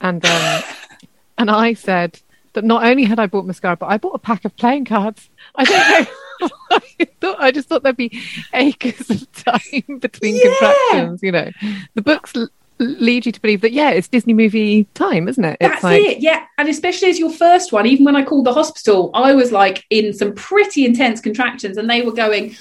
And 0.00 0.24
um, 0.24 0.62
and 1.38 1.50
i 1.50 1.74
said 1.74 2.20
that 2.52 2.64
not 2.64 2.84
only 2.84 3.04
had 3.04 3.18
i 3.18 3.26
bought 3.26 3.46
mascara 3.46 3.76
but 3.76 3.86
i 3.86 3.98
bought 3.98 4.14
a 4.14 4.18
pack 4.18 4.44
of 4.44 4.56
playing 4.56 4.84
cards 4.84 5.28
i 5.56 5.64
don't 5.64 6.08
know 6.70 6.78
I 7.00 7.04
thought 7.20 7.40
I 7.40 7.50
just 7.50 7.68
thought 7.68 7.82
there'd 7.82 7.96
be 7.96 8.20
acres 8.52 9.10
of 9.10 9.32
time 9.32 9.98
between 10.00 10.36
yeah. 10.36 10.42
contractions. 10.42 11.22
You 11.22 11.32
know, 11.32 11.50
the 11.94 12.02
books 12.02 12.32
l- 12.34 12.48
lead 12.78 13.26
you 13.26 13.32
to 13.32 13.40
believe 13.40 13.60
that 13.62 13.72
yeah, 13.72 13.90
it's 13.90 14.08
Disney 14.08 14.34
movie 14.34 14.84
time, 14.94 15.28
isn't 15.28 15.44
it? 15.44 15.56
It's 15.60 15.74
That's 15.74 15.84
like... 15.84 16.02
it. 16.02 16.18
Yeah, 16.18 16.44
and 16.58 16.68
especially 16.68 17.10
as 17.10 17.18
your 17.18 17.32
first 17.32 17.72
one. 17.72 17.86
Even 17.86 18.04
when 18.04 18.16
I 18.16 18.24
called 18.24 18.46
the 18.46 18.54
hospital, 18.54 19.10
I 19.14 19.34
was 19.34 19.52
like 19.52 19.84
in 19.90 20.12
some 20.12 20.34
pretty 20.34 20.84
intense 20.84 21.20
contractions, 21.20 21.76
and 21.76 21.88
they 21.88 22.02
were 22.02 22.12
going. 22.12 22.56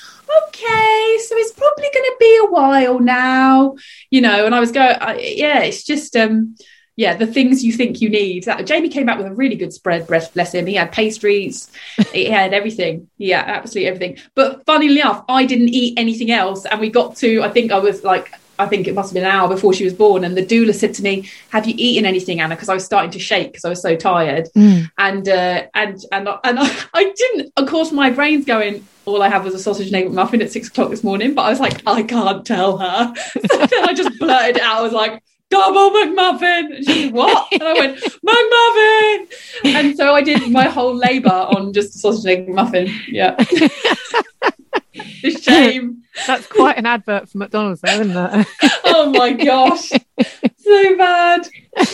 Okay, 0.47 1.17
so 1.27 1.35
it's 1.37 1.51
probably 1.51 1.89
going 1.93 2.05
to 2.05 2.15
be 2.19 2.39
a 2.43 2.49
while 2.49 2.99
now, 2.99 3.75
you 4.09 4.19
know. 4.19 4.47
And 4.47 4.55
I 4.55 4.59
was 4.59 4.71
going, 4.71 4.95
yeah, 5.19 5.59
it's 5.59 5.83
just, 5.83 6.15
um, 6.15 6.55
yeah, 6.95 7.15
the 7.15 7.27
things 7.27 7.63
you 7.63 7.73
think 7.73 8.01
you 8.01 8.09
need. 8.09 8.43
That, 8.43 8.65
Jamie 8.65 8.89
came 8.89 9.05
back 9.05 9.17
with 9.17 9.27
a 9.27 9.33
really 9.33 9.55
good 9.55 9.73
spread, 9.73 10.07
bless 10.07 10.53
him. 10.53 10.65
He 10.67 10.75
had 10.75 10.91
pastries, 10.91 11.71
he 12.13 12.25
had 12.25 12.53
everything. 12.53 13.09
Yeah, 13.17 13.43
absolutely 13.45 13.87
everything. 13.87 14.17
But 14.35 14.65
funnily 14.65 14.99
enough, 14.99 15.23
I 15.27 15.45
didn't 15.45 15.69
eat 15.69 15.97
anything 15.97 16.31
else. 16.31 16.65
And 16.65 16.79
we 16.79 16.89
got 16.89 17.15
to, 17.17 17.41
I 17.41 17.49
think 17.49 17.71
I 17.71 17.79
was 17.79 18.03
like, 18.03 18.33
I 18.59 18.67
think 18.67 18.87
it 18.87 18.93
must 18.93 19.09
have 19.09 19.15
been 19.15 19.23
an 19.23 19.31
hour 19.31 19.47
before 19.47 19.73
she 19.73 19.83
was 19.83 19.93
born. 19.93 20.23
And 20.23 20.37
the 20.37 20.45
doula 20.45 20.75
said 20.75 20.93
to 20.95 21.03
me, 21.03 21.27
Have 21.49 21.67
you 21.67 21.73
eaten 21.75 22.05
anything, 22.05 22.39
Anna? 22.39 22.55
Because 22.55 22.69
I 22.69 22.75
was 22.75 22.85
starting 22.85 23.09
to 23.11 23.19
shake 23.19 23.51
because 23.51 23.65
I 23.65 23.69
was 23.69 23.81
so 23.81 23.95
tired. 23.95 24.47
Mm. 24.55 24.91
And, 24.99 25.27
uh, 25.27 25.63
and, 25.73 25.99
and, 26.11 26.29
and 26.43 26.59
I, 26.59 26.85
I 26.93 27.11
didn't, 27.11 27.51
of 27.57 27.67
course, 27.67 27.91
my 27.91 28.11
brain's 28.11 28.45
going, 28.45 28.87
all 29.05 29.21
I 29.21 29.29
had 29.29 29.43
was 29.43 29.53
a 29.53 29.59
sausage 29.59 29.87
and 29.87 29.95
egg 29.95 30.11
muffin 30.11 30.41
at 30.41 30.51
six 30.51 30.67
o'clock 30.67 30.89
this 30.89 31.03
morning, 31.03 31.33
but 31.33 31.41
I 31.41 31.49
was 31.49 31.59
like, 31.59 31.85
I 31.85 32.03
can't 32.03 32.45
tell 32.45 32.77
her. 32.77 33.13
So 33.51 33.57
then 33.57 33.89
I 33.89 33.93
just 33.93 34.17
blurted 34.19 34.57
it 34.57 34.61
out. 34.61 34.77
I 34.77 34.81
was 34.81 34.93
like, 34.93 35.21
double 35.53 35.91
McMuffin. 35.91 36.75
And 36.75 36.85
she 36.85 37.03
said, 37.03 37.13
what? 37.13 37.47
And 37.51 37.63
I 37.63 37.73
went, 37.73 37.97
McMuffin. 38.25 39.75
And 39.75 39.97
so 39.97 40.15
I 40.15 40.21
did 40.21 40.51
my 40.51 40.65
whole 40.65 40.95
labour 40.95 41.29
on 41.29 41.73
just 41.73 41.95
a 41.95 41.99
sausage 41.99 42.25
and 42.25 42.49
egg 42.49 42.55
muffin. 42.55 42.91
Yeah. 43.07 43.35
the 45.21 45.31
shame. 45.41 46.03
That's 46.27 46.47
quite 46.47 46.77
an 46.77 46.85
advert 46.85 47.29
for 47.29 47.37
McDonald's, 47.37 47.81
though, 47.81 47.99
isn't 47.99 48.11
it? 48.15 48.47
oh 48.85 49.11
my 49.11 49.33
gosh. 49.33 49.89
So 49.89 50.97
bad. 50.97 51.47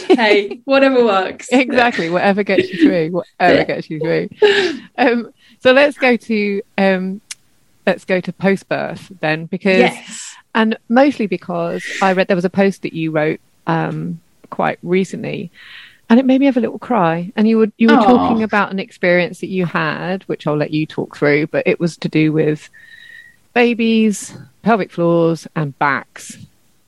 Hey, 0.10 0.62
whatever 0.66 1.04
works. 1.04 1.48
Exactly. 1.52 2.10
Whatever 2.10 2.44
gets 2.44 2.72
you 2.72 2.84
through. 2.84 3.12
Whatever 3.12 3.66
gets 3.66 3.90
you 3.90 4.00
through. 4.00 4.30
Um, 4.98 5.34
so 5.60 5.72
let's 5.72 5.98
go 5.98 6.16
to 6.16 6.62
um, 6.78 7.22
let's 7.86 8.06
go 8.06 8.22
to 8.22 8.32
post 8.32 8.70
birth 8.70 9.12
then, 9.20 9.46
because 9.46 9.80
yes. 9.80 10.36
and 10.54 10.78
mostly 10.90 11.28
because 11.28 11.84
I 12.02 12.14
read 12.14 12.28
there 12.28 12.36
was 12.36 12.46
a 12.46 12.50
post 12.50 12.84
that 12.84 12.94
you 12.94 13.12
wrote 13.12 13.40
um, 13.70 14.20
quite 14.50 14.80
recently, 14.82 15.52
and 16.10 16.20
it 16.20 16.26
made 16.26 16.40
me 16.40 16.46
have 16.48 16.58
a 16.58 16.62
little 16.62 16.80
cry. 16.80 17.32
And 17.36 17.48
you 17.48 17.58
were 17.60 17.72
you 17.78 17.88
were 17.88 17.96
Aww. 17.96 18.06
talking 18.06 18.44
about 18.44 18.72
an 18.72 18.80
experience 18.80 19.40
that 19.42 19.50
you 19.50 19.66
had, 19.66 20.24
which 20.24 20.48
I'll 20.48 20.58
let 20.58 20.72
you 20.72 20.86
talk 20.86 21.16
through, 21.16 21.48
but 21.48 21.68
it 21.68 21.80
was 21.80 21.98
to 21.98 22.10
do 22.10 22.32
with 22.32 22.70
babies, 23.54 24.36
pelvic 24.64 24.92
floors, 24.92 25.48
and 25.56 25.78
backs. 25.78 26.38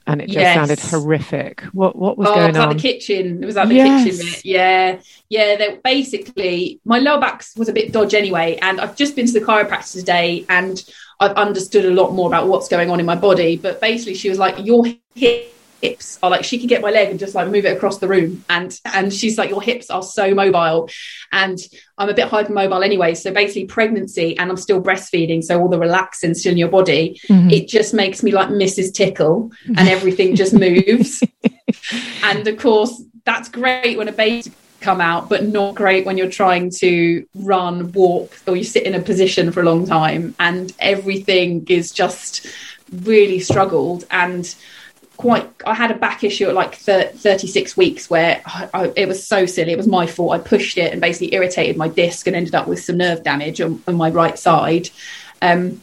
And 0.07 0.19
it 0.19 0.25
just 0.25 0.39
yes. 0.39 0.55
sounded 0.55 0.79
horrific. 0.79 1.61
What 1.73 1.95
what 1.95 2.17
was 2.17 2.27
oh, 2.27 2.33
going 2.33 2.45
it 2.45 2.57
was 2.57 2.57
on? 2.57 2.69
At 2.71 2.77
the 2.77 2.81
kitchen. 2.81 3.43
It 3.43 3.45
was 3.45 3.55
at 3.55 3.69
the 3.69 3.75
yes. 3.75 4.03
kitchen 4.03 4.25
bit. 4.25 4.45
Yeah, 4.45 4.99
yeah. 5.29 5.55
That 5.57 5.83
basically 5.83 6.79
my 6.83 6.97
lower 6.97 7.21
back 7.21 7.45
was 7.55 7.69
a 7.69 7.73
bit 7.73 7.93
dodgy 7.93 8.17
anyway, 8.17 8.57
and 8.61 8.81
I've 8.81 8.95
just 8.95 9.15
been 9.15 9.27
to 9.27 9.33
the 9.33 9.41
chiropractor 9.41 9.99
today, 9.99 10.43
and 10.49 10.83
I've 11.19 11.33
understood 11.33 11.85
a 11.85 11.91
lot 11.91 12.13
more 12.13 12.27
about 12.27 12.47
what's 12.47 12.67
going 12.67 12.89
on 12.89 12.99
in 12.99 13.05
my 13.05 13.15
body. 13.15 13.57
But 13.57 13.79
basically, 13.79 14.15
she 14.15 14.27
was 14.27 14.39
like, 14.39 14.55
"Your 14.65 14.85
hip 15.13 15.53
hips 15.81 16.19
are 16.21 16.29
like 16.29 16.43
she 16.43 16.59
could 16.59 16.69
get 16.69 16.81
my 16.81 16.91
leg 16.91 17.09
and 17.09 17.19
just 17.19 17.35
like 17.35 17.49
move 17.49 17.65
it 17.65 17.75
across 17.75 17.97
the 17.97 18.07
room. 18.07 18.43
And 18.49 18.77
and 18.85 19.13
she's 19.13 19.37
like 19.37 19.49
your 19.49 19.61
hips 19.61 19.89
are 19.89 20.03
so 20.03 20.33
mobile. 20.33 20.89
And 21.31 21.59
I'm 21.97 22.09
a 22.09 22.13
bit 22.13 22.29
hypermobile 22.29 22.85
anyway. 22.85 23.15
So 23.15 23.31
basically 23.31 23.65
pregnancy 23.65 24.37
and 24.37 24.49
I'm 24.49 24.57
still 24.57 24.81
breastfeeding. 24.81 25.43
So 25.43 25.59
all 25.59 25.69
the 25.69 25.77
relaxin 25.77 26.35
still 26.35 26.51
in 26.51 26.57
your 26.57 26.69
body. 26.69 27.19
Mm-hmm. 27.29 27.49
it 27.49 27.67
just 27.67 27.93
makes 27.93 28.23
me 28.23 28.31
like 28.31 28.49
Mrs 28.49 28.93
Tickle 28.93 29.51
and 29.65 29.87
everything 29.87 30.35
just 30.35 30.53
moves. 30.53 31.23
And 32.23 32.47
of 32.47 32.57
course 32.57 33.03
that's 33.25 33.49
great 33.49 33.97
when 33.97 34.07
a 34.07 34.11
baby 34.11 34.51
come 34.79 34.99
out 34.99 35.29
but 35.29 35.45
not 35.45 35.75
great 35.75 36.05
when 36.05 36.17
you're 36.17 36.29
trying 36.29 36.71
to 36.71 37.25
run 37.35 37.91
walk 37.91 38.35
or 38.47 38.55
you 38.55 38.63
sit 38.63 38.83
in 38.83 38.95
a 38.95 39.01
position 39.01 39.51
for 39.51 39.61
a 39.61 39.63
long 39.63 39.85
time. 39.85 40.35
And 40.39 40.73
everything 40.79 41.65
is 41.69 41.91
just 41.91 42.47
really 42.91 43.39
struggled. 43.39 44.05
And 44.11 44.53
quite 45.21 45.47
i 45.65 45.73
had 45.73 45.91
a 45.91 45.95
back 45.95 46.23
issue 46.23 46.47
at 46.47 46.55
like 46.55 46.75
36 46.75 47.77
weeks 47.77 48.09
where 48.09 48.41
I, 48.45 48.69
I, 48.73 48.93
it 48.95 49.07
was 49.07 49.25
so 49.25 49.45
silly 49.45 49.71
it 49.71 49.77
was 49.77 49.87
my 49.87 50.07
fault. 50.07 50.31
I 50.33 50.39
pushed 50.39 50.77
it 50.77 50.91
and 50.91 51.01
basically 51.01 51.33
irritated 51.33 51.77
my 51.77 51.87
disc 51.87 52.27
and 52.27 52.35
ended 52.35 52.55
up 52.55 52.67
with 52.67 52.83
some 52.83 52.97
nerve 52.97 53.23
damage 53.23 53.61
on, 53.61 53.81
on 53.87 53.95
my 53.95 54.09
right 54.09 54.37
side. 54.37 54.89
Um, 55.41 55.81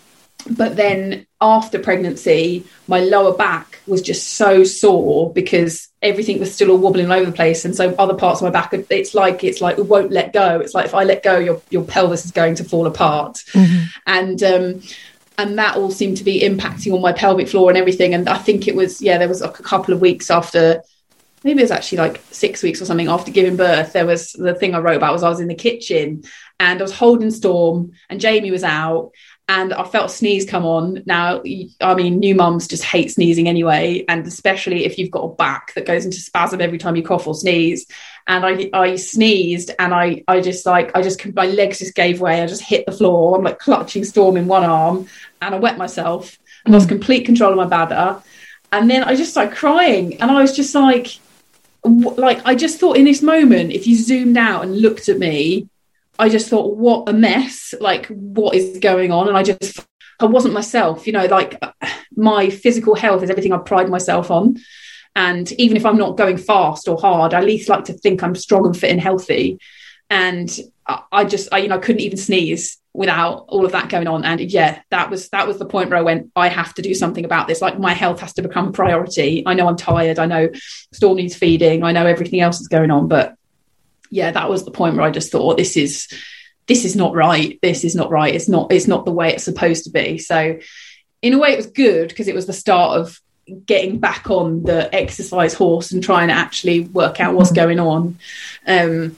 but 0.51 0.77
then 0.77 1.27
after 1.41 1.79
pregnancy 1.79 2.65
my 2.87 3.01
lower 3.01 3.37
back 3.37 3.81
was 3.87 4.03
just 4.03 4.35
so 4.35 4.65
sore 4.65 5.33
because 5.33 5.89
everything 6.03 6.39
was 6.39 6.55
still 6.55 6.71
all 6.71 6.79
wobbling 6.79 7.07
all 7.07 7.13
over 7.13 7.31
the 7.31 7.37
place. 7.37 7.65
And 7.65 7.75
so 7.75 7.95
other 7.99 8.15
parts 8.15 8.41
of 8.41 8.45
my 8.45 8.51
back 8.51 8.73
it's 8.73 9.15
like 9.15 9.45
it's 9.45 9.61
like 9.61 9.79
it 9.79 9.87
won't 9.87 10.13
let 10.13 10.33
go. 10.33 10.61
It's 10.61 10.75
like 10.75 10.87
if 10.87 10.95
i 10.95 11.05
let 11.05 11.23
go 11.23 11.39
your 11.39 11.61
your 11.71 11.85
pelvis 11.85 12.25
is 12.25 12.31
going 12.31 12.55
to 12.57 12.65
fall 12.65 12.87
apart. 12.87 13.43
Mm-hmm. 13.53 13.85
and 14.07 14.43
um, 14.43 14.83
and 15.39 15.57
that 15.57 15.77
all 15.77 15.91
seemed 15.91 16.17
to 16.17 16.25
be 16.25 16.41
impacting 16.41 16.93
on 16.93 17.01
my 17.01 17.13
pelvic 17.13 17.49
floor 17.49 17.71
and 17.71 17.79
everything. 17.79 18.13
And 18.13 18.29
I 18.29 18.39
think 18.39 18.67
it 18.67 18.75
was, 18.75 19.01
yeah, 19.01 19.19
there 19.19 19.29
was 19.29 19.41
like 19.41 19.61
a 19.61 19.63
couple 19.63 19.95
of 19.95 20.01
weeks 20.01 20.31
after, 20.31 20.83
maybe 21.45 21.61
it 21.61 21.65
was 21.65 21.71
actually 21.71 21.99
like 21.99 22.21
six 22.33 22.63
weeks 22.63 22.83
or 22.83 22.85
something 22.85 23.09
after 23.09 23.31
giving 23.31 23.57
birth. 23.57 23.93
There 23.93 24.05
was 24.05 24.33
the 24.33 24.55
thing 24.55 24.75
I 24.75 24.81
wrote 24.81 24.97
about 24.97 25.13
was 25.13 25.23
I 25.23 25.29
was 25.29 25.41
in 25.41 25.47
the 25.47 25.55
kitchen 25.55 26.25
and 26.59 26.81
I 26.81 26.83
was 26.83 26.93
holding 26.93 27.31
Storm, 27.31 27.93
and 28.11 28.21
Jamie 28.21 28.51
was 28.51 28.65
out, 28.65 29.13
and 29.49 29.73
I 29.73 29.85
felt 29.85 30.11
a 30.11 30.15
sneeze 30.15 30.45
come 30.45 30.67
on. 30.67 31.03
Now, 31.07 31.43
I 31.81 31.95
mean, 31.95 32.19
new 32.19 32.35
mums 32.35 32.69
just 32.69 32.85
hate 32.85 33.11
sneezing 33.11 33.49
anyway, 33.49 34.05
and 34.07 34.27
especially 34.27 34.85
if 34.85 34.99
you've 34.99 35.11
got 35.11 35.25
a 35.25 35.35
back 35.35 35.73
that 35.75 35.87
goes 35.87 36.05
into 36.05 36.19
spasm 36.19 36.61
every 36.61 36.77
time 36.77 36.97
you 36.97 37.03
cough 37.03 37.27
or 37.27 37.35
sneeze. 37.35 37.87
And 38.27 38.45
I, 38.45 38.69
I 38.75 38.97
sneezed, 38.97 39.71
and 39.79 39.95
I, 39.95 40.23
I 40.29 40.43
just 40.43 40.67
like, 40.67 40.95
I 40.95 41.01
just, 41.01 41.25
my 41.35 41.47
legs 41.47 41.79
just 41.79 41.95
gave 41.95 42.21
way. 42.21 42.43
I 42.43 42.47
just 42.47 42.63
hit 42.63 42.85
the 42.85 42.93
floor. 42.93 43.39
I'm 43.39 43.43
like 43.43 43.59
clutching 43.59 44.05
Storm 44.05 44.37
in 44.37 44.47
one 44.47 44.65
arm, 44.65 45.09
and 45.41 45.55
I 45.55 45.59
wet 45.59 45.79
myself, 45.79 46.39
and 46.67 46.75
lost 46.75 46.87
mm. 46.87 46.91
complete 46.91 47.25
control 47.25 47.51
of 47.51 47.57
my 47.57 47.65
bladder. 47.65 48.23
And 48.71 48.91
then 48.91 49.03
I 49.03 49.17
just 49.17 49.31
started 49.31 49.57
crying, 49.57 50.21
and 50.21 50.31
I 50.31 50.43
was 50.43 50.55
just 50.55 50.75
like, 50.75 51.19
like 51.85 52.45
I 52.45 52.55
just 52.55 52.79
thought 52.79 52.99
in 52.99 53.07
this 53.07 53.23
moment, 53.23 53.73
if 53.73 53.87
you 53.87 53.97
zoomed 53.97 54.37
out 54.37 54.63
and 54.63 54.79
looked 54.79 55.09
at 55.09 55.19
me, 55.19 55.71
I 56.19 56.29
just 56.29 56.49
thought, 56.49 56.77
what 56.77 57.09
a 57.09 57.13
mess! 57.13 57.75
Like, 57.81 58.07
what 58.07 58.55
is 58.55 58.79
going 58.79 59.13
on? 59.13 59.29
And 59.29 59.37
I 59.37 59.43
just, 59.43 59.87
I 60.21 60.27
wasn't 60.27 60.55
myself. 60.55 61.07
You 61.07 61.13
know, 61.13 61.27
like 61.27 61.63
my 62.17 62.51
physical 62.51 62.95
health 62.95 63.23
is 63.23 63.31
everything 63.31 63.53
I 63.53 63.59
pride 63.59 63.89
myself 63.89 64.31
on. 64.31 64.57
And 65.15 65.51
even 65.53 65.77
if 65.77 65.87
I'm 65.87 65.99
not 65.99 66.17
going 66.17 66.37
fast 66.37 66.89
or 66.89 66.99
hard, 66.99 67.35
I 67.35 67.39
at 67.39 67.45
least 67.45 67.69
like 67.69 67.85
to 67.87 67.93
think 67.93 68.23
I'm 68.23 68.35
strong 68.35 68.67
and 68.67 68.77
fit 68.77 68.91
and 68.91 69.01
healthy. 69.01 69.59
And 70.11 70.51
I 71.13 71.25
just, 71.25 71.49
I, 71.53 71.59
you 71.59 71.69
know, 71.69 71.77
I 71.77 71.81
couldn't 71.81 72.01
even 72.01 72.19
sneeze 72.19 72.79
without 72.95 73.45
all 73.49 73.65
of 73.65 73.73
that 73.73 73.89
going 73.89 74.09
on. 74.09 74.25
And 74.25 74.41
yeah, 74.41 74.81
that 74.91 75.11
was 75.11 75.29
that 75.29 75.47
was 75.47 75.59
the 75.59 75.67
point 75.67 75.91
where 75.91 75.99
I 75.99 76.03
went, 76.03 76.31
I 76.35 76.49
have 76.49 76.75
to 76.75 76.83
do 76.83 76.95
something 76.95 77.25
about 77.25 77.47
this. 77.47 77.61
Like 77.61 77.79
my 77.79 77.93
health 77.93 78.21
has 78.21 78.33
to 78.35 78.43
become 78.43 78.69
a 78.69 78.73
priority. 78.73 79.43
I 79.47 79.55
know 79.55 79.69
I'm 79.69 79.77
tired. 79.77 80.19
I 80.19 80.27
know 80.27 80.49
Storm 80.93 81.17
needs 81.17 81.37
feeding. 81.37 81.85
I 81.85 81.93
know 81.93 82.07
everything 82.07 82.41
else 82.41 82.61
is 82.61 82.69
going 82.69 82.91
on, 82.91 83.07
but 83.07 83.35
yeah, 84.11 84.31
that 84.31 84.49
was 84.49 84.65
the 84.65 84.71
point 84.71 84.97
where 84.97 85.05
I 85.05 85.11
just 85.11 85.33
thought 85.33 85.57
this 85.57 85.77
is 85.77 86.09
this 86.67 86.85
is 86.85 86.95
not 86.95 87.15
right. 87.15 87.59
This 87.63 87.85
is 87.85 87.95
not 87.95 88.11
right. 88.11 88.35
It's 88.35 88.49
not 88.49 88.73
it's 88.73 88.87
not 88.87 89.05
the 89.05 89.13
way 89.13 89.33
it's 89.33 89.45
supposed 89.45 89.85
to 89.85 89.91
be. 89.91 90.19
So 90.19 90.59
in 91.23 91.33
a 91.33 91.39
way 91.39 91.53
it 91.53 91.57
was 91.57 91.67
good 91.67 92.09
because 92.09 92.29
it 92.29 92.35
was 92.35 92.47
the 92.47 92.53
start 92.53 93.01
of 93.01 93.21
getting 93.67 93.99
back 93.99 94.31
on 94.31 94.63
the 94.63 94.95
exercise 94.95 95.55
horse 95.55 95.91
and 95.93 96.03
trying 96.03 96.29
to 96.29 96.35
actually 96.35 96.81
work 96.81 97.21
out 97.21 97.35
what's 97.35 97.51
mm-hmm. 97.51 97.79
going 97.79 97.81
on. 97.81 98.19
Um, 98.67 99.17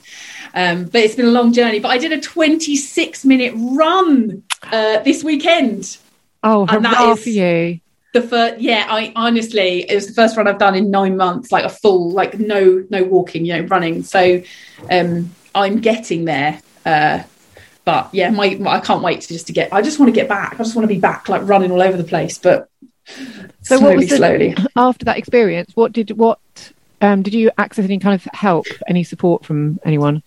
um, 0.53 0.85
but 0.85 1.01
it's 1.01 1.15
been 1.15 1.27
a 1.27 1.31
long 1.31 1.53
journey. 1.53 1.79
But 1.79 1.89
I 1.89 1.97
did 1.97 2.11
a 2.11 2.19
26 2.19 3.25
minute 3.25 3.53
run 3.55 4.43
uh, 4.63 4.99
this 4.99 5.23
weekend. 5.23 5.97
Oh, 6.43 6.65
hurrah 6.65 7.15
for 7.15 7.29
you! 7.29 7.79
The 8.13 8.21
first 8.21 8.59
yeah 8.59 8.85
i 8.89 9.13
honestly 9.15 9.89
it 9.89 9.95
was 9.95 10.07
the 10.07 10.13
first 10.13 10.35
run 10.35 10.47
i've 10.47 10.57
done 10.57 10.75
in 10.75 10.91
nine 10.91 11.15
months 11.15 11.51
like 11.51 11.63
a 11.63 11.69
full 11.69 12.11
like 12.11 12.39
no 12.39 12.85
no 12.89 13.03
walking 13.03 13.45
you 13.45 13.53
know 13.55 13.67
running. 13.67 14.03
So 14.03 14.41
um 14.89 15.31
i'm 15.55 15.79
getting 15.79 16.25
there 16.25 16.61
uh 16.85 17.23
but 17.85 18.09
yeah 18.13 18.29
my, 18.29 18.55
my 18.55 18.75
i 18.75 18.79
can't 18.79 19.01
wait 19.01 19.21
to 19.21 19.27
just 19.29 19.47
to 19.47 19.53
get 19.53 19.73
i 19.73 19.81
just 19.81 19.99
want 19.99 20.13
to 20.13 20.15
get 20.15 20.27
back. 20.27 20.53
I 20.53 20.57
just 20.57 20.75
want 20.75 20.87
to 20.87 20.93
be 20.93 20.99
back 20.99 21.29
like 21.29 21.41
running 21.47 21.71
all 21.71 21.81
over 21.81 21.95
the 21.95 22.03
place 22.03 22.37
but 22.37 22.69
so 23.61 23.77
slowly, 23.77 23.83
what 23.83 23.95
was 23.97 24.09
the, 24.09 24.17
slowly. 24.17 24.55
after 24.75 25.05
that 25.05 25.17
experience 25.17 25.71
what 25.75 25.93
did 25.93 26.11
what 26.11 26.39
um 27.01 27.21
did 27.21 27.33
you 27.33 27.49
access 27.57 27.85
any 27.85 27.99
kind 27.99 28.15
of 28.15 28.27
help 28.33 28.65
any 28.87 29.03
support 29.03 29.45
from 29.45 29.79
anyone 29.85 30.21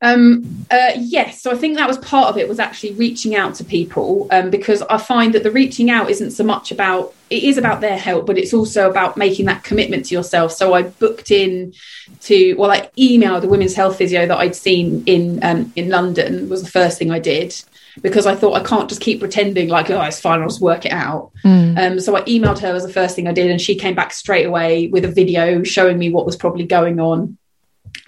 um, 0.00 0.66
uh, 0.70 0.92
yes, 0.96 1.42
so 1.42 1.50
I 1.50 1.56
think 1.56 1.76
that 1.76 1.88
was 1.88 1.98
part 1.98 2.28
of 2.28 2.38
it 2.38 2.48
was 2.48 2.60
actually 2.60 2.94
reaching 2.94 3.34
out 3.34 3.56
to 3.56 3.64
people 3.64 4.28
um, 4.30 4.48
because 4.48 4.80
I 4.82 4.96
find 4.96 5.34
that 5.34 5.42
the 5.42 5.50
reaching 5.50 5.90
out 5.90 6.08
isn't 6.08 6.30
so 6.30 6.44
much 6.44 6.70
about 6.70 7.14
it 7.30 7.42
is 7.42 7.58
about 7.58 7.80
their 7.80 7.98
help, 7.98 8.24
but 8.24 8.38
it's 8.38 8.54
also 8.54 8.88
about 8.88 9.16
making 9.16 9.46
that 9.46 9.64
commitment 9.64 10.06
to 10.06 10.14
yourself. 10.14 10.52
So 10.52 10.72
I 10.72 10.82
booked 10.82 11.32
in 11.32 11.74
to 12.22 12.54
well, 12.54 12.70
I 12.70 12.90
emailed 12.96 13.40
the 13.40 13.48
women's 13.48 13.74
health 13.74 13.98
physio 13.98 14.24
that 14.26 14.38
I'd 14.38 14.54
seen 14.54 15.02
in 15.06 15.42
um, 15.42 15.72
in 15.74 15.88
London 15.88 16.48
was 16.48 16.62
the 16.62 16.70
first 16.70 16.96
thing 16.96 17.10
I 17.10 17.18
did 17.18 17.60
because 18.00 18.24
I 18.24 18.36
thought 18.36 18.54
I 18.54 18.62
can't 18.62 18.88
just 18.88 19.00
keep 19.00 19.18
pretending 19.18 19.68
like 19.68 19.90
oh 19.90 20.00
it's 20.02 20.20
fine 20.20 20.40
I'll 20.40 20.48
just 20.48 20.60
work 20.60 20.86
it 20.86 20.92
out. 20.92 21.32
Mm. 21.44 21.76
Um, 21.76 22.00
so 22.00 22.16
I 22.16 22.22
emailed 22.22 22.60
her 22.60 22.72
as 22.72 22.86
the 22.86 22.92
first 22.92 23.16
thing 23.16 23.26
I 23.26 23.32
did, 23.32 23.50
and 23.50 23.60
she 23.60 23.74
came 23.74 23.96
back 23.96 24.12
straight 24.12 24.46
away 24.46 24.86
with 24.86 25.04
a 25.04 25.08
video 25.08 25.64
showing 25.64 25.98
me 25.98 26.08
what 26.08 26.24
was 26.24 26.36
probably 26.36 26.66
going 26.66 27.00
on 27.00 27.36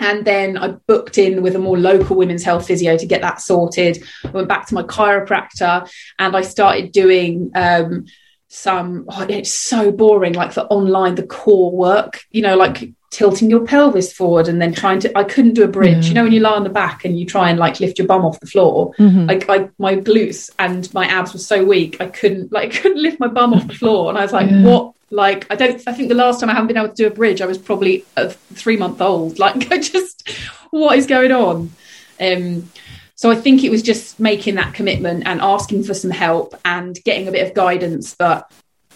and 0.01 0.25
then 0.25 0.57
I 0.57 0.69
booked 0.69 1.19
in 1.19 1.43
with 1.43 1.55
a 1.55 1.59
more 1.59 1.79
local 1.79 2.17
women's 2.17 2.43
health 2.43 2.67
physio 2.67 2.97
to 2.97 3.07
get 3.07 3.21
that 3.21 3.41
sorted. 3.41 4.03
I 4.25 4.29
went 4.31 4.49
back 4.49 4.67
to 4.69 4.75
my 4.75 4.83
chiropractor 4.83 5.89
and 6.19 6.37
I 6.37 6.41
started 6.41 6.91
doing 6.91 7.53
um, 7.55 8.07
some, 8.49 9.05
oh, 9.09 9.27
it's 9.29 9.53
so 9.53 9.93
boring, 9.93 10.33
like 10.33 10.55
the 10.55 10.65
online, 10.67 11.17
the 11.17 11.27
core 11.27 11.71
work, 11.71 12.23
you 12.31 12.41
know, 12.41 12.57
like 12.57 12.91
tilting 13.11 13.51
your 13.51 13.67
pelvis 13.67 14.13
forward 14.13 14.49
and 14.49 14.61
then 14.61 14.73
trying 14.73 15.01
to, 15.01 15.19
I 15.19 15.25
couldn't 15.25 15.55
do 15.55 15.65
a 15.65 15.69
bridge. 15.69 16.09
You 16.09 16.15
know, 16.15 16.23
when 16.25 16.33
you 16.33 16.41
lie 16.41 16.55
on 16.55 16.65
the 16.65 16.71
back 16.71 17.05
and 17.05 17.19
you 17.19 17.27
try 17.27 17.51
and 17.51 17.59
like 17.59 17.79
lift 17.79 17.99
your 17.99 18.07
bum 18.07 18.25
off 18.25 18.41
the 18.41 18.47
floor, 18.47 18.95
mm-hmm. 18.99 19.27
like 19.27 19.51
I, 19.51 19.69
my 19.79 19.97
glutes 19.97 20.49
and 20.59 20.93
my 20.95 21.05
abs 21.05 21.35
were 21.35 21.41
so 21.41 21.63
weak, 21.63 22.01
I 22.01 22.07
couldn't, 22.07 22.53
like, 22.53 22.73
couldn't 22.83 23.03
lift 23.03 23.21
my 23.21 23.29
bum 23.29 23.53
off 23.53 23.67
the 23.67 23.75
floor. 23.75 24.09
And 24.09 24.17
I 24.17 24.23
was 24.23 24.33
like, 24.33 24.51
yeah. 24.51 24.65
what 24.65 24.95
like 25.11 25.47
I 25.51 25.57
don't. 25.57 25.83
I 25.87 25.93
think 25.93 26.09
the 26.09 26.15
last 26.15 26.41
time 26.41 26.51
I 26.51 26.55
haven't 26.55 26.69
been 26.69 26.77
able 26.77 26.89
to 26.89 26.95
do 26.95 27.07
a 27.07 27.11
bridge, 27.11 27.41
I 27.41 27.47
was 27.47 27.59
probably 27.59 28.05
a 28.17 28.31
three 28.31 28.77
month 28.77 29.01
old. 29.01 29.39
Like 29.39 29.73
I 29.73 29.79
just, 29.79 30.29
what 30.71 30.97
is 30.97 31.07
going 31.07 31.33
on? 31.33 31.73
Um, 32.21 32.71
so 33.17 33.31
I 33.31 33.35
think 33.35 33.65
it 33.65 33.71
was 33.71 33.83
just 33.83 34.21
making 34.21 34.55
that 34.55 34.75
commitment 34.75 35.27
and 35.27 35.41
asking 35.41 35.85
for 35.85 35.95
some 35.95 36.11
help 36.11 36.55
and 36.65 36.99
getting 37.05 37.27
a 37.27 37.33
bit 37.33 37.47
of 37.47 37.55
guidance. 37.55 38.15
But 38.15 38.51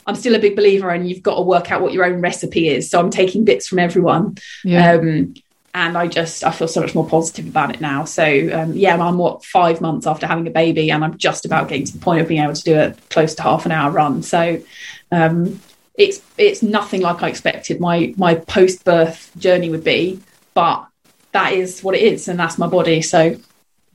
I'm 0.07 0.15
still 0.15 0.35
a 0.35 0.39
big 0.39 0.55
believer, 0.55 0.91
and 0.91 1.09
you've 1.09 1.23
got 1.23 1.37
to 1.37 1.43
work 1.43 1.73
out 1.73 1.83
what 1.83 1.93
your 1.93 2.05
own 2.05 2.21
recipe 2.21 2.69
is. 2.69 2.91
So 2.91 3.01
I'm 3.01 3.11
taking 3.11 3.45
bits 3.45 3.67
from 3.67 3.81
everyone. 3.81 4.37
Yeah. 4.63 4.93
Um, 4.93 5.35
and 5.77 5.99
I 5.99 6.07
just 6.07 6.45
I 6.45 6.53
feel 6.53 6.69
so 6.69 6.81
much 6.81 6.95
more 6.95 7.07
positive 7.07 7.49
about 7.49 7.75
it 7.75 7.81
now. 7.81 8.05
So 8.05 8.23
um, 8.53 8.75
yeah, 8.75 8.97
I'm 8.97 9.19
what 9.19 9.45
five 9.45 9.81
months 9.81 10.07
after 10.07 10.27
having 10.27 10.47
a 10.47 10.51
baby, 10.51 10.91
and 10.93 11.05
I'm 11.05 11.19
just 11.19 11.45
about 11.45 11.69
getting 11.69 11.85
to 11.87 11.93
the 11.93 11.99
point 11.99 12.21
of 12.21 12.29
being 12.29 12.43
able 12.43 12.55
to 12.55 12.63
do 12.63 12.79
a 12.79 12.95
close 13.11 13.35
to 13.37 13.43
half 13.43 13.67
an 13.67 13.73
hour 13.73 13.91
run. 13.91 14.23
So 14.23 14.63
um, 15.11 15.61
it's 15.95 16.21
it's 16.37 16.63
nothing 16.63 17.03
like 17.03 17.23
I 17.23 17.29
expected 17.29 17.81
my 17.81 18.15
my 18.17 18.35
post 18.35 18.85
birth 18.85 19.31
journey 19.39 19.71
would 19.71 19.85
be, 19.85 20.21
but 20.55 20.87
that 21.33 21.53
is 21.53 21.83
what 21.83 21.95
it 21.95 22.03
is, 22.03 22.29
and 22.29 22.39
that's 22.39 22.59
my 22.59 22.67
body. 22.67 23.03
So 23.03 23.37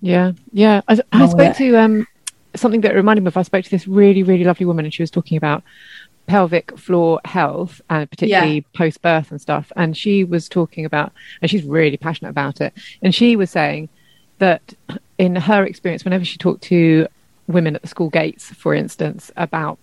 yeah, 0.02 0.34
yeah. 0.54 0.82
I, 0.88 1.00
I 1.12 1.28
spoke 1.28 1.56
to 1.58 1.76
um 1.78 2.08
something 2.56 2.82
that 2.82 2.96
reminded 2.96 3.24
me 3.24 3.28
of. 3.28 3.38
I 3.38 3.44
spoke 3.44 3.66
to 3.66 3.72
this 3.72 3.88
really 3.88 4.24
really 4.24 4.44
lovely 4.44 4.66
woman, 4.66 4.86
and 4.86 4.94
she 4.94 5.04
was 5.04 5.12
talking 5.12 5.38
about 5.38 5.64
pelvic 6.28 6.78
floor 6.78 7.20
health 7.26 7.82
and 7.90 8.08
particularly 8.08 8.56
yeah. 8.58 8.78
post 8.78 9.02
birth 9.02 9.32
and 9.32 9.42
stuff. 9.42 9.72
And 9.76 9.98
she 9.98 10.24
was 10.24 10.48
talking 10.48 10.86
about, 10.86 11.12
and 11.42 11.50
she's 11.50 11.64
really 11.64 11.98
passionate 11.98 12.30
about 12.30 12.62
it. 12.62 12.72
And 13.02 13.16
she 13.16 13.36
was 13.36 13.50
saying 13.50 13.90
that 14.38 14.76
in 15.18 15.36
her 15.36 15.66
experience, 15.66 16.04
whenever 16.04 16.24
she 16.24 16.38
talked 16.38 16.62
to 16.66 17.08
women 17.48 17.76
at 17.76 17.82
the 17.82 17.88
school 17.88 18.10
gates, 18.12 18.46
for 18.46 18.76
instance, 18.76 19.32
about 19.36 19.80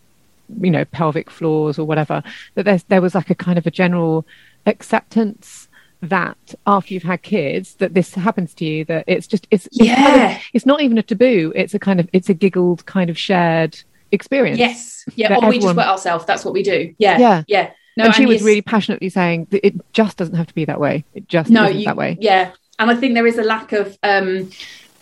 you 0.60 0.70
know 0.70 0.84
pelvic 0.86 1.30
floors 1.30 1.78
or 1.78 1.84
whatever 1.84 2.22
that 2.54 2.64
there's 2.64 2.82
there 2.84 3.02
was 3.02 3.14
like 3.14 3.30
a 3.30 3.34
kind 3.34 3.58
of 3.58 3.66
a 3.66 3.70
general 3.70 4.26
acceptance 4.66 5.68
that 6.02 6.54
after 6.66 6.94
you've 6.94 7.02
had 7.02 7.22
kids 7.22 7.74
that 7.76 7.94
this 7.94 8.14
happens 8.14 8.54
to 8.54 8.64
you 8.64 8.84
that 8.84 9.04
it's 9.06 9.26
just 9.26 9.46
it's 9.50 9.68
yeah 9.72 9.92
it's, 9.92 10.08
kind 10.08 10.32
of, 10.32 10.42
it's 10.52 10.66
not 10.66 10.80
even 10.82 10.98
a 10.98 11.02
taboo. 11.02 11.52
It's 11.54 11.74
a 11.74 11.78
kind 11.78 12.00
of 12.00 12.08
it's 12.12 12.28
a 12.28 12.34
giggled 12.34 12.84
kind 12.86 13.10
of 13.10 13.18
shared 13.18 13.78
experience 14.12 14.58
yes. 14.58 15.04
Yeah 15.14 15.28
or 15.28 15.36
everyone... 15.36 15.50
we 15.50 15.58
just 15.60 15.74
put 15.74 15.86
ourselves. 15.86 16.24
That's 16.26 16.44
what 16.44 16.54
we 16.54 16.62
do. 16.62 16.94
Yeah. 16.98 17.18
Yeah. 17.18 17.42
Yeah. 17.46 17.70
No, 17.96 18.04
and, 18.04 18.06
and 18.06 18.14
she 18.14 18.26
was 18.26 18.42
really 18.42 18.62
passionately 18.62 19.08
saying 19.08 19.46
that 19.50 19.66
it 19.66 19.74
just 19.92 20.18
doesn't 20.18 20.34
have 20.34 20.46
to 20.48 20.54
be 20.54 20.66
that 20.66 20.78
way. 20.78 21.04
It 21.14 21.28
just 21.28 21.50
no 21.50 21.66
you, 21.66 21.86
that 21.86 21.96
way. 21.96 22.18
Yeah. 22.20 22.52
And 22.78 22.90
i 22.90 22.94
think 22.94 23.14
there 23.14 23.26
is 23.26 23.38
a 23.38 23.42
lack 23.42 23.72
of 23.72 23.96
um 24.02 24.50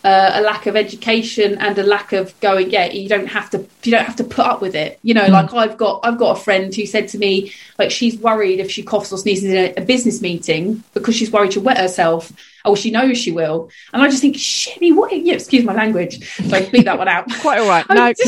uh, 0.04 0.32
a 0.34 0.42
lack 0.42 0.66
of 0.66 0.76
education 0.76 1.56
and 1.58 1.78
a 1.78 1.82
lack 1.82 2.12
of 2.12 2.38
going 2.40 2.70
yeah 2.70 2.84
you 2.84 3.08
don't 3.08 3.26
have 3.26 3.48
to 3.48 3.66
you 3.82 3.90
don't 3.90 4.04
have 4.04 4.16
to 4.16 4.24
put 4.24 4.44
up 4.44 4.60
with 4.60 4.74
it 4.74 4.98
you 5.02 5.14
know 5.14 5.24
mm. 5.24 5.30
like 5.30 5.52
i've 5.54 5.78
got 5.78 6.00
i've 6.04 6.18
got 6.18 6.36
a 6.36 6.40
friend 6.40 6.74
who 6.74 6.84
said 6.84 7.08
to 7.08 7.18
me 7.18 7.52
like 7.78 7.90
she's 7.90 8.18
worried 8.18 8.60
if 8.60 8.70
she 8.70 8.82
coughs 8.82 9.12
or 9.12 9.18
sneezes 9.18 9.50
in 9.50 9.56
a, 9.56 9.74
a 9.78 9.84
business 9.84 10.20
meeting 10.20 10.84
because 10.92 11.16
she's 11.16 11.30
worried 11.32 11.54
she'll 11.54 11.62
wet 11.62 11.78
herself 11.78 12.32
oh, 12.64 12.74
she 12.74 12.90
knows 12.90 13.18
she 13.18 13.30
will. 13.30 13.70
And 13.92 14.02
I 14.02 14.08
just 14.08 14.20
think, 14.20 14.36
shimmy, 14.36 14.92
what? 14.92 15.12
Yeah, 15.12 15.34
excuse 15.34 15.64
my 15.64 15.74
language. 15.74 16.26
So 16.36 16.56
I 16.56 16.68
beat 16.68 16.84
that 16.84 16.98
one 16.98 17.08
out. 17.08 17.30
Quite 17.40 17.60
all 17.60 17.68
right. 17.68 17.84
No, 17.94 18.12
it. 18.16 18.18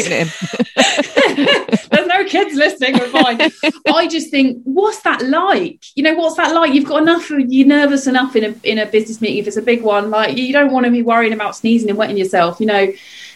There's 1.91 2.07
no 2.07 2.25
kids 2.25 2.55
listening. 2.55 2.99
We're 2.99 3.09
fine. 3.09 3.51
I 3.89 4.07
just 4.07 4.31
think, 4.31 4.63
what's 4.63 5.01
that 5.01 5.23
like? 5.23 5.85
You 5.97 6.05
know, 6.05 6.15
what's 6.15 6.37
that 6.37 6.55
like? 6.55 6.73
You've 6.73 6.85
got 6.85 7.03
enough. 7.03 7.29
You're 7.31 7.67
nervous 7.67 8.07
enough 8.07 8.37
in 8.37 8.45
a 8.45 8.55
in 8.63 8.79
a 8.79 8.87
business 8.87 9.21
meeting 9.21 9.39
if 9.39 9.49
it's 9.49 9.57
a 9.57 9.63
big 9.63 9.83
one. 9.83 10.11
Like 10.11 10.37
you 10.37 10.53
don't 10.53 10.71
want 10.73 10.87
to 10.87 10.93
be 10.93 11.03
worrying 11.03 11.33
about 11.33 11.57
sneezing 11.57 11.89
and 11.89 11.99
wetting 11.99 12.17
yourself. 12.17 12.61
You 12.61 12.67
know. 12.67 12.93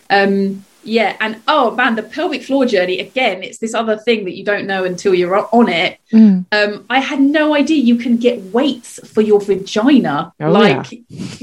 Um, 0.08 0.64
Yeah, 0.82 1.16
and 1.20 1.42
oh 1.46 1.72
man, 1.72 1.94
the 1.94 2.02
pelvic 2.02 2.42
floor 2.42 2.64
journey 2.64 3.00
again. 3.00 3.42
It's 3.42 3.58
this 3.58 3.74
other 3.74 3.98
thing 3.98 4.24
that 4.24 4.34
you 4.36 4.44
don't 4.44 4.66
know 4.66 4.84
until 4.84 5.14
you're 5.14 5.36
on 5.54 5.68
it. 5.68 5.98
Mm. 6.12 6.46
Um, 6.52 6.86
I 6.88 7.00
had 7.00 7.20
no 7.20 7.54
idea 7.54 7.76
you 7.82 7.96
can 7.96 8.16
get 8.16 8.40
weights 8.44 8.98
for 9.12 9.20
your 9.20 9.40
vagina, 9.40 10.32
Oh, 10.40 10.50
like 10.50 10.86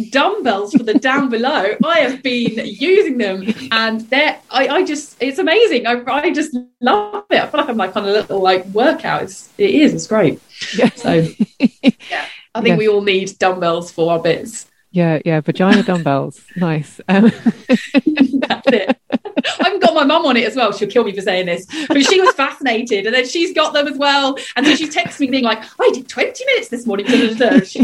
dumbbells 0.10 0.74
for 0.74 0.84
the 0.84 0.94
down 1.10 1.30
below. 1.30 1.76
I 1.84 2.00
have 2.00 2.24
been 2.24 2.54
using 2.66 3.18
them, 3.18 3.54
and 3.72 4.02
they're 4.10 4.40
I, 4.50 4.68
I 4.68 4.84
just 4.86 5.16
it's 5.20 5.40
amazing. 5.40 5.86
I, 5.88 6.04
I 6.08 6.32
just 6.34 6.58
love 6.82 7.26
it. 7.30 7.40
I 7.42 7.48
feel 7.48 7.60
like 7.60 7.70
I'm 7.70 7.78
like 7.78 7.96
on 7.96 8.04
a 8.06 8.12
little 8.12 8.42
like 8.42 8.66
workout. 8.68 9.24
It's, 9.24 9.50
it 9.58 9.70
is. 9.70 9.94
It's 9.94 10.08
great. 10.08 10.42
Yeah. 10.76 10.90
So 10.96 11.14
yeah, 11.60 12.26
I 12.56 12.62
think 12.62 12.70
Yes. 12.74 12.78
we 12.80 12.88
all 12.90 13.02
need 13.02 13.38
dumbbells 13.38 13.92
for 13.92 14.12
our 14.14 14.20
bits. 14.20 14.66
Yeah, 14.98 15.20
yeah, 15.24 15.42
vagina 15.42 15.84
dumbbells. 15.84 16.42
nice. 16.56 17.00
Um, 17.08 17.26
That's 17.26 18.68
it. 18.68 19.00
I 19.12 19.64
haven't 19.66 19.84
got 19.84 19.94
my 19.94 20.04
mum 20.04 20.26
on 20.26 20.36
it 20.38 20.48
as 20.48 20.56
well. 20.56 20.72
She'll 20.72 20.90
kill 20.90 21.04
me 21.04 21.14
for 21.14 21.22
saying 21.22 21.46
this, 21.46 21.68
but 21.88 22.04
she 22.04 22.20
was 22.20 22.34
fascinated, 22.34 23.06
and 23.06 23.14
then 23.14 23.28
she's 23.28 23.54
got 23.54 23.74
them 23.74 23.88
as 23.88 23.96
well. 23.96 24.36
And 24.56 24.66
so 24.66 24.76
she 24.76 24.88
texts 24.88 25.20
me 25.20 25.28
being 25.28 25.44
like, 25.44 25.64
"I 25.80 25.92
did 25.94 26.10
20 26.10 26.46
minutes 26.46 26.70
this 26.70 26.88
morning." 26.88 27.06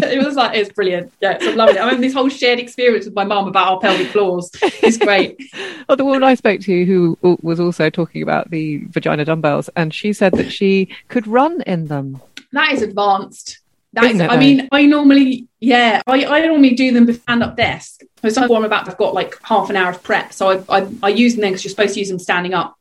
It 0.03 0.25
was 0.25 0.35
like 0.35 0.57
it 0.57 0.59
was 0.59 0.69
brilliant. 0.69 1.13
Yeah, 1.21 1.37
so 1.37 1.51
I'm 1.51 1.55
loving 1.55 1.75
it. 1.75 1.81
I'm 1.81 1.89
having 1.89 2.01
this 2.01 2.13
whole 2.13 2.29
shared 2.29 2.57
experience 2.57 3.05
with 3.05 3.13
my 3.13 3.25
mum 3.25 3.47
about 3.47 3.67
our 3.67 3.79
pelvic 3.79 4.07
floors. 4.07 4.49
It's 4.63 4.97
great. 4.97 5.39
oh, 5.89 5.95
the 5.95 6.05
woman 6.05 6.23
I 6.23 6.33
spoke 6.33 6.61
to 6.61 6.85
who 6.85 7.15
was 7.43 7.59
also 7.59 7.91
talking 7.91 8.23
about 8.23 8.49
the 8.49 8.85
vagina 8.87 9.23
dumbbells, 9.23 9.69
and 9.75 9.93
she 9.93 10.13
said 10.13 10.33
that 10.33 10.51
she 10.51 10.89
could 11.09 11.27
run 11.27 11.61
in 11.67 11.85
them. 11.89 12.23
That 12.53 12.71
is 12.71 12.81
advanced. 12.81 13.59
That 13.93 14.05
is, 14.05 14.11
Isn't 14.11 14.21
it, 14.21 14.31
I 14.31 14.37
mean, 14.37 14.67
I 14.71 14.85
normally, 14.85 15.47
yeah, 15.59 16.01
I, 16.07 16.25
I 16.25 16.45
normally 16.45 16.73
do 16.73 16.91
them 16.91 17.05
with 17.05 17.21
stand 17.21 17.43
up 17.43 17.55
desk. 17.55 18.01
So 18.21 18.29
some 18.29 18.51
I'm 18.51 18.63
about, 18.65 18.89
I've 18.89 18.97
got 18.97 19.13
like 19.13 19.37
half 19.43 19.69
an 19.69 19.75
hour 19.75 19.91
of 19.91 20.01
prep. 20.01 20.33
So 20.33 20.63
I, 20.67 20.79
I, 20.79 20.87
I 21.03 21.09
use 21.09 21.33
them 21.35 21.41
then 21.41 21.51
because 21.51 21.63
you're 21.63 21.69
supposed 21.69 21.93
to 21.93 21.99
use 21.99 22.09
them 22.09 22.19
standing 22.19 22.53
up. 22.53 22.75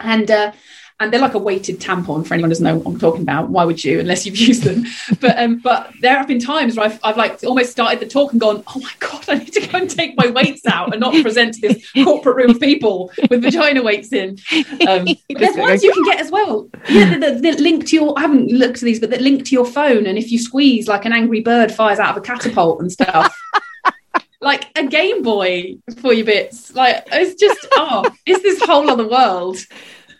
And, 0.00 0.30
uh, 0.30 0.52
and 1.00 1.12
they're 1.12 1.20
like 1.20 1.34
a 1.34 1.38
weighted 1.38 1.80
tampon 1.80 2.24
for 2.24 2.34
anyone 2.34 2.50
who 2.50 2.54
doesn't 2.54 2.64
know 2.64 2.76
what 2.76 2.92
I'm 2.92 2.98
talking 3.00 3.22
about. 3.22 3.48
Why 3.50 3.64
would 3.64 3.82
you, 3.82 3.98
unless 3.98 4.24
you've 4.24 4.36
used 4.36 4.62
them? 4.62 4.84
But 5.20 5.38
um, 5.38 5.58
but 5.58 5.92
there 6.00 6.16
have 6.16 6.26
been 6.26 6.38
times 6.38 6.76
where 6.76 6.86
I've, 6.86 7.00
I've 7.02 7.16
like 7.16 7.42
almost 7.44 7.70
started 7.70 8.00
the 8.00 8.06
talk 8.06 8.32
and 8.32 8.40
gone, 8.40 8.62
oh 8.66 8.80
my 8.80 8.90
god, 8.98 9.24
I 9.28 9.34
need 9.38 9.52
to 9.54 9.66
go 9.66 9.78
and 9.78 9.88
take 9.88 10.16
my 10.16 10.28
weights 10.28 10.66
out 10.66 10.92
and 10.92 11.00
not 11.00 11.14
present 11.22 11.54
to 11.54 11.60
this 11.60 11.90
corporate 12.04 12.36
room 12.36 12.50
of 12.50 12.60
people 12.60 13.10
with 13.30 13.42
vagina 13.42 13.82
weights 13.82 14.12
in. 14.12 14.38
Um, 14.86 15.06
there's 15.28 15.56
ones 15.56 15.82
you 15.82 15.92
can 15.92 16.04
get 16.04 16.20
as 16.20 16.30
well. 16.30 16.68
Yeah, 16.88 17.18
that, 17.18 17.42
that 17.42 17.60
link 17.60 17.86
to 17.88 17.96
your. 17.96 18.18
I 18.18 18.22
haven't 18.22 18.50
looked 18.50 18.76
at 18.76 18.82
these, 18.82 19.00
but 19.00 19.10
that 19.10 19.20
link 19.20 19.44
to 19.46 19.52
your 19.52 19.66
phone, 19.66 20.06
and 20.06 20.18
if 20.18 20.30
you 20.30 20.38
squeeze, 20.38 20.88
like 20.88 21.04
an 21.04 21.12
angry 21.12 21.40
bird 21.40 21.72
fires 21.72 21.98
out 21.98 22.10
of 22.10 22.16
a 22.16 22.26
catapult 22.26 22.80
and 22.80 22.92
stuff. 22.92 23.34
like 24.40 24.66
a 24.76 24.86
Game 24.86 25.22
Boy 25.22 25.76
for 26.00 26.12
your 26.12 26.26
bits. 26.26 26.74
Like 26.74 27.06
it's 27.12 27.40
just 27.40 27.66
oh, 27.72 28.10
it's 28.26 28.42
this 28.42 28.62
whole 28.62 28.90
other 28.90 29.08
world. 29.08 29.58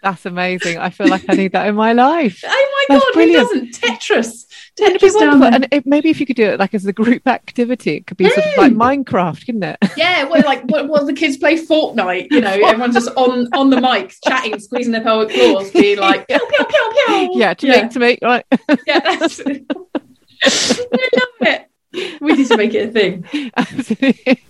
That's 0.04 0.26
amazing. 0.26 0.76
I 0.76 0.90
feel 0.90 1.08
like 1.08 1.24
I 1.30 1.34
need 1.34 1.52
that 1.52 1.66
in 1.66 1.74
my 1.74 1.94
life. 1.94 2.44
Oh 2.86 2.86
my 2.88 2.96
That's 2.96 3.04
god, 3.06 3.12
brilliant. 3.14 3.48
who 3.48 3.60
doesn't? 3.60 3.80
Tetris. 3.80 4.44
Tetris 4.78 5.18
down 5.18 5.40
there. 5.40 5.54
And 5.54 5.68
it, 5.70 5.86
maybe 5.86 6.10
if 6.10 6.20
you 6.20 6.26
could 6.26 6.36
do 6.36 6.44
it 6.44 6.60
like 6.60 6.74
as 6.74 6.84
a 6.84 6.92
group 6.92 7.26
activity, 7.26 7.96
it 7.96 8.06
could 8.06 8.18
be 8.18 8.28
sort 8.28 8.46
of 8.46 8.56
like 8.58 8.72
Minecraft, 8.72 9.46
couldn't 9.46 9.62
it? 9.62 9.78
Yeah, 9.96 10.24
well, 10.24 10.42
like 10.44 10.62
what, 10.64 10.88
what 10.88 11.06
the 11.06 11.14
kids 11.14 11.38
play 11.38 11.56
Fortnite, 11.56 12.30
you 12.30 12.42
know, 12.42 12.50
everyone's 12.50 12.94
just 12.94 13.08
on 13.16 13.48
on 13.54 13.70
the 13.70 13.76
mics, 13.76 14.16
chatting, 14.22 14.58
squeezing 14.58 14.92
their 14.92 15.02
pelvic 15.02 15.30
floors, 15.34 15.70
being 15.70 15.98
like, 15.98 16.28
pew, 16.28 16.38
pew, 16.38 16.66
pew, 16.66 16.92
pew. 17.06 17.30
yeah, 17.34 17.54
to 17.54 17.66
yeah, 17.66 17.82
make 17.82 17.90
to 17.92 17.98
make 17.98 18.18
right. 18.22 18.44
yeah, 18.86 19.00
that's. 19.00 19.40
I 19.40 19.62
love 21.16 21.28
it. 21.40 21.70
We 22.20 22.32
need 22.34 22.48
to 22.48 22.56
make 22.56 22.74
it 22.74 22.88
a 22.90 22.92
thing. 22.92 23.52
Absolutely. 23.56 24.42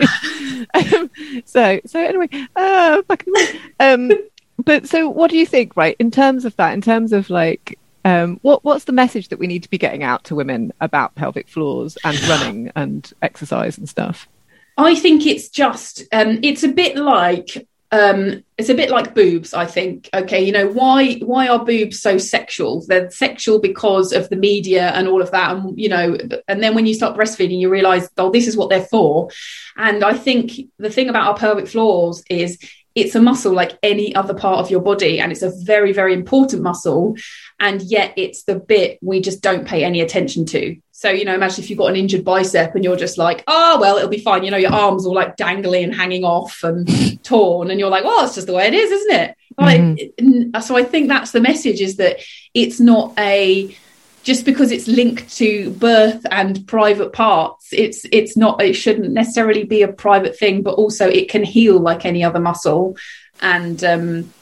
um, 0.74 1.10
so 1.44 1.80
so 1.86 2.00
anyway, 2.00 2.28
uh, 2.56 3.02
back 3.02 3.24
in 3.26 3.32
the 3.34 3.60
um, 3.78 4.10
but 4.58 4.88
so 4.88 5.08
what 5.08 5.30
do 5.30 5.36
you 5.36 5.46
think, 5.46 5.76
right? 5.76 5.96
In 5.98 6.10
terms 6.10 6.44
of 6.44 6.56
that, 6.56 6.74
in 6.74 6.80
terms 6.80 7.12
of 7.12 7.30
like. 7.30 7.78
Um, 8.06 8.38
what 8.42 8.62
what's 8.64 8.84
the 8.84 8.92
message 8.92 9.28
that 9.28 9.38
we 9.38 9.46
need 9.46 9.62
to 9.62 9.70
be 9.70 9.78
getting 9.78 10.02
out 10.02 10.24
to 10.24 10.34
women 10.34 10.74
about 10.78 11.14
pelvic 11.14 11.48
floors 11.48 11.96
and 12.04 12.22
running 12.28 12.70
and 12.76 13.10
exercise 13.22 13.78
and 13.78 13.88
stuff? 13.88 14.28
I 14.76 14.94
think 14.94 15.24
it's 15.26 15.48
just 15.48 16.02
um, 16.12 16.40
it's 16.42 16.64
a 16.64 16.68
bit 16.68 16.96
like 16.96 17.66
um, 17.92 18.42
it's 18.58 18.70
a 18.70 18.74
bit 18.74 18.90
like 18.90 19.14
boobs. 19.14 19.54
I 19.54 19.66
think 19.66 20.08
okay, 20.12 20.44
you 20.44 20.50
know 20.50 20.68
why 20.68 21.14
why 21.18 21.46
are 21.46 21.64
boobs 21.64 22.00
so 22.00 22.18
sexual? 22.18 22.84
They're 22.84 23.10
sexual 23.10 23.60
because 23.60 24.12
of 24.12 24.28
the 24.28 24.36
media 24.36 24.88
and 24.90 25.06
all 25.06 25.22
of 25.22 25.30
that, 25.30 25.54
and 25.54 25.78
you 25.78 25.88
know, 25.88 26.18
and 26.48 26.62
then 26.62 26.74
when 26.74 26.86
you 26.86 26.94
start 26.94 27.16
breastfeeding, 27.16 27.60
you 27.60 27.68
realise 27.68 28.08
oh, 28.18 28.30
this 28.30 28.48
is 28.48 28.56
what 28.56 28.68
they're 28.68 28.82
for. 28.82 29.30
And 29.76 30.02
I 30.02 30.14
think 30.14 30.52
the 30.78 30.90
thing 30.90 31.08
about 31.08 31.28
our 31.28 31.36
pelvic 31.36 31.68
floors 31.68 32.24
is 32.28 32.58
it's 32.94 33.14
a 33.14 33.20
muscle 33.20 33.52
like 33.52 33.78
any 33.82 34.14
other 34.14 34.34
part 34.34 34.60
of 34.60 34.70
your 34.70 34.80
body, 34.80 35.20
and 35.20 35.32
it's 35.32 35.42
a 35.42 35.52
very 35.64 35.92
very 35.92 36.14
important 36.14 36.62
muscle. 36.62 37.16
And 37.60 37.82
yet 37.82 38.14
it's 38.16 38.44
the 38.44 38.56
bit 38.56 38.98
we 39.00 39.20
just 39.20 39.40
don't 39.40 39.66
pay 39.66 39.84
any 39.84 40.00
attention 40.00 40.44
to. 40.46 40.76
So, 40.90 41.10
you 41.10 41.24
know, 41.24 41.34
imagine 41.34 41.62
if 41.62 41.70
you've 41.70 41.78
got 41.78 41.90
an 41.90 41.96
injured 41.96 42.24
bicep 42.24 42.74
and 42.74 42.82
you're 42.84 42.96
just 42.96 43.18
like, 43.18 43.44
oh, 43.46 43.78
well, 43.80 43.96
it'll 43.96 44.08
be 44.08 44.20
fine. 44.20 44.44
You 44.44 44.50
know, 44.50 44.56
your 44.56 44.72
arms 44.72 45.04
all 45.04 45.14
like 45.14 45.36
dangling 45.36 45.84
and 45.84 45.94
hanging 45.94 46.24
off 46.24 46.62
and 46.62 47.22
torn. 47.24 47.70
And 47.70 47.78
you're 47.78 47.90
like, 47.90 48.04
well, 48.04 48.24
it's 48.24 48.36
just 48.36 48.46
the 48.46 48.54
way 48.54 48.68
it 48.68 48.74
is, 48.74 48.90
isn't 48.90 49.14
it? 49.20 49.36
Like, 49.58 49.80
mm-hmm. 49.80 50.54
n- 50.54 50.62
so 50.62 50.76
I 50.76 50.82
think 50.82 51.08
that's 51.08 51.32
the 51.32 51.40
message 51.40 51.80
is 51.80 51.96
that 51.96 52.20
it's 52.54 52.80
not 52.80 53.12
a, 53.18 53.76
just 54.24 54.46
because 54.46 54.72
it's 54.72 54.88
linked 54.88 55.36
to 55.36 55.70
birth 55.72 56.26
and 56.30 56.66
private 56.66 57.12
parts, 57.12 57.68
it's 57.72 58.06
it's 58.10 58.36
not 58.36 58.60
it 58.60 58.72
shouldn't 58.72 59.12
necessarily 59.12 59.64
be 59.64 59.82
a 59.82 59.92
private 59.92 60.36
thing, 60.36 60.62
but 60.62 60.74
also 60.74 61.06
it 61.06 61.28
can 61.28 61.44
heal 61.44 61.78
like 61.78 62.04
any 62.04 62.24
other 62.24 62.40
muscle. 62.40 62.96
And 63.42 63.84
um 63.84 64.32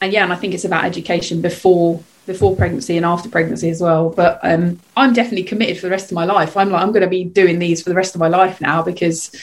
and 0.00 0.12
yeah, 0.12 0.24
and 0.24 0.32
I 0.32 0.36
think 0.36 0.54
it's 0.54 0.64
about 0.64 0.84
education 0.84 1.42
before 1.42 2.02
before 2.26 2.56
pregnancy 2.56 2.96
and 2.96 3.04
after 3.04 3.28
pregnancy 3.28 3.68
as 3.68 3.80
well. 3.80 4.10
But 4.10 4.40
um, 4.42 4.80
I'm 4.96 5.12
definitely 5.12 5.44
committed 5.44 5.78
for 5.78 5.86
the 5.86 5.90
rest 5.90 6.10
of 6.10 6.14
my 6.14 6.24
life. 6.24 6.56
I'm 6.56 6.70
like 6.70 6.82
I'm 6.82 6.92
going 6.92 7.02
to 7.02 7.08
be 7.08 7.24
doing 7.24 7.58
these 7.58 7.82
for 7.82 7.90
the 7.90 7.94
rest 7.96 8.14
of 8.14 8.20
my 8.20 8.28
life 8.28 8.60
now 8.60 8.82
because 8.82 9.34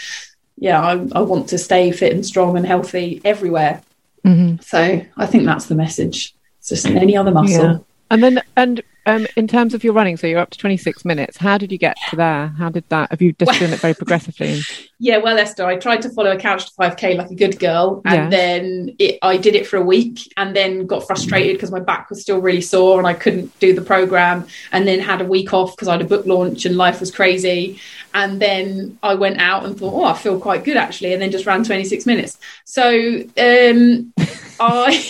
yeah, 0.58 0.82
I, 0.82 0.94
I 1.12 1.22
want 1.22 1.50
to 1.50 1.58
stay 1.58 1.92
fit 1.92 2.14
and 2.14 2.26
strong 2.26 2.58
and 2.58 2.66
healthy 2.66 3.22
everywhere. 3.24 3.84
Mm-hmm. 4.26 4.62
So 4.62 5.06
I 5.16 5.26
think 5.28 5.46
that's 5.46 5.66
the 5.66 5.76
message. 5.76 6.34
It's 6.60 6.70
just 6.70 6.88
any 6.88 7.16
other 7.16 7.32
muscle. 7.32 7.64
Yeah. 7.64 7.78
And 8.10 8.24
then, 8.24 8.42
and 8.56 8.82
um, 9.06 9.28
in 9.36 9.48
terms 9.48 9.74
of 9.74 9.84
your 9.84 9.94
running, 9.94 10.18
so 10.18 10.28
you're 10.28 10.40
up 10.40 10.50
to 10.52 10.58
26 10.58 11.06
minutes. 11.06 11.38
How 11.38 11.58
did 11.58 11.72
you 11.72 11.78
get 11.78 11.98
to 12.10 12.16
there? 12.16 12.48
How 12.48 12.70
did 12.70 12.88
that? 12.90 13.12
Have 13.12 13.22
you 13.22 13.34
just 13.34 13.60
done 13.60 13.72
it 13.72 13.80
very 13.80 13.94
progressively? 13.96 14.62
Yeah, 14.98 15.18
well, 15.18 15.38
Esther, 15.38 15.66
I 15.66 15.78
tried 15.78 16.02
to 16.04 16.10
follow 16.10 16.32
a 16.32 16.38
couch 16.38 16.68
to 16.68 16.72
5K 16.74 17.18
like 17.18 17.30
a 17.30 17.36
good 17.36 17.60
girl. 17.60 18.02
And 18.06 18.32
then 18.32 18.96
it, 18.98 19.20
I 19.22 19.38
did 19.38 19.56
it 19.56 19.68
for 19.68 19.78
a 19.78 19.82
week 19.82 20.32
and 20.38 20.56
then 20.56 20.88
got 20.88 21.06
frustrated 21.06 21.58
because 21.58 21.72
my 21.72 21.80
back 21.80 22.10
was 22.10 22.22
still 22.22 22.40
really 22.40 22.62
sore 22.62 22.98
and 22.98 23.08
I 23.08 23.14
couldn't 23.14 23.58
do 23.60 23.74
the 23.74 23.82
program. 23.82 24.48
And 24.72 24.88
then 24.88 25.00
had 25.00 25.22
a 25.22 25.26
week 25.26 25.54
off 25.54 25.76
because 25.76 25.88
I 25.88 25.94
had 25.94 26.02
a 26.02 26.06
book 26.06 26.26
launch 26.26 26.66
and 26.66 26.78
life 26.78 27.00
was 27.00 27.12
crazy. 27.12 27.80
And 28.14 28.42
then 28.42 28.98
I 29.04 29.16
went 29.16 29.40
out 29.40 29.66
and 29.66 29.78
thought, 29.78 29.94
oh, 29.94 30.06
I 30.06 30.14
feel 30.14 30.40
quite 30.40 30.64
good 30.64 30.78
actually. 30.78 31.14
And 31.14 31.22
then 31.22 31.32
just 31.32 31.46
ran 31.46 31.64
26 31.64 32.06
minutes. 32.06 32.38
So 32.64 32.90
um, 33.38 34.14
I 34.60 35.04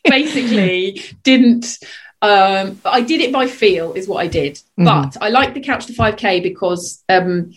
basically 0.04 1.02
didn't. 1.22 1.78
Um, 2.22 2.80
I 2.84 3.00
did 3.00 3.20
it 3.20 3.32
by 3.32 3.46
feel, 3.46 3.92
is 3.94 4.06
what 4.06 4.18
I 4.22 4.26
did. 4.26 4.60
Mhm. 4.78 4.84
But 4.84 5.16
I 5.22 5.30
liked 5.30 5.54
the 5.54 5.60
couch 5.60 5.86
to 5.86 5.92
5K 5.94 6.40
because 6.42 7.02
um, 7.08 7.52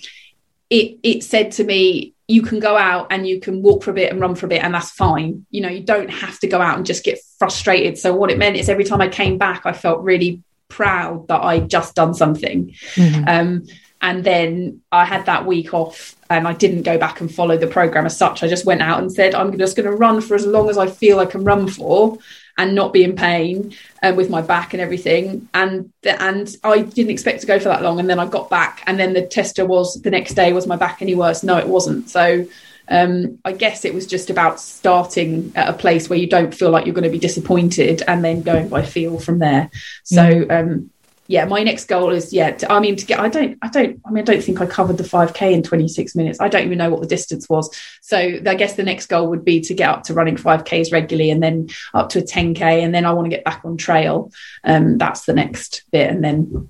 it 0.70 0.98
it 1.04 1.24
said 1.24 1.52
to 1.54 1.64
me 1.64 2.14
you 2.30 2.42
can 2.42 2.60
go 2.62 2.78
out 2.78 3.08
and 3.12 3.28
you 3.28 3.42
can 3.42 3.62
walk 3.62 3.84
for 3.84 3.92
a 3.92 3.94
bit 3.94 4.10
and 4.10 4.22
run 4.22 4.34
for 4.34 4.46
a 4.46 4.50
bit 4.50 4.64
and 4.64 4.74
that's 4.74 4.90
fine 4.92 5.46
you 5.52 5.60
know 5.60 5.68
you 5.68 5.82
don't 5.84 6.10
have 6.10 6.40
to 6.40 6.48
go 6.48 6.62
out 6.62 6.78
and 6.78 6.86
just 6.86 7.04
get 7.04 7.20
frustrated 7.38 7.98
so 7.98 8.16
what 8.16 8.32
it 8.32 8.38
meant 8.38 8.56
is 8.56 8.70
every 8.70 8.86
time 8.86 9.02
i 9.02 9.10
came 9.10 9.38
back 9.38 9.66
i 9.66 9.74
felt 9.74 10.02
really 10.02 10.42
proud 10.70 11.28
that 11.28 11.42
i 11.44 11.60
just 11.60 11.96
done 11.96 12.14
something 12.14 12.74
Mhm. 12.96 13.28
um, 13.28 13.64
and 14.02 14.24
then 14.24 14.80
i 14.90 15.04
had 15.04 15.26
that 15.26 15.46
week 15.46 15.74
off 15.74 16.16
and 16.30 16.48
i 16.48 16.54
didn't 16.54 16.84
go 16.84 16.98
back 16.98 17.20
and 17.20 17.30
follow 17.36 17.58
the 17.58 17.68
program 17.68 18.06
as 18.06 18.18
such 18.18 18.42
i 18.42 18.48
just 18.48 18.66
went 18.66 18.82
out 18.82 19.02
and 19.02 19.12
said 19.12 19.36
i'm 19.36 19.56
just 19.60 19.76
going 19.76 19.90
to 19.90 19.96
run 19.96 20.22
for 20.22 20.34
as 20.34 20.46
long 20.46 20.70
as 20.70 20.78
i 20.78 20.88
feel 20.88 21.20
i 21.20 21.26
can 21.26 21.44
run 21.44 21.68
for 21.68 22.18
and 22.58 22.76
not 22.76 22.94
be 22.94 23.04
in 23.04 23.16
pain 23.16 23.76
uh, 24.02 24.14
with 24.16 24.30
my 24.30 24.42
back 24.42 24.74
and 24.74 24.82
everything. 24.82 25.50
And 25.54 25.92
and 26.04 26.56
I 26.64 26.82
didn't 26.82 27.12
expect 27.12 27.42
to 27.42 27.48
go 27.48 27.60
for 27.60 27.70
that 27.70 27.82
long. 27.82 28.00
And 28.00 28.10
then 28.10 28.20
I 28.20 28.26
got 28.26 28.50
back, 28.50 28.84
and 28.86 29.00
then 29.00 29.14
the 29.14 29.26
tester 29.26 29.66
was 29.66 30.02
the 30.02 30.12
next 30.12 30.34
day. 30.36 30.54
Was 30.54 30.68
my 30.68 30.76
back 30.76 31.02
any 31.02 31.16
worse? 31.16 31.44
No, 31.44 31.58
it 31.58 31.68
wasn't. 31.68 32.10
So 32.10 32.46
um, 32.88 33.40
I 33.44 33.54
guess 33.54 33.86
it 33.86 33.94
was 33.94 34.06
just 34.06 34.30
about 34.30 34.60
starting 34.60 35.52
at 35.56 35.70
a 35.70 35.74
place 35.74 36.10
where 36.10 36.20
you 36.20 36.28
don't 36.28 36.54
feel 36.54 36.70
like 36.70 36.86
you're 36.86 36.96
going 36.96 37.04
to 37.04 37.10
be 37.10 37.20
disappointed, 37.20 38.04
and 38.08 38.24
then 38.24 38.42
going 38.42 38.70
by 38.70 38.84
feel 38.84 39.20
from 39.20 39.40
there. 39.40 39.70
So. 40.04 40.46
Um, 40.50 40.90
yeah, 41.34 41.46
my 41.46 41.64
next 41.64 41.86
goal 41.86 42.12
is 42.12 42.32
yeah. 42.32 42.52
To, 42.52 42.72
I 42.72 42.80
mean, 42.80 42.96
to 42.96 43.06
get. 43.08 43.20
I 43.20 43.28
don't. 43.28 43.58
I 43.64 43.68
don't. 43.68 44.00
I 44.06 44.12
mean, 44.12 44.22
I 44.22 44.26
don't 44.26 44.44
think 44.44 44.62
I 44.62 44.68
covered 44.68 45.00
the 45.00 45.04
five 45.04 45.34
k 45.34 45.52
in 45.52 45.64
twenty 45.64 45.88
six 45.88 46.16
minutes. 46.16 46.40
I 46.40 46.48
don't 46.48 46.64
even 46.64 46.78
know 46.78 46.92
what 46.92 47.02
the 47.02 47.08
distance 47.08 47.50
was. 47.50 47.76
So 48.04 48.20
I 48.20 48.54
guess 48.54 48.76
the 48.76 48.84
next 48.84 49.08
goal 49.08 49.30
would 49.30 49.44
be 49.44 49.60
to 49.62 49.74
get 49.74 49.90
up 49.90 50.04
to 50.04 50.14
running 50.14 50.38
five 50.38 50.64
ks 50.64 50.92
regularly, 50.92 51.32
and 51.32 51.42
then 51.42 51.70
up 51.96 52.10
to 52.10 52.20
a 52.20 52.22
ten 52.22 52.54
k, 52.54 52.84
and 52.84 52.94
then 52.94 53.04
I 53.04 53.14
want 53.14 53.26
to 53.26 53.36
get 53.36 53.44
back 53.44 53.66
on 53.66 53.78
trail. 53.78 54.32
Um, 54.64 55.00
that's 55.00 55.26
the 55.26 55.34
next 55.34 55.86
bit, 55.92 56.08
and 56.12 56.24
then 56.24 56.70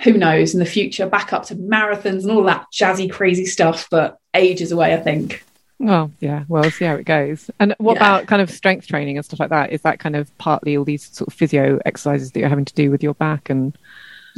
who 0.00 0.12
knows 0.12 0.52
in 0.52 0.60
the 0.60 0.66
future, 0.66 1.06
back 1.06 1.32
up 1.32 1.46
to 1.46 1.56
marathons 1.56 2.24
and 2.24 2.32
all 2.32 2.44
that 2.44 2.66
jazzy, 2.70 3.10
crazy 3.10 3.46
stuff. 3.46 3.88
But 3.90 4.18
ages 4.34 4.72
away, 4.72 4.92
I 4.92 4.98
think. 4.98 5.42
Well, 5.78 6.10
yeah. 6.20 6.44
Well, 6.48 6.62
we'll 6.62 6.70
see 6.70 6.86
how 6.86 6.94
it 6.94 7.04
goes. 7.04 7.50
And 7.60 7.74
what 7.78 7.94
Yeah. 7.94 7.98
about 7.98 8.26
kind 8.28 8.40
of 8.40 8.50
strength 8.50 8.86
training 8.86 9.16
and 9.18 9.24
stuff 9.24 9.40
like 9.40 9.50
that? 9.50 9.72
Is 9.72 9.82
that 9.82 9.98
kind 9.98 10.16
of 10.16 10.36
partly 10.38 10.76
all 10.76 10.84
these 10.84 11.04
sort 11.14 11.28
of 11.28 11.34
physio 11.34 11.78
exercises 11.84 12.32
that 12.32 12.40
you're 12.40 12.48
having 12.48 12.64
to 12.64 12.74
do 12.74 12.90
with 12.90 13.02
your 13.02 13.14
back 13.14 13.50
and 13.50 13.76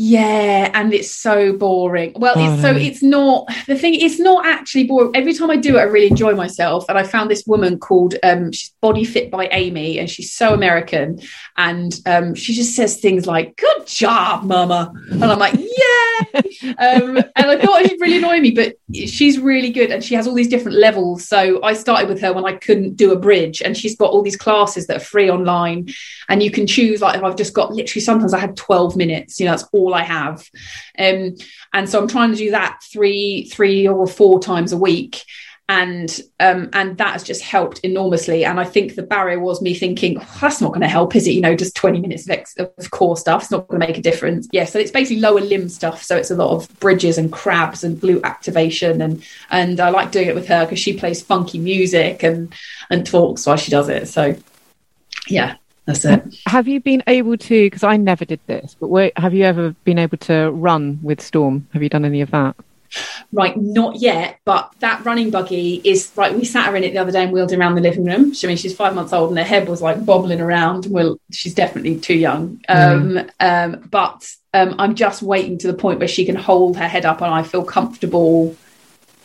Yeah, 0.01 0.71
and 0.75 0.95
it's 0.95 1.13
so 1.13 1.53
boring. 1.53 2.13
Well, 2.15 2.35
Oh, 2.37 2.53
it's 2.53 2.63
so 2.63 2.71
it's 2.71 3.03
not 3.03 3.49
the 3.67 3.77
thing. 3.77 3.95
It's 3.97 4.21
not 4.21 4.47
actually 4.47 4.85
boring. 4.85 5.11
Every 5.17 5.35
time 5.35 5.51
I 5.51 5.57
do 5.57 5.77
it, 5.77 5.81
I 5.81 5.85
really 5.85 6.07
enjoy 6.07 6.35
myself. 6.35 6.85
And 6.89 6.97
I 6.97 7.03
found 7.03 7.29
this 7.29 7.45
woman 7.47 7.81
called 7.81 8.15
um, 8.23 8.53
she's 8.53 8.73
Body 8.81 9.03
Fit 9.03 9.29
by 9.29 9.49
Amy, 9.49 9.99
and 9.99 10.09
she's 10.09 10.33
so 10.33 10.55
American. 10.55 11.21
And 11.57 11.93
um, 12.07 12.37
she 12.37 12.55
just 12.55 12.77
says 12.77 12.99
things 13.01 13.27
like 13.27 13.57
"Good 13.57 13.87
job, 13.89 14.45
Mama," 14.45 14.93
and 15.11 15.25
I'm 15.25 15.39
like, 15.39 15.55
"Yeah." 15.55 16.19
um, 16.79 17.17
and 17.17 17.47
I 17.47 17.59
thought 17.61 17.83
she'd 17.89 18.01
really 18.01 18.19
annoy 18.19 18.39
me, 18.39 18.53
but 18.53 18.77
she's 18.93 19.41
really 19.41 19.71
good, 19.71 19.91
and 19.91 20.05
she 20.05 20.15
has 20.15 20.29
all 20.29 20.35
these 20.35 20.49
different 20.49 20.79
levels. 20.79 21.27
So 21.27 21.61
I 21.65 21.73
started 21.73 22.09
with 22.09 22.21
her 22.21 22.33
when 22.33 22.45
I 22.45 22.53
couldn't 22.53 22.95
do 22.95 23.11
a 23.13 23.19
bridge, 23.19 23.63
and 23.63 23.77
she's 23.77 23.97
got 23.97 24.11
all 24.11 24.23
these 24.23 24.37
classes 24.37 24.87
that 24.87 24.99
are 24.99 25.01
free 25.01 25.29
online, 25.29 25.89
and 26.29 26.41
you 26.41 26.53
can 26.53 26.69
choose. 26.69 27.01
Like 27.01 27.17
if 27.17 27.25
I've 27.25 27.37
just 27.37 27.53
got 27.53 27.73
literally, 27.73 28.01
sometimes 28.03 28.33
I 28.33 28.39
had 28.39 28.57
12 28.57 28.97
minutes. 28.97 29.41
You 29.41 29.47
know, 29.47 29.53
that's 29.53 29.69
all 29.73 29.88
I 29.95 30.03
have. 30.03 30.49
Um, 30.99 31.37
and 31.73 31.89
so 31.89 32.01
I'm 32.01 32.09
trying 32.09 32.31
to 32.31 32.37
do 32.37 32.51
that 32.53 32.81
three, 32.93 33.49
three 33.53 33.87
or 33.87 34.07
four 34.07 34.41
times 34.41 34.73
a 34.73 34.79
week. 34.79 35.23
And 35.71 36.19
um, 36.41 36.71
and 36.73 36.97
that 36.97 37.13
has 37.13 37.23
just 37.23 37.43
helped 37.43 37.81
enormously. 37.81 38.43
And 38.43 38.59
I 38.59 38.65
think 38.65 38.95
the 38.95 39.03
barrier 39.03 39.39
was 39.39 39.61
me 39.61 39.75
thinking, 39.75 40.17
"Oh, 40.19 40.39
that's 40.41 40.63
not 40.63 40.71
going 40.71 40.81
to 40.81 40.89
help, 40.89 41.15
is 41.15 41.27
it? 41.27 41.33
You 41.33 41.43
know, 41.43 41.55
just 41.55 41.77
20 41.77 42.01
minutes 42.01 42.25
of, 42.25 42.31
ex- 42.31 42.57
of 42.57 42.91
core 42.91 43.19
stuff. 43.19 43.43
It's 43.43 43.51
not 43.51 43.69
going 43.69 43.79
to 43.79 43.87
make 43.87 43.99
a 43.99 44.01
difference. 44.01 44.49
Yeah, 44.51 44.65
so 44.65 44.79
it's 44.79 44.91
basically 44.91 45.21
lower 45.21 45.43
limb 45.43 45.69
stuff. 45.69 46.03
So 46.03 46.17
it's 46.17 46.31
a 46.31 46.37
lot 46.37 46.53
of 46.53 46.81
bridges 46.81 47.19
and 47.19 47.31
crabs 47.31 47.85
and 47.85 48.01
glute 48.01 48.25
activation. 48.25 49.03
And 49.03 49.23
and 49.51 49.79
I 49.79 49.91
like 49.91 50.11
doing 50.11 50.29
it 50.29 50.35
with 50.35 50.49
her 50.49 50.65
because 50.65 50.79
she 50.79 50.97
plays 50.97 51.21
funky 51.21 51.59
music 51.59 52.23
and 52.23 52.55
and 52.89 53.05
talks 53.05 53.45
while 53.45 53.59
she 53.59 53.71
does 53.71 53.91
it. 53.91 54.09
So 54.09 54.37
yeah, 55.29 55.57
that's 55.89 56.05
it. 56.05 56.23
have 56.47 56.69
you 56.69 56.81
been 56.81 57.03
able 57.07 57.39
to 57.39 57.67
because 57.67 57.83
I 57.83 57.97
never 57.97 58.27
did 58.27 58.41
this, 58.47 58.77
but 58.79 58.89
wait, 58.89 59.17
have 59.19 59.33
you 59.33 59.45
ever 59.45 59.71
been 59.85 59.99
able 59.99 60.19
to 60.19 60.51
run 60.51 60.99
with 61.03 61.21
Storm? 61.23 61.67
Have 61.73 61.83
you 61.83 61.89
done 61.89 62.05
any 62.05 62.21
of 62.21 62.31
that? 62.33 62.57
Right, 63.33 63.57
not 63.57 63.97
yet, 63.97 64.39
but 64.45 64.71
that 64.81 65.03
running 65.07 65.31
buggy 65.31 65.81
is 65.85 66.13
right. 66.15 66.35
We 66.35 66.45
sat 66.45 66.67
her 66.67 66.77
in 66.77 66.85
it 66.85 66.93
the 66.93 66.99
other 66.99 67.13
day 67.13 67.25
and 67.25 67.33
wheeled 67.33 67.53
her 67.53 67.59
around 67.59 67.75
the 67.75 67.81
living 67.81 68.05
room. 68.05 68.35
I 68.43 68.47
mean, 68.47 68.59
she's 68.59 68.77
five 68.77 68.95
months 68.95 69.15
old 69.15 69.31
and 69.31 69.39
her 69.39 69.45
head 69.45 69.67
was 69.67 69.81
like 69.81 70.05
bobbling 70.05 70.43
around. 70.43 70.87
Well, 70.87 71.19
she's 71.31 71.55
definitely 71.55 71.99
too 71.99 72.15
young. 72.15 72.61
Um, 72.69 73.31
um, 73.41 73.89
but 73.91 74.31
um, 74.53 74.75
I'm 74.79 74.95
just 74.95 75.23
waiting 75.23 75.57
to 75.59 75.67
the 75.67 75.75
point 75.75 76.01
where 76.01 76.09
she 76.09 76.27
can 76.27 76.37
hold 76.37 76.77
her 76.77 76.89
head 76.89 77.07
up 77.07 77.23
and 77.23 77.33
I 77.33 77.43
feel 77.43 77.65
comfortable. 77.65 78.55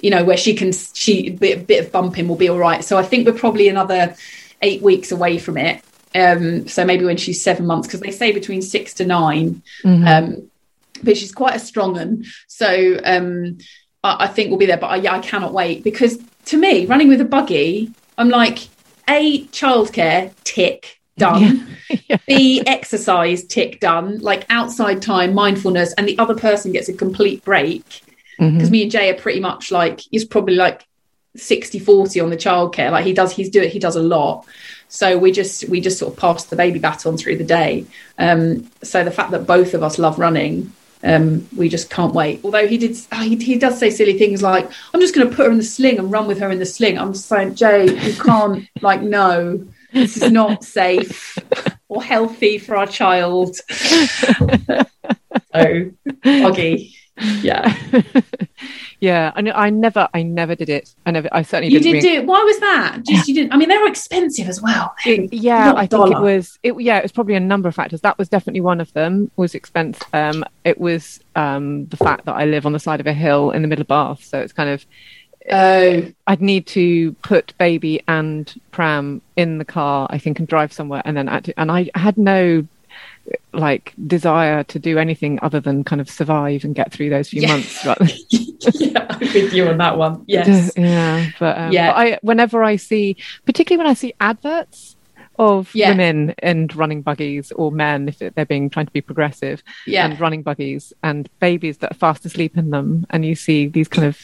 You 0.01 0.09
know, 0.09 0.23
where 0.23 0.37
she 0.37 0.53
can, 0.53 0.71
she 0.71 1.27
a 1.27 1.31
bit, 1.31 1.67
bit 1.67 1.85
of 1.85 1.91
bumping 1.91 2.27
will 2.27 2.35
be 2.35 2.49
all 2.49 2.57
right. 2.57 2.83
So 2.83 2.97
I 2.97 3.03
think 3.03 3.25
we're 3.25 3.33
probably 3.33 3.69
another 3.69 4.15
eight 4.61 4.81
weeks 4.81 5.11
away 5.11 5.37
from 5.37 5.57
it. 5.57 5.81
Um, 6.15 6.67
so 6.67 6.85
maybe 6.85 7.05
when 7.05 7.17
she's 7.17 7.43
seven 7.43 7.65
months, 7.65 7.87
because 7.87 8.01
they 8.01 8.11
say 8.11 8.31
between 8.31 8.61
six 8.61 8.93
to 8.95 9.05
9 9.05 9.61
Um, 10.07 10.49
but 11.01 11.17
she's 11.17 11.33
quite 11.33 11.55
a 11.55 11.59
strong 11.59 11.93
one. 11.93 12.25
So 12.47 12.99
um, 13.03 13.57
I, 14.03 14.25
I 14.25 14.27
think 14.27 14.49
we'll 14.49 14.59
be 14.59 14.65
there. 14.65 14.77
But 14.77 14.87
I, 14.87 14.95
yeah, 14.97 15.13
I 15.13 15.19
cannot 15.19 15.53
wait 15.53 15.83
because 15.83 16.17
to 16.45 16.57
me, 16.57 16.85
running 16.85 17.07
with 17.07 17.21
a 17.21 17.25
buggy, 17.25 17.91
I'm 18.17 18.29
like, 18.29 18.59
A, 19.09 19.45
childcare, 19.47 20.31
tick, 20.43 20.99
done. 21.17 21.67
B, 22.27 22.61
exercise, 22.65 23.43
tick, 23.45 23.79
done. 23.79 24.19
Like 24.19 24.45
outside 24.49 25.01
time, 25.01 25.33
mindfulness, 25.33 25.93
and 25.93 26.07
the 26.07 26.17
other 26.19 26.35
person 26.35 26.71
gets 26.71 26.89
a 26.89 26.93
complete 26.93 27.43
break. 27.43 28.01
Because 28.39 28.71
me 28.71 28.81
and 28.81 28.91
Jay 28.91 29.09
are 29.09 29.19
pretty 29.19 29.39
much 29.39 29.71
like, 29.71 30.01
he's 30.11 30.25
probably 30.25 30.55
like 30.55 30.85
60 31.35 31.79
40 31.79 32.19
on 32.19 32.29
the 32.29 32.37
childcare. 32.37 32.91
Like 32.91 33.05
he 33.05 33.13
does, 33.13 33.31
he's 33.31 33.49
do 33.49 33.61
it, 33.61 33.71
he 33.71 33.79
does 33.79 33.95
a 33.95 34.01
lot. 34.01 34.45
So 34.93 35.17
we 35.17 35.31
just 35.31 35.67
we 35.69 35.81
just 35.81 35.97
sort 35.97 36.13
of 36.13 36.19
pass 36.19 36.43
the 36.43 36.55
baby 36.55 36.77
baton 36.77 37.17
through 37.17 37.37
the 37.37 37.43
day. 37.43 37.87
Um, 38.19 38.69
so 38.83 39.03
the 39.03 39.09
fact 39.09 39.31
that 39.31 39.47
both 39.47 39.73
of 39.73 39.81
us 39.81 39.97
love 39.97 40.19
running, 40.19 40.71
um, 41.03 41.49
we 41.57 41.67
just 41.67 41.89
can't 41.89 42.13
wait. 42.13 42.41
Although 42.43 42.67
he 42.67 42.77
did, 42.77 42.95
oh, 43.11 43.23
he, 43.23 43.35
he 43.37 43.57
does 43.57 43.79
say 43.79 43.89
silly 43.89 44.19
things 44.19 44.43
like, 44.43 44.69
"I'm 44.93 45.01
just 45.01 45.15
going 45.15 45.27
to 45.27 45.35
put 45.35 45.47
her 45.47 45.51
in 45.51 45.57
the 45.57 45.63
sling 45.63 45.97
and 45.97 46.11
run 46.11 46.27
with 46.27 46.39
her 46.41 46.51
in 46.51 46.59
the 46.59 46.65
sling." 46.67 46.99
I'm 46.99 47.13
just 47.13 47.25
saying, 47.25 47.55
Jay, 47.55 47.85
you 47.91 48.13
can't. 48.13 48.69
like, 48.81 49.01
no, 49.01 49.65
this 49.93 50.15
is 50.15 50.31
not 50.31 50.63
safe 50.63 51.39
or 51.89 52.03
healthy 52.03 52.59
for 52.59 52.77
our 52.77 52.85
child. 52.85 53.55
so, 55.55 55.91
buggy, 56.23 56.95
yeah. 57.41 57.75
yeah, 58.99 59.31
I. 59.35 59.51
I 59.51 59.69
never, 59.69 60.07
I 60.13 60.23
never 60.23 60.55
did 60.55 60.69
it. 60.69 60.93
I 61.05 61.11
never. 61.11 61.29
I 61.31 61.41
certainly 61.43 61.73
You 61.73 61.79
didn't. 61.79 62.01
did 62.01 62.09
do 62.09 62.15
it. 62.21 62.25
Why 62.25 62.41
was 62.43 62.59
that? 62.59 62.99
Just 63.07 63.27
you 63.27 63.35
didn't. 63.35 63.53
I 63.53 63.57
mean, 63.57 63.69
they 63.69 63.77
were 63.77 63.87
expensive 63.87 64.47
as 64.47 64.61
well. 64.61 64.93
It- 65.05 65.33
yeah, 65.33 65.73
I 65.75 65.85
think 65.87 66.11
it 66.11 66.19
was. 66.19 66.57
It, 66.63 66.79
yeah, 66.81 66.97
it 66.97 67.03
was 67.03 67.11
probably 67.11 67.35
a 67.35 67.39
number 67.39 67.69
of 67.69 67.75
factors. 67.75 68.01
That 68.01 68.17
was 68.17 68.29
definitely 68.29 68.61
one 68.61 68.81
of 68.81 68.91
them. 68.93 69.29
Was 69.35 69.55
expense. 69.55 69.99
Um, 70.13 70.43
it 70.63 70.79
was 70.79 71.19
um, 71.35 71.85
the 71.87 71.97
fact 71.97 72.25
that 72.25 72.33
I 72.33 72.45
live 72.45 72.65
on 72.65 72.73
the 72.73 72.79
side 72.79 72.99
of 72.99 73.07
a 73.07 73.13
hill 73.13 73.51
in 73.51 73.61
the 73.61 73.67
middle 73.67 73.81
of 73.81 73.87
Bath, 73.87 74.23
so 74.23 74.39
it's 74.39 74.53
kind 74.53 74.69
of 74.69 74.85
Oh, 75.51 76.09
I'd 76.25 76.41
need 76.41 76.67
to 76.67 77.11
put 77.15 77.53
baby 77.57 78.01
and 78.07 78.53
pram 78.71 79.21
in 79.35 79.57
the 79.57 79.65
car, 79.65 80.07
I 80.09 80.17
think, 80.17 80.39
and 80.39 80.47
drive 80.47 80.71
somewhere, 80.71 81.01
and 81.03 81.17
then 81.17 81.27
act- 81.27 81.51
and 81.57 81.69
I 81.69 81.89
had 81.95 82.17
no 82.17 82.65
like 83.53 83.93
desire 84.07 84.63
to 84.65 84.79
do 84.79 84.97
anything 84.97 85.39
other 85.41 85.59
than 85.59 85.83
kind 85.83 86.01
of 86.01 86.09
survive 86.09 86.63
and 86.63 86.75
get 86.75 86.91
through 86.91 87.09
those 87.09 87.29
few 87.29 87.41
Yeah. 87.41 87.47
months. 87.47 87.85
Yeah, 88.75 89.05
I'm 89.09 89.19
with 89.19 89.53
you 89.53 89.67
on 89.67 89.77
that 89.77 89.97
one. 89.97 90.23
Yes. 90.27 90.71
yeah, 90.77 91.29
but 91.39 91.57
um, 91.57 91.71
Yeah. 91.71 91.91
but 91.91 91.97
I 91.97 92.19
whenever 92.21 92.63
I 92.63 92.77
see, 92.77 93.17
particularly 93.45 93.83
when 93.83 93.91
I 93.91 93.93
see 93.93 94.13
adverts 94.19 94.95
of 95.39 95.69
Yeah. 95.73 95.89
women 95.89 96.33
and 96.39 96.73
running 96.75 97.01
buggies 97.01 97.51
or 97.51 97.71
men 97.71 98.07
if 98.09 98.19
they're 98.19 98.45
being 98.45 98.69
trying 98.69 98.85
to 98.85 98.91
be 98.93 99.01
progressive 99.01 99.63
Yeah. 99.87 100.05
and 100.05 100.19
running 100.19 100.43
buggies 100.43 100.93
and 101.03 101.27
babies 101.39 101.79
that 101.79 101.91
are 101.91 101.95
fast 101.95 102.25
asleep 102.25 102.57
in 102.57 102.69
them 102.69 103.05
and 103.09 103.25
you 103.25 103.35
see 103.35 103.67
these 103.67 103.87
kind 103.87 104.07
of 104.07 104.17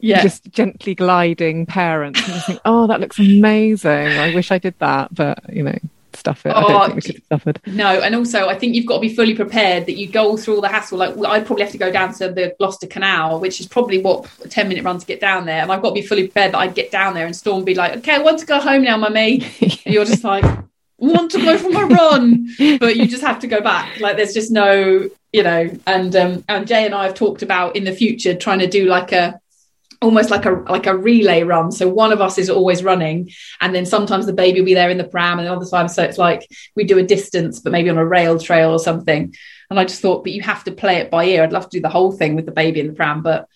Yeah. 0.00 0.22
just 0.22 0.50
gently 0.52 0.94
gliding 0.94 1.66
parents 1.66 2.20
and 2.24 2.34
you 2.34 2.40
think 2.42 2.60
oh 2.64 2.86
that 2.86 3.00
looks 3.00 3.18
amazing 3.18 3.90
i 4.18 4.34
wish 4.34 4.50
i 4.50 4.56
did 4.58 4.74
that 4.78 5.12
but 5.14 5.40
you 5.52 5.62
know 5.64 5.76
stuff 6.20 6.46
it 6.46 6.50
i 6.50 6.62
Oh, 6.62 6.68
don't 6.68 6.84
think 6.86 6.94
we 6.96 7.02
could 7.02 7.14
have 7.16 7.40
suffered 7.40 7.60
No, 7.66 8.00
and 8.00 8.14
also 8.14 8.48
I 8.48 8.56
think 8.58 8.74
you've 8.74 8.86
got 8.86 8.96
to 8.96 9.00
be 9.00 9.14
fully 9.14 9.34
prepared 9.34 9.86
that 9.86 9.96
you 9.96 10.06
go 10.08 10.36
through 10.36 10.56
all 10.56 10.60
the 10.60 10.68
hassle. 10.68 10.98
Like 10.98 11.16
well, 11.16 11.32
I'd 11.32 11.46
probably 11.46 11.64
have 11.64 11.72
to 11.72 11.78
go 11.78 11.90
down 11.90 12.12
to 12.14 12.28
the 12.30 12.54
Gloucester 12.58 12.86
Canal, 12.86 13.40
which 13.40 13.60
is 13.60 13.66
probably 13.66 14.00
what 14.00 14.28
a 14.44 14.48
ten 14.48 14.68
minute 14.68 14.84
run 14.84 14.98
to 14.98 15.06
get 15.06 15.20
down 15.20 15.46
there, 15.46 15.62
and 15.62 15.72
I've 15.72 15.82
got 15.82 15.88
to 15.90 15.94
be 15.94 16.02
fully 16.02 16.24
prepared 16.28 16.52
that 16.52 16.58
I'd 16.58 16.74
get 16.74 16.90
down 16.90 17.14
there 17.14 17.26
and 17.26 17.34
Storm 17.34 17.64
be 17.64 17.74
like, 17.74 17.96
"Okay, 17.98 18.14
I 18.14 18.18
want 18.18 18.38
to 18.40 18.46
go 18.46 18.60
home 18.60 18.82
now, 18.82 18.96
mummy," 18.96 19.42
and 19.60 19.94
you're 19.94 20.04
just 20.04 20.24
like, 20.24 20.44
"Want 20.98 21.30
to 21.32 21.38
go 21.42 21.56
for 21.58 21.70
my 21.70 21.82
run," 21.82 22.48
but 22.78 22.96
you 22.96 23.06
just 23.08 23.22
have 23.22 23.38
to 23.40 23.46
go 23.46 23.60
back. 23.60 23.98
Like 24.00 24.16
there's 24.16 24.34
just 24.34 24.50
no, 24.50 25.08
you 25.32 25.42
know. 25.42 25.70
And 25.86 26.14
um, 26.16 26.44
and 26.48 26.66
Jay 26.66 26.84
and 26.84 26.94
I 26.94 27.04
have 27.04 27.14
talked 27.14 27.42
about 27.42 27.76
in 27.76 27.84
the 27.84 27.92
future 27.92 28.34
trying 28.34 28.58
to 28.60 28.66
do 28.66 28.84
like 28.86 29.12
a 29.12 29.39
almost 30.02 30.30
like 30.30 30.46
a 30.46 30.52
like 30.68 30.86
a 30.86 30.96
relay 30.96 31.42
run. 31.42 31.70
So 31.72 31.88
one 31.88 32.12
of 32.12 32.20
us 32.20 32.38
is 32.38 32.48
always 32.50 32.82
running, 32.82 33.30
and 33.60 33.74
then 33.74 33.84
sometimes 33.86 34.26
the 34.26 34.32
baby 34.32 34.60
will 34.60 34.66
be 34.66 34.74
there 34.74 34.90
in 34.90 34.98
the 34.98 35.04
pram, 35.04 35.38
and 35.38 35.46
the 35.46 35.52
other 35.52 35.66
time, 35.66 35.88
so 35.88 36.02
it's 36.02 36.18
like 36.18 36.48
we 36.74 36.84
do 36.84 36.98
a 36.98 37.02
distance, 37.02 37.60
but 37.60 37.72
maybe 37.72 37.90
on 37.90 37.98
a 37.98 38.04
rail 38.06 38.38
trail 38.38 38.70
or 38.70 38.78
something. 38.78 39.34
And 39.68 39.78
I 39.78 39.84
just 39.84 40.00
thought, 40.02 40.24
but 40.24 40.32
you 40.32 40.42
have 40.42 40.64
to 40.64 40.72
play 40.72 40.96
it 40.96 41.10
by 41.10 41.24
ear. 41.26 41.42
I'd 41.44 41.52
love 41.52 41.68
to 41.70 41.76
do 41.78 41.80
the 41.82 41.88
whole 41.88 42.10
thing 42.12 42.34
with 42.34 42.46
the 42.46 42.52
baby 42.52 42.80
in 42.80 42.88
the 42.88 42.92
pram, 42.94 43.22
but 43.22 43.46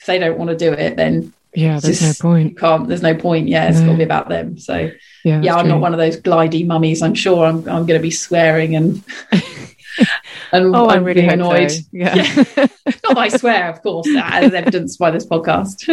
if 0.00 0.06
they 0.06 0.18
don't 0.18 0.38
want 0.38 0.50
to 0.50 0.56
do 0.56 0.72
it, 0.72 0.96
then 0.96 1.32
yeah 1.54 1.80
there's 1.80 2.00
just- 2.00 2.22
no 2.22 2.30
you 2.36 2.40
point 2.44 2.58
can't. 2.58 2.86
There's 2.88 3.02
no 3.02 3.14
point. 3.14 3.48
Yeah, 3.48 3.68
it's 3.68 3.78
got 3.78 3.86
No. 3.86 3.92
to 3.92 3.98
be 3.98 4.04
about 4.04 4.28
them. 4.28 4.58
So 4.58 4.90
yeah 5.24 5.40
yeah, 5.42 5.54
I'm 5.56 5.64
true. 5.64 5.70
not 5.70 5.80
one 5.80 5.92
of 5.94 5.98
those 5.98 6.16
glidey 6.20 6.66
mummies. 6.66 7.02
I'm 7.02 7.14
sure 7.14 7.44
I'm 7.44 7.56
I'm 7.68 7.86
going 7.86 7.98
to 7.98 8.00
be 8.00 8.10
swearing 8.10 8.76
and. 8.76 9.02
And 10.52 10.74
oh 10.74 10.88
i'm 10.88 10.98
I'm 10.98 11.04
really 11.04 11.26
annoyed 11.26 11.70
so. 11.70 11.82
yeah, 11.92 12.14
Not 12.14 12.46
that 12.86 13.18
I 13.18 13.28
swear, 13.28 13.68
of 13.68 13.82
course, 13.82 14.08
as 14.16 14.54
evidenced 14.54 14.98
by 14.98 15.10
this 15.10 15.26
podcast. 15.26 15.84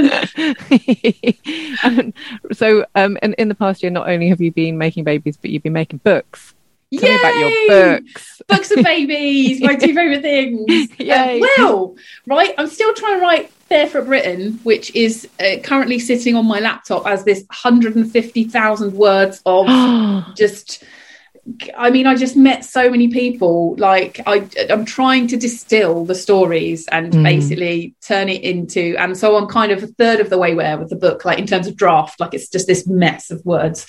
And 1.83 2.13
so 2.53 2.85
um 2.95 3.17
in, 3.21 3.33
in 3.33 3.49
the 3.49 3.55
past 3.55 3.83
year 3.83 3.91
not 3.91 4.07
only 4.07 4.29
have 4.29 4.41
you 4.41 4.51
been 4.51 4.77
making 4.77 5.03
babies 5.03 5.37
but 5.37 5.49
you've 5.49 5.63
been 5.63 5.73
making 5.73 5.99
books 5.99 6.53
tell 6.93 7.09
me 7.09 7.19
about 7.19 7.35
your 7.39 7.67
books 7.67 8.35
Books 8.47 8.71
and 8.71 8.83
babies, 8.83 9.59
my 9.59 9.75
two 9.75 9.93
favourite 9.95 10.21
things. 10.21 10.99
Yay. 10.99 11.41
Um, 11.41 11.47
well, 11.57 11.95
right, 12.27 12.53
I'm 12.59 12.67
still 12.67 12.93
trying 12.93 13.15
to 13.15 13.21
write 13.21 13.51
Barefoot 13.69 14.05
Britain, 14.05 14.59
which 14.63 14.93
is 14.95 15.27
uh, 15.39 15.57
currently 15.63 15.97
sitting 15.97 16.35
on 16.35 16.45
my 16.45 16.59
laptop 16.59 17.07
as 17.07 17.23
this 17.23 17.39
150,000 17.47 18.93
words 18.93 19.41
of 19.45 19.65
just. 20.35 20.83
I 21.77 21.91
mean, 21.91 22.07
I 22.07 22.15
just 22.15 22.35
met 22.35 22.65
so 22.65 22.89
many 22.89 23.07
people. 23.07 23.75
Like, 23.77 24.19
I, 24.25 24.47
I'm 24.69 24.83
trying 24.83 25.27
to 25.27 25.37
distill 25.37 26.03
the 26.03 26.15
stories 26.15 26.87
and 26.87 27.13
Mm. 27.13 27.23
basically 27.23 27.95
turn 28.01 28.29
it 28.29 28.41
into. 28.41 28.95
And 28.97 29.15
so 29.15 29.37
I'm 29.37 29.45
kind 29.47 29.71
of 29.71 29.83
a 29.83 29.87
third 29.87 30.19
of 30.19 30.31
the 30.31 30.39
way 30.39 30.55
where 30.55 30.77
with 30.79 30.89
the 30.89 30.95
book, 30.95 31.23
like 31.23 31.37
in 31.37 31.45
terms 31.45 31.67
of 31.67 31.75
draft. 31.75 32.19
Like, 32.19 32.33
it's 32.33 32.49
just 32.49 32.65
this 32.65 32.87
mess 32.87 33.29
of 33.29 33.45
words. 33.45 33.85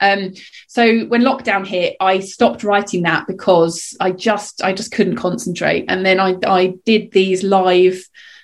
Um, 0.00 0.34
so 0.68 1.00
when 1.06 1.22
lockdown 1.22 1.66
hit, 1.66 1.96
I 2.00 2.20
stopped 2.20 2.62
writing 2.62 3.02
that 3.02 3.26
because 3.26 3.96
I 3.98 4.12
just, 4.12 4.62
I 4.62 4.72
just 4.72 4.92
couldn't 4.92 5.16
concentrate. 5.16 5.86
And 5.88 6.06
then 6.06 6.20
I, 6.20 6.36
I 6.46 6.74
did 6.86 7.10
these 7.10 7.42
live 7.42 8.00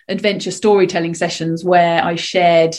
adventure 0.09 0.51
storytelling 0.51 1.15
sessions 1.15 1.65
where 1.65 2.03
I 2.03 2.17
shared 2.17 2.75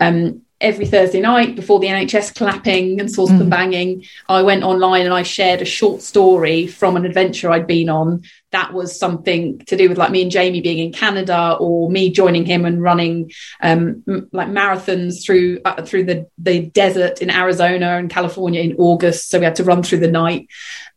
um, 0.00 0.42
every 0.60 0.86
Thursday 0.86 1.20
night 1.20 1.54
before 1.54 1.78
the 1.78 1.86
NHS 1.86 2.34
clapping 2.34 3.00
and 3.00 3.10
saucepan 3.10 3.46
mm. 3.46 3.50
banging, 3.50 4.04
I 4.28 4.42
went 4.42 4.64
online 4.64 5.04
and 5.04 5.14
I 5.14 5.22
shared 5.22 5.62
a 5.62 5.64
short 5.64 6.02
story 6.02 6.66
from 6.66 6.96
an 6.96 7.04
adventure 7.04 7.50
I'd 7.50 7.66
been 7.66 7.88
on. 7.88 8.22
That 8.50 8.72
was 8.72 8.98
something 8.98 9.58
to 9.66 9.76
do 9.76 9.88
with 9.88 9.98
like 9.98 10.10
me 10.10 10.22
and 10.22 10.30
Jamie 10.30 10.60
being 10.60 10.78
in 10.78 10.92
Canada, 10.92 11.56
or 11.60 11.90
me 11.90 12.10
joining 12.10 12.44
him 12.44 12.64
and 12.64 12.82
running 12.82 13.30
um, 13.60 14.02
m- 14.08 14.28
like 14.32 14.48
marathons 14.48 15.24
through 15.24 15.60
uh, 15.64 15.82
through 15.82 16.04
the 16.04 16.26
the 16.38 16.66
desert 16.66 17.20
in 17.22 17.30
Arizona 17.30 17.98
and 17.98 18.10
California 18.10 18.62
in 18.62 18.74
August. 18.78 19.28
So 19.28 19.38
we 19.38 19.44
had 19.44 19.56
to 19.56 19.64
run 19.64 19.82
through 19.82 20.00
the 20.00 20.10
night, 20.10 20.48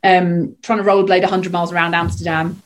um, 0.04 0.56
trying 0.62 0.80
to 0.80 0.86
rollerblade 0.86 1.22
100 1.22 1.52
miles 1.52 1.72
around 1.72 1.94
Amsterdam 1.94 2.62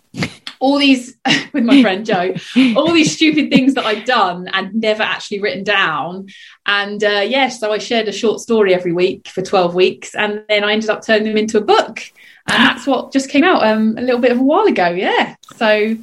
all 0.59 0.77
these 0.77 1.17
with 1.53 1.63
my 1.63 1.81
friend 1.81 2.05
Joe, 2.05 2.33
all 2.75 2.91
these 2.91 3.15
stupid 3.15 3.49
things 3.49 3.73
that 3.75 3.85
I'd 3.85 4.05
done 4.05 4.47
and 4.49 4.73
never 4.75 5.03
actually 5.03 5.39
written 5.39 5.63
down. 5.63 6.27
And 6.65 7.03
uh, 7.03 7.23
yes, 7.23 7.29
yeah, 7.31 7.47
so 7.49 7.71
I 7.71 7.77
shared 7.77 8.07
a 8.07 8.11
short 8.11 8.39
story 8.39 8.73
every 8.73 8.93
week 8.93 9.27
for 9.27 9.41
12 9.41 9.75
weeks. 9.75 10.15
And 10.15 10.43
then 10.49 10.63
I 10.63 10.73
ended 10.73 10.89
up 10.89 11.05
turning 11.05 11.27
them 11.27 11.37
into 11.37 11.57
a 11.57 11.61
book. 11.61 12.01
And 12.47 12.63
that's 12.63 12.85
what 12.85 13.11
just 13.11 13.29
came 13.29 13.43
out 13.43 13.65
um, 13.65 13.97
a 13.97 14.01
little 14.01 14.19
bit 14.19 14.31
of 14.31 14.39
a 14.39 14.43
while 14.43 14.65
ago. 14.65 14.89
Yeah. 14.89 15.35
So, 15.55 15.97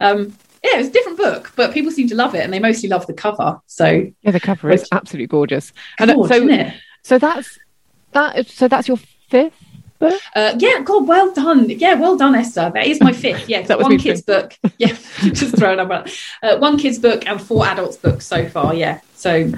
um, 0.00 0.36
yeah, 0.64 0.74
it 0.74 0.78
was 0.78 0.88
a 0.88 0.92
different 0.92 1.18
book, 1.18 1.52
but 1.54 1.72
people 1.72 1.92
seem 1.92 2.08
to 2.08 2.14
love 2.14 2.34
it 2.34 2.42
and 2.42 2.52
they 2.52 2.58
mostly 2.58 2.88
love 2.88 3.06
the 3.06 3.12
cover. 3.12 3.60
So, 3.66 4.10
yeah, 4.22 4.30
the 4.30 4.40
cover 4.40 4.70
is 4.70 4.88
absolutely 4.90 5.26
gorgeous. 5.26 5.72
And 5.98 6.10
uh, 6.10 6.26
so, 6.26 6.70
so 7.02 7.18
that's 7.18 7.58
that. 8.12 8.48
So 8.48 8.68
that's 8.68 8.88
your 8.88 8.98
fifth 9.28 9.65
uh, 10.00 10.54
yeah, 10.58 10.80
God, 10.82 11.06
well 11.06 11.32
done. 11.32 11.68
Yeah, 11.70 11.94
well 11.94 12.16
done, 12.16 12.34
Esther. 12.34 12.70
That 12.72 12.86
is 12.86 13.00
my 13.00 13.12
fifth. 13.12 13.48
Yeah, 13.48 13.62
that 13.66 13.78
was 13.78 13.86
one 13.86 13.98
kid's 13.98 14.22
book. 14.22 14.56
Yeah, 14.78 14.88
just 15.20 15.56
throwing 15.56 15.78
up. 15.78 16.08
Uh, 16.42 16.58
one 16.58 16.76
kid's 16.76 16.98
book 16.98 17.26
and 17.26 17.40
four 17.40 17.66
adults' 17.66 17.96
books 17.96 18.26
so 18.26 18.46
far. 18.48 18.74
Yeah, 18.74 19.00
so 19.14 19.52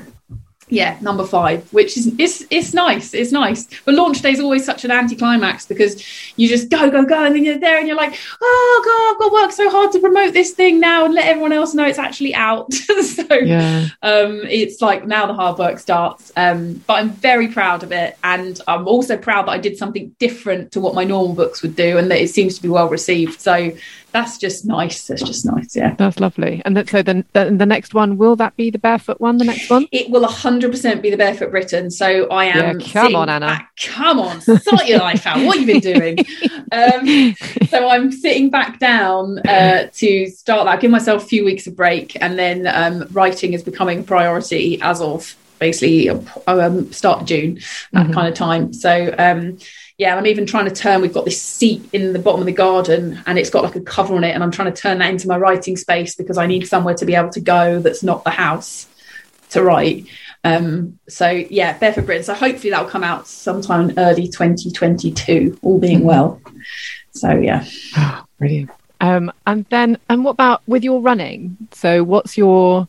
yeah, 0.71 0.99
number 1.01 1.25
five, 1.25 1.73
which 1.73 1.97
is 1.97 2.13
it's 2.19 2.45
it's 2.51 2.75
nice. 2.75 3.15
It's 3.15 3.33
nice. 3.33 3.69
But 3.85 3.95
launch 3.95 4.21
day 4.21 4.33
is 4.33 4.41
always 4.41 4.65
such 4.65 4.85
an 4.85 4.91
anticlimax 4.91 5.67
because 5.67 6.03
you 6.37 6.49
just 6.49 6.69
go, 6.69 6.91
go, 6.91 7.05
go, 7.05 7.25
and 7.25 7.35
then 7.35 7.45
you're 7.45 7.59
there 7.59 7.79
and 7.79 7.87
you're 7.87 7.97
like, 7.97 8.19
oh 8.41 8.83
god, 8.85 9.13
I've 9.13 9.19
got 9.19 9.37
to 9.37 9.43
work 9.43 9.53
so 9.53 9.71
hard 9.71 9.93
to 9.93 10.01
promote 10.01 10.35
this 10.35 10.53
thing 10.53 10.79
now 10.81 11.05
and 11.05 11.15
let 11.15 11.27
everyone 11.27 11.53
else 11.53 11.75
know 11.75 11.87
it's 11.87 11.99
actually 11.99 12.35
out. 12.35 12.73
so 12.75 13.35
yeah. 13.35 13.89
um, 14.03 14.43
it's 14.45 14.83
like 14.83 15.07
now 15.07 15.27
the 15.27 15.35
hard 15.35 15.59
work 15.59 15.79
starts. 15.79 16.33
Um, 16.37 16.83
but 16.87 16.95
I'm 16.95 17.11
very 17.11 17.49
proud 17.49 17.83
of 17.83 17.93
it, 17.93 18.19
and 18.23 18.61
I'm 18.69 18.87
also 18.87 19.17
proud 19.17 19.47
that 19.47 19.53
I 19.53 19.59
did 19.59 19.79
something 19.79 20.15
different 20.19 20.73
to 20.73 20.81
what 20.81 20.95
my 20.95 21.05
normal 21.05 21.35
books 21.35 21.63
would 21.63 21.77
do, 21.77 21.99
and 21.99 22.11
that 22.11 22.21
it 22.21 22.29
seems 22.29 22.57
to 22.57 22.63
be 22.63 22.69
well 22.69 22.89
received. 22.89 23.41
So 23.41 23.73
that's 24.19 24.37
just 24.37 24.67
nice. 24.67 25.07
That's 25.07 25.23
just 25.23 25.47
nice. 25.47 25.77
Yeah, 25.77 25.95
that's 25.95 26.19
lovely. 26.19 26.61
And 26.65 26.77
that, 26.77 26.89
so 26.89 27.03
then 27.03 27.25
the, 27.35 27.45
the, 27.57 27.67
next 27.67 27.95
one 27.95 28.19
will 28.19 28.35
that 28.37 28.57
be 28.57 28.69
the 28.69 28.79
barefoot 28.79 29.21
one? 29.21 29.39
The 29.39 29.45
next 29.45 29.71
one? 29.71 29.87
It 29.93 30.11
will 30.11 30.27
hundred 30.27 30.73
percent 30.73 31.03
be 31.03 31.11
the 31.11 31.17
barefoot 31.17 31.53
Britain. 31.53 31.91
So 31.91 32.27
I 32.29 32.47
am. 32.47 32.81
Yeah, 32.81 32.87
come 32.89 33.15
on, 33.15 33.29
Anna. 33.29 33.47
Back, 33.47 33.71
come 33.81 34.19
on, 34.19 34.41
sort 34.41 34.87
your 34.87 34.99
life 34.99 35.25
out. 35.25 35.45
What 35.45 35.59
have 35.59 35.69
you 35.69 35.81
been 35.81 35.95
doing? 35.95 36.19
um, 36.73 37.35
so 37.69 37.89
I'm 37.89 38.11
sitting 38.11 38.51
back 38.51 38.81
down 38.81 39.39
uh, 39.47 39.89
to 39.95 40.27
start 40.27 40.65
that. 40.67 40.81
Give 40.81 40.91
myself 40.91 41.23
a 41.23 41.27
few 41.27 41.45
weeks 41.45 41.69
of 41.69 41.77
break, 41.77 42.21
and 42.21 42.37
then 42.37 42.67
um, 42.67 43.07
writing 43.13 43.53
is 43.53 43.63
becoming 43.63 44.01
a 44.01 44.03
priority 44.03 44.81
as 44.83 45.01
of 45.01 45.37
basically 45.61 46.09
um, 46.49 46.93
start 46.93 47.25
June, 47.25 47.55
that 47.93 48.05
mm-hmm. 48.05 48.13
kind 48.13 48.29
of 48.29 48.35
time. 48.35 48.73
So 48.73 49.15
um, 49.17 49.59
yeah, 49.99 50.17
I'm 50.17 50.27
even 50.29 50.47
trying 50.47 50.67
to 50.67 50.75
turn. 50.75 51.03
We've 51.03 51.13
got 51.13 51.25
this 51.25 51.43
seat 51.43 51.89
in 51.93 52.13
the 52.13 52.21
bottom 52.21 52.41
of 52.41 52.47
the 52.47 52.53
garden, 52.53 53.21
and 53.27 53.37
it's 53.37 53.51
got 53.51 53.65
like 53.65 53.75
a 53.75 53.81
cover 53.81 54.15
on 54.15 54.23
it, 54.23 54.31
and 54.31 54.45
I'm 54.45 54.53
trying 54.53 54.73
to 54.73 54.81
turn 54.81 54.99
that 54.99 55.11
into 55.11 55.27
my 55.27 55.37
writing 55.37 55.77
space 55.77 56.15
because 56.15 56.39
I 56.39 56.47
need 56.47 56.69
somewhere 56.69 56.95
to 56.95 57.05
be 57.05 57.17
able 57.17 57.31
to 57.31 57.41
go 57.41 57.81
that's 57.81 58.05
not 58.05 58.23
the 58.23 58.31
house 58.31 58.87
to 59.51 59.63
write. 59.63 60.07
Um, 60.45 61.01
so 61.09 61.29
yeah, 61.29 61.77
Barefoot 61.79 62.07
Britain. 62.07 62.23
So 62.23 62.35
hopefully 62.35 62.71
that'll 62.71 62.89
come 62.89 63.03
out 63.03 63.27
sometime 63.27 63.91
in 63.91 63.99
early 63.99 64.29
2022, 64.29 65.59
all 65.63 65.81
being 65.81 66.05
well. 66.05 66.41
So 67.11 67.31
yeah, 67.33 67.67
oh, 67.97 68.25
brilliant. 68.39 68.71
Um, 69.01 69.33
and 69.49 69.65
then, 69.71 69.99
and 70.09 70.25
what 70.25 70.33
about 70.33 70.63
with 70.69 70.85
your 70.85 71.01
running? 71.01 71.57
So 71.73 72.05
what's 72.05 72.39
your 72.39 72.87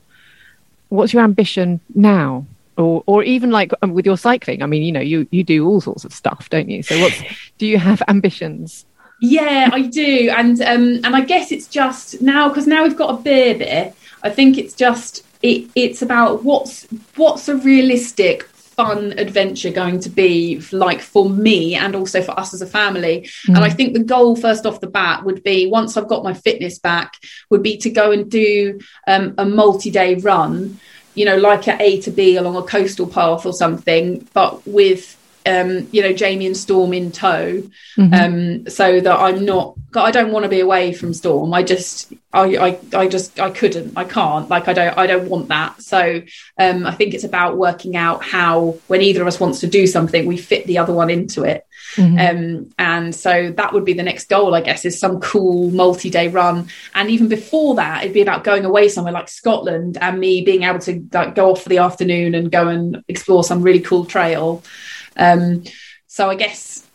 what's 0.89 1.11
your 1.11 1.23
ambition 1.23 1.79
now? 1.95 2.45
Or 2.79 3.03
or 3.05 3.23
even 3.23 3.51
like 3.51 3.71
um, 3.81 3.93
with 3.93 4.05
your 4.05 4.17
cycling 4.17 4.63
i 4.63 4.65
mean 4.65 4.81
you 4.81 4.91
know 4.91 4.99
you 5.01 5.27
you 5.31 5.43
do 5.43 5.67
all 5.67 5.81
sorts 5.81 6.05
of 6.05 6.13
stuff 6.13 6.49
don't 6.49 6.69
you? 6.69 6.81
So 6.81 6.99
what's 6.99 7.21
do 7.57 7.67
you 7.67 7.77
have 7.77 8.01
ambitions? 8.07 8.85
Yeah 9.21 9.69
i 9.71 9.81
do. 9.81 10.29
And 10.35 10.61
um 10.61 11.01
and 11.03 11.15
i 11.15 11.21
guess 11.21 11.51
it's 11.51 11.67
just 11.67 12.21
now 12.21 12.47
because 12.49 12.67
now 12.67 12.83
we've 12.83 12.97
got 12.97 13.19
a 13.19 13.21
baby 13.21 13.93
i 14.23 14.29
think 14.29 14.57
it's 14.57 14.73
just 14.73 15.25
it, 15.41 15.69
it's 15.75 16.01
about 16.01 16.43
what's 16.43 16.87
what's 17.15 17.47
a 17.47 17.55
realistic 17.55 18.43
fun 18.43 19.11
adventure 19.19 19.71
going 19.71 19.99
to 19.99 20.09
be 20.09 20.61
like 20.71 21.01
for 21.01 21.29
me 21.29 21.75
and 21.75 21.95
also 21.95 22.21
for 22.21 22.31
us 22.39 22.53
as 22.53 22.61
a 22.61 22.65
family. 22.65 23.29
Mm. 23.45 23.55
and 23.55 23.65
i 23.65 23.69
think 23.69 23.93
the 23.93 24.03
goal 24.03 24.37
first 24.37 24.65
off 24.65 24.79
the 24.79 24.87
bat 24.87 25.25
would 25.25 25.43
be 25.43 25.67
once 25.67 25.97
i've 25.97 26.07
got 26.07 26.23
my 26.23 26.33
fitness 26.33 26.79
back 26.79 27.13
would 27.49 27.61
be 27.61 27.75
to 27.75 27.89
go 27.89 28.11
and 28.11 28.31
do 28.31 28.79
um, 29.05 29.33
a 29.37 29.45
multi-day 29.45 30.15
run 30.15 30.79
you 31.19 31.25
know, 31.25 31.35
like 31.35 31.67
at 31.67 31.81
A 31.81 31.99
to 31.99 32.11
B 32.11 32.37
along 32.37 32.55
a 32.55 32.63
coastal 32.63 33.05
path 33.05 33.45
or 33.45 33.51
something, 33.51 34.25
but 34.31 34.65
with 34.65 35.17
um, 35.45 35.85
you 35.91 36.01
know, 36.01 36.13
Jamie 36.13 36.45
and 36.45 36.55
Storm 36.55 36.93
in 36.93 37.11
tow, 37.11 37.61
mm-hmm. 37.97 38.13
um, 38.13 38.69
so 38.69 39.01
that 39.01 39.19
I'm 39.19 39.43
not. 39.43 39.75
I 39.95 40.11
don't 40.11 40.31
want 40.31 40.43
to 40.43 40.49
be 40.49 40.61
away 40.61 40.93
from 40.93 41.13
Storm. 41.13 41.53
I 41.53 41.63
just, 41.63 42.13
I, 42.31 42.55
I, 42.55 42.79
I 42.93 43.07
just, 43.07 43.37
I 43.37 43.49
couldn't. 43.49 43.97
I 43.97 44.05
can't. 44.05 44.47
Like, 44.47 44.69
I 44.69 44.73
don't, 44.73 44.97
I 44.97 45.07
don't 45.07 45.29
want 45.29 45.49
that. 45.49 45.81
So, 45.81 46.21
um, 46.57 46.85
I 46.85 46.93
think 46.93 47.13
it's 47.13 47.23
about 47.23 47.57
working 47.57 47.97
out 47.97 48.23
how, 48.23 48.77
when 48.87 49.01
either 49.01 49.21
of 49.21 49.27
us 49.27 49.39
wants 49.39 49.61
to 49.61 49.67
do 49.67 49.87
something, 49.87 50.25
we 50.25 50.37
fit 50.37 50.67
the 50.67 50.77
other 50.77 50.93
one 50.93 51.09
into 51.09 51.43
it. 51.43 51.65
Mm-hmm. 51.99 52.37
Um, 52.37 52.69
and 52.79 53.13
so 53.13 53.51
that 53.51 53.73
would 53.73 53.85
be 53.85 53.93
the 53.93 54.03
next 54.03 54.29
goal, 54.29 54.55
I 54.55 54.61
guess, 54.61 54.85
is 54.85 54.99
some 54.99 55.19
cool 55.19 55.69
multi-day 55.71 56.29
run. 56.29 56.69
And 56.95 57.09
even 57.09 57.27
before 57.27 57.75
that, 57.75 58.03
it'd 58.03 58.13
be 58.13 58.21
about 58.21 58.43
going 58.43 58.65
away 58.65 58.89
somewhere 58.89 59.13
like 59.13 59.27
Scotland 59.27 59.97
and 59.99 60.19
me 60.19 60.41
being 60.41 60.63
able 60.63 60.79
to 60.79 61.05
like, 61.11 61.35
go 61.35 61.51
off 61.51 61.63
for 61.63 61.69
the 61.69 61.79
afternoon 61.79 62.35
and 62.35 62.51
go 62.51 62.67
and 62.67 63.03
explore 63.07 63.43
some 63.43 63.61
really 63.61 63.81
cool 63.81 64.05
trail. 64.05 64.63
Um, 65.17 65.63
so 66.07 66.29
I 66.29 66.35
guess 66.35 66.87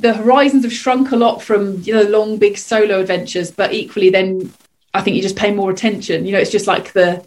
the 0.00 0.14
horizons 0.14 0.64
have 0.64 0.72
shrunk 0.72 1.12
a 1.12 1.16
lot 1.16 1.42
from 1.42 1.80
you 1.82 1.94
know 1.94 2.02
long 2.02 2.38
big 2.38 2.58
solo 2.58 3.00
adventures, 3.00 3.50
but 3.50 3.72
equally 3.72 4.10
then 4.10 4.52
I 4.92 5.02
think 5.02 5.16
you 5.16 5.22
just 5.22 5.36
pay 5.36 5.52
more 5.52 5.70
attention. 5.70 6.26
You 6.26 6.32
know, 6.32 6.38
it's 6.38 6.50
just 6.50 6.66
like 6.66 6.92
the 6.92 7.24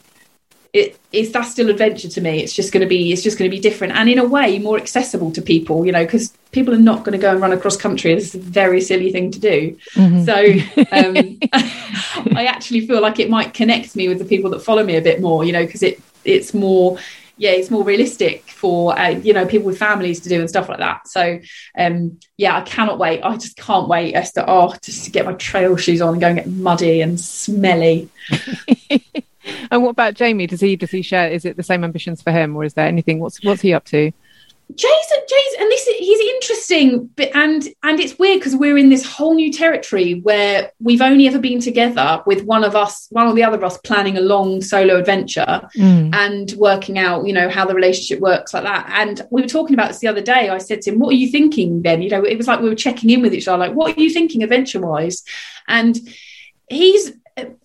it, 0.73 0.97
it's 1.11 1.31
that's 1.31 1.51
still 1.51 1.69
adventure 1.69 2.09
to 2.09 2.21
me. 2.21 2.41
It's 2.41 2.53
just 2.53 2.73
going 2.73 2.81
to 2.81 2.87
be 2.87 3.13
it's 3.13 3.21
just 3.21 3.37
going 3.37 3.49
to 3.49 3.55
be 3.55 3.61
different 3.61 3.93
and 3.93 4.09
in 4.09 4.19
a 4.19 4.25
way 4.25 4.59
more 4.59 4.77
accessible 4.77 5.31
to 5.31 5.41
people. 5.41 5.85
You 5.85 5.91
know, 5.91 6.03
because 6.03 6.32
people 6.53 6.73
are 6.73 6.79
not 6.79 6.99
going 6.99 7.11
to 7.11 7.17
go 7.17 7.31
and 7.31 7.41
run 7.41 7.51
across 7.51 7.75
country. 7.75 8.13
It's 8.13 8.33
a 8.33 8.39
very 8.39 8.79
silly 8.79 9.11
thing 9.11 9.31
to 9.31 9.39
do. 9.39 9.77
Mm-hmm. 9.95 10.23
So 10.23 10.35
um, 10.91 11.39
I 12.37 12.45
actually 12.45 12.87
feel 12.87 13.01
like 13.01 13.19
it 13.19 13.29
might 13.29 13.53
connect 13.53 13.95
me 13.95 14.07
with 14.07 14.19
the 14.19 14.25
people 14.25 14.51
that 14.51 14.61
follow 14.61 14.83
me 14.83 14.95
a 14.95 15.01
bit 15.01 15.19
more. 15.19 15.43
You 15.43 15.51
know, 15.51 15.65
because 15.65 15.83
it 15.83 15.99
it's 16.23 16.53
more 16.53 16.97
yeah, 17.37 17.51
it's 17.51 17.71
more 17.71 17.83
realistic 17.83 18.43
for 18.49 18.97
uh, 18.97 19.09
you 19.09 19.33
know 19.33 19.45
people 19.45 19.65
with 19.65 19.77
families 19.77 20.19
to 20.21 20.29
do 20.29 20.39
and 20.39 20.49
stuff 20.49 20.69
like 20.69 20.77
that. 20.77 21.07
So 21.07 21.39
um, 21.77 22.19
yeah, 22.37 22.55
I 22.55 22.61
cannot 22.61 22.99
wait. 22.99 23.21
I 23.21 23.35
just 23.37 23.57
can't 23.57 23.87
wait, 23.87 24.13
Esther. 24.13 24.45
Oh, 24.47 24.73
just 24.81 25.05
to 25.05 25.11
get 25.11 25.25
my 25.25 25.33
trail 25.33 25.75
shoes 25.75 26.01
on 26.01 26.13
and 26.13 26.21
go 26.21 26.27
and 26.27 26.37
get 26.37 26.47
muddy 26.47 27.01
and 27.01 27.19
smelly. 27.19 28.09
and 29.71 29.83
what 29.83 29.89
about 29.89 30.13
Jamie? 30.13 30.47
Does 30.47 30.61
he 30.61 30.75
does 30.75 30.91
he 30.91 31.01
share? 31.01 31.31
Is 31.31 31.45
it 31.45 31.57
the 31.57 31.63
same 31.63 31.83
ambitions 31.83 32.21
for 32.21 32.31
him, 32.31 32.55
or 32.55 32.63
is 32.63 32.75
there 32.75 32.87
anything? 32.87 33.19
What's 33.19 33.43
what's 33.43 33.61
he 33.61 33.73
up 33.73 33.85
to? 33.85 34.11
Jason, 34.75 35.17
Jason, 35.29 35.61
and 35.61 35.71
this 35.71 35.87
is, 35.87 35.95
he's 35.97 36.35
interesting, 36.35 37.09
but 37.15 37.35
and 37.35 37.67
and 37.83 37.99
it's 37.99 38.17
weird 38.17 38.39
because 38.39 38.55
we're 38.55 38.77
in 38.77 38.89
this 38.89 39.05
whole 39.05 39.35
new 39.35 39.51
territory 39.51 40.21
where 40.21 40.71
we've 40.79 41.01
only 41.01 41.27
ever 41.27 41.37
been 41.37 41.59
together 41.59 42.23
with 42.25 42.43
one 42.45 42.63
of 42.63 42.75
us, 42.75 43.07
one 43.11 43.27
or 43.27 43.33
the 43.33 43.43
other 43.43 43.57
of 43.57 43.63
us, 43.63 43.77
planning 43.79 44.17
a 44.17 44.21
long 44.21 44.61
solo 44.61 44.97
adventure 44.97 45.61
mm. 45.77 46.13
and 46.15 46.53
working 46.57 46.97
out, 46.97 47.27
you 47.27 47.33
know, 47.33 47.49
how 47.49 47.65
the 47.65 47.75
relationship 47.75 48.19
works 48.19 48.53
like 48.53 48.63
that. 48.63 48.89
And 48.93 49.21
we 49.29 49.41
were 49.41 49.47
talking 49.47 49.73
about 49.73 49.89
this 49.89 49.99
the 49.99 50.07
other 50.07 50.21
day. 50.21 50.49
I 50.49 50.57
said 50.57 50.81
to 50.83 50.91
him, 50.91 50.99
"What 50.99 51.09
are 51.09 51.17
you 51.17 51.29
thinking, 51.29 51.81
Ben?" 51.81 52.01
You 52.01 52.09
know, 52.09 52.23
it 52.23 52.37
was 52.37 52.47
like 52.47 52.59
we 52.59 52.69
were 52.69 52.75
checking 52.75 53.09
in 53.09 53.21
with 53.21 53.33
each 53.33 53.47
other, 53.47 53.57
like, 53.57 53.73
"What 53.73 53.97
are 53.97 54.01
you 54.01 54.09
thinking 54.09 54.43
adventure 54.43 54.81
wise?" 54.81 55.23
And 55.67 55.99
he's 56.69 57.11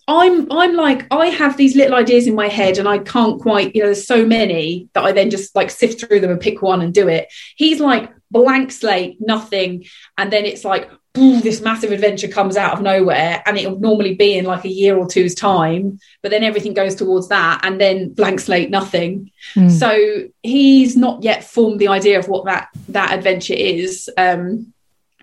I'm 0.07 0.51
I'm 0.51 0.75
like 0.75 1.05
I 1.11 1.27
have 1.27 1.55
these 1.57 1.75
little 1.75 1.95
ideas 1.95 2.25
in 2.25 2.35
my 2.35 2.47
head 2.47 2.77
and 2.77 2.87
I 2.87 2.97
can't 2.99 3.39
quite 3.39 3.75
you 3.75 3.81
know 3.81 3.87
there's 3.87 4.07
so 4.07 4.25
many 4.25 4.89
that 4.93 5.03
I 5.03 5.11
then 5.11 5.29
just 5.29 5.55
like 5.55 5.69
sift 5.69 5.99
through 5.99 6.19
them 6.19 6.31
and 6.31 6.39
pick 6.39 6.61
one 6.61 6.81
and 6.81 6.93
do 6.93 7.07
it. 7.07 7.27
He's 7.55 7.79
like 7.79 8.11
blank 8.31 8.71
slate, 8.71 9.17
nothing, 9.19 9.85
and 10.17 10.31
then 10.31 10.45
it's 10.45 10.65
like 10.65 10.89
boom, 11.13 11.41
this 11.41 11.61
massive 11.61 11.91
adventure 11.91 12.27
comes 12.27 12.55
out 12.55 12.73
of 12.73 12.81
nowhere 12.81 13.41
and 13.45 13.57
it'll 13.57 13.79
normally 13.79 14.15
be 14.15 14.37
in 14.37 14.45
like 14.45 14.63
a 14.63 14.69
year 14.69 14.95
or 14.95 15.07
two's 15.07 15.33
time, 15.33 15.99
but 16.21 16.29
then 16.29 16.43
everything 16.43 16.73
goes 16.73 16.95
towards 16.95 17.29
that 17.29 17.61
and 17.63 17.81
then 17.81 18.13
blank 18.13 18.39
slate, 18.39 18.69
nothing. 18.69 19.31
Mm. 19.55 19.71
So 19.71 20.29
he's 20.43 20.95
not 20.95 21.23
yet 21.23 21.43
formed 21.43 21.79
the 21.79 21.87
idea 21.87 22.19
of 22.19 22.27
what 22.27 22.45
that 22.45 22.69
that 22.89 23.13
adventure 23.13 23.55
is. 23.55 24.09
Um, 24.17 24.73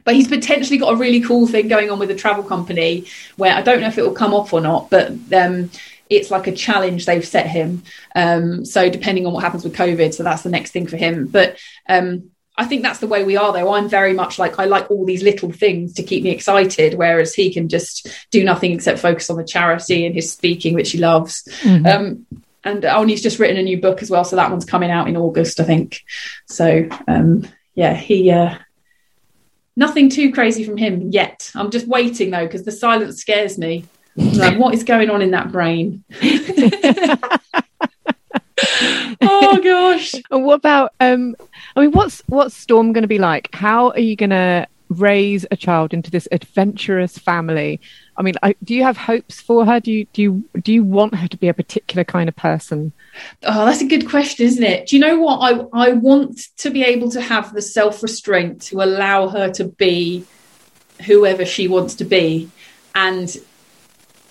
but 0.07 0.15
he's 0.15 0.29
potentially 0.29 0.79
got 0.79 0.95
a 0.95 0.97
really 0.97 1.21
cool 1.21 1.49
thing 1.49 1.67
going 1.67 1.91
on 1.91 1.99
with 1.99 2.11
a 2.13 2.15
travel 2.15 2.45
company 2.45 3.05
where 3.37 3.53
I 3.53 3.61
don't 3.61 3.81
know 3.81 3.89
if 3.89 3.99
it 3.99 4.03
will 4.03 4.13
come 4.13 4.33
off 4.33 4.53
or 4.53 4.61
not, 4.61 4.89
but 4.89 5.11
um, 5.35 5.69
it's 6.09 6.31
like 6.31 6.47
a 6.47 6.53
challenge 6.53 7.05
they've 7.05 7.27
set 7.27 7.49
him. 7.49 7.83
Um, 8.15 8.65
so 8.65 8.89
depending 8.89 9.27
on 9.27 9.33
what 9.33 9.43
happens 9.43 9.65
with 9.65 9.75
COVID, 9.75 10.15
so 10.15 10.23
that's 10.23 10.43
the 10.43 10.49
next 10.49 10.71
thing 10.71 10.87
for 10.87 10.97
him. 10.97 11.27
But 11.27 11.59
um, 11.89 12.31
I 12.57 12.67
think 12.67 12.83
that's 12.83 13.01
the 13.01 13.09
way 13.09 13.25
we 13.25 13.37
are, 13.37 13.53
though. 13.53 13.75
I'm 13.75 13.89
very 13.89 14.15
much 14.15 14.39
like 14.39 14.61
I 14.61 14.67
like 14.67 14.93
all 14.93 15.05
these 15.05 15.25
little 15.25 15.51
things 15.51 15.95
to 15.95 16.05
keep 16.05 16.23
me 16.23 16.31
excited, 16.31 16.95
whereas 16.95 17.35
he 17.35 17.53
can 17.53 17.69
just 17.69 18.07
do 18.31 18.45
nothing 18.45 18.71
except 18.71 19.01
focus 19.01 19.29
on 19.29 19.37
the 19.37 19.45
charity 19.45 20.07
and 20.07 20.15
his 20.15 20.31
speaking, 20.31 20.75
which 20.75 20.93
he 20.93 20.99
loves. 20.99 21.43
Mm-hmm. 21.63 21.85
Um, 21.85 22.27
and 22.63 22.85
Olney's 22.85 23.23
just 23.23 23.41
written 23.41 23.57
a 23.57 23.63
new 23.63 23.81
book 23.81 24.03
as 24.03 24.11
well, 24.11 24.25
so 24.25 24.37
that 24.37 24.51
one's 24.53 24.65
coming 24.65 24.91
out 24.93 25.09
in 25.09 25.17
August, 25.17 25.59
I 25.59 25.65
think. 25.65 26.05
So 26.47 26.89
um, 27.09 27.49
yeah, 27.75 27.95
he 27.95 28.31
uh, 28.31 28.57
nothing 29.77 30.09
too 30.09 30.33
crazy 30.33 30.65
from 30.65 30.77
him 30.77 31.11
yet. 31.13 31.51
I'm 31.55 31.71
just 31.71 31.87
waiting 31.87 32.31
though 32.31 32.47
because 32.47 32.65
the 32.65 32.73
silence 32.73 33.21
scares 33.21 33.59
me. 33.59 33.85
Like, 34.17 34.59
what 34.59 34.75
is 34.75 34.83
going 34.83 35.11
on 35.11 35.21
in 35.21 35.33
that 35.33 35.53
brain? 35.53 36.03
oh 39.21 39.61
gosh. 39.63 40.15
And 40.31 40.45
what 40.45 40.55
about 40.55 40.95
um 41.01 41.37
I 41.77 41.81
mean 41.81 41.93
what's 41.93 42.23
what's 42.27 42.57
Storm 42.57 42.93
gonna 42.93 43.07
be 43.07 43.19
like? 43.19 43.55
How 43.55 43.91
are 43.91 44.01
you 44.01 44.17
gonna 44.17 44.67
raise 44.89 45.45
a 45.51 45.57
child 45.57 45.93
into 45.93 46.11
this 46.11 46.27
adventurous 46.33 47.19
family? 47.19 47.81
I 48.19 48.23
mean, 48.23 48.35
I, 48.43 48.55
do 48.65 48.75
you 48.75 48.83
have 48.83 48.97
hopes 48.97 49.41
for 49.41 49.67
her? 49.67 49.81
Do 49.81 49.93
you 49.93 50.07
do 50.13 50.23
you 50.23 50.45
do 50.63 50.73
you 50.73 50.83
want 50.85 51.15
her 51.15 51.29
to 51.29 51.37
be 51.37 51.49
a 51.49 51.55
particular 51.55 52.05
kind 52.05 52.29
of 52.29 52.37
person? 52.37 52.93
Oh, 53.43 53.67
that's 53.67 53.83
a 53.83 53.87
good 53.87 54.09
question, 54.09 54.47
isn't 54.47 54.65
it? 54.65 54.89
Do 54.89 54.97
you 54.97 55.01
know 55.01 55.19
what 55.19 55.39
I 55.75 55.89
I 55.89 55.93
want 55.93 56.41
to 56.59 56.71
be 56.71 56.83
able 56.83 57.11
to 57.11 57.21
have 57.21 57.53
the 57.53 57.63
self 57.63 58.03
restraint 58.03 58.63
to 58.63 58.83
allow 58.83 59.29
her 59.29 59.51
to 59.53 59.65
be 59.65 60.25
whoever 61.07 61.45
she 61.45 61.69
wants 61.69 61.95
to 61.97 62.05
be, 62.05 62.51
and 62.95 63.37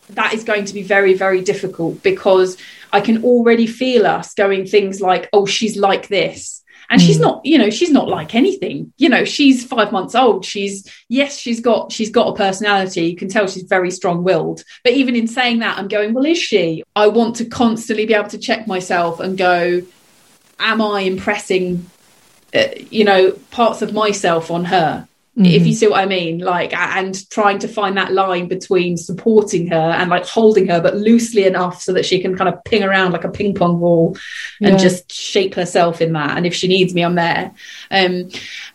that 0.10 0.34
is 0.34 0.44
going 0.44 0.66
to 0.66 0.74
be 0.74 0.84
very 0.84 1.14
very 1.14 1.42
difficult 1.42 2.02
because 2.02 2.58
I 2.92 3.02
can 3.02 3.24
already 3.24 3.68
feel 3.68 4.08
us 4.08 4.34
going 4.34 4.66
things 4.66 5.02
like, 5.02 5.30
oh, 5.34 5.46
she's 5.46 5.78
like 5.78 6.08
this. 6.08 6.55
And 6.90 7.02
mm. 7.02 7.06
she's 7.06 7.20
not, 7.20 7.46
you 7.46 7.58
know, 7.58 7.70
she's 7.70 7.92
not 7.92 8.08
like 8.08 8.36
anything. 8.36 8.94
You 8.98 9.10
know, 9.10 9.26
she's 9.26 9.66
five 9.66 9.92
months 9.92 10.16
old. 10.16 10.46
She's 10.46 10.90
yes, 11.10 11.38
she's 11.38 11.60
got 11.60 11.92
she's 11.92 12.10
got 12.10 12.28
a 12.28 12.36
personality. 12.36 13.08
You 13.08 13.16
can 13.16 13.30
tell 13.30 13.48
she's 13.48 13.64
very 13.64 13.92
strong-willed. 13.92 14.64
But 14.84 14.94
even 14.94 15.16
in 15.16 15.28
saying 15.28 15.60
that, 15.60 15.78
I'm 15.78 15.88
going, 15.88 16.14
well, 16.14 16.26
is 16.26 16.38
she? 16.38 16.84
I 16.96 17.08
want 17.08 17.38
to 17.38 17.46
constantly 17.46 18.06
be 18.06 18.14
able 18.14 18.30
to 18.30 18.38
check 18.38 18.68
myself 18.68 19.20
and 19.20 19.38
go, 19.38 19.82
am 20.60 20.82
I 20.82 21.02
impressing, 21.02 21.90
uh, 22.54 22.68
you 22.90 23.04
know, 23.04 23.32
parts 23.52 23.82
of 23.82 23.94
myself 23.94 24.52
on 24.52 24.66
her? 24.66 25.08
Mm-hmm. 25.38 25.46
if 25.46 25.54
you 25.54 25.60
mm-hmm. 25.60 25.72
see 25.74 25.88
what 25.88 26.00
I 26.00 26.06
mean. 26.06 26.40
Like, 26.40 26.74
and 26.74 27.30
trying 27.30 27.60
to 27.60 27.68
find 27.68 27.98
that 27.98 28.14
line 28.14 28.48
between 28.48 28.98
supporting 28.98 29.68
her 29.68 29.76
and 29.76 30.10
like 30.10 30.26
holding 30.26 30.68
her, 30.68 30.82
but 30.82 30.96
loosely 30.96 31.46
enough 31.46 31.82
so 31.82 31.94
that 31.94 32.06
she 32.06 32.22
can 32.22 32.38
kind 32.38 32.50
of 32.50 32.64
ping 32.64 32.84
around 32.84 33.12
like 33.12 33.24
a 33.24 33.30
ping 33.32 33.54
pong 33.54 33.80
ball 33.80 34.18
and 34.62 34.74
yeah. 34.74 34.78
just 34.78 35.12
shape 35.12 35.56
herself 35.56 36.02
in 36.02 36.14
that. 36.14 36.38
And 36.38 36.46
if 36.46 36.54
she 36.54 36.68
needs 36.68 36.94
me, 36.94 37.04
I'm 37.04 37.16
there. 37.16 37.54
Um, 37.92 38.30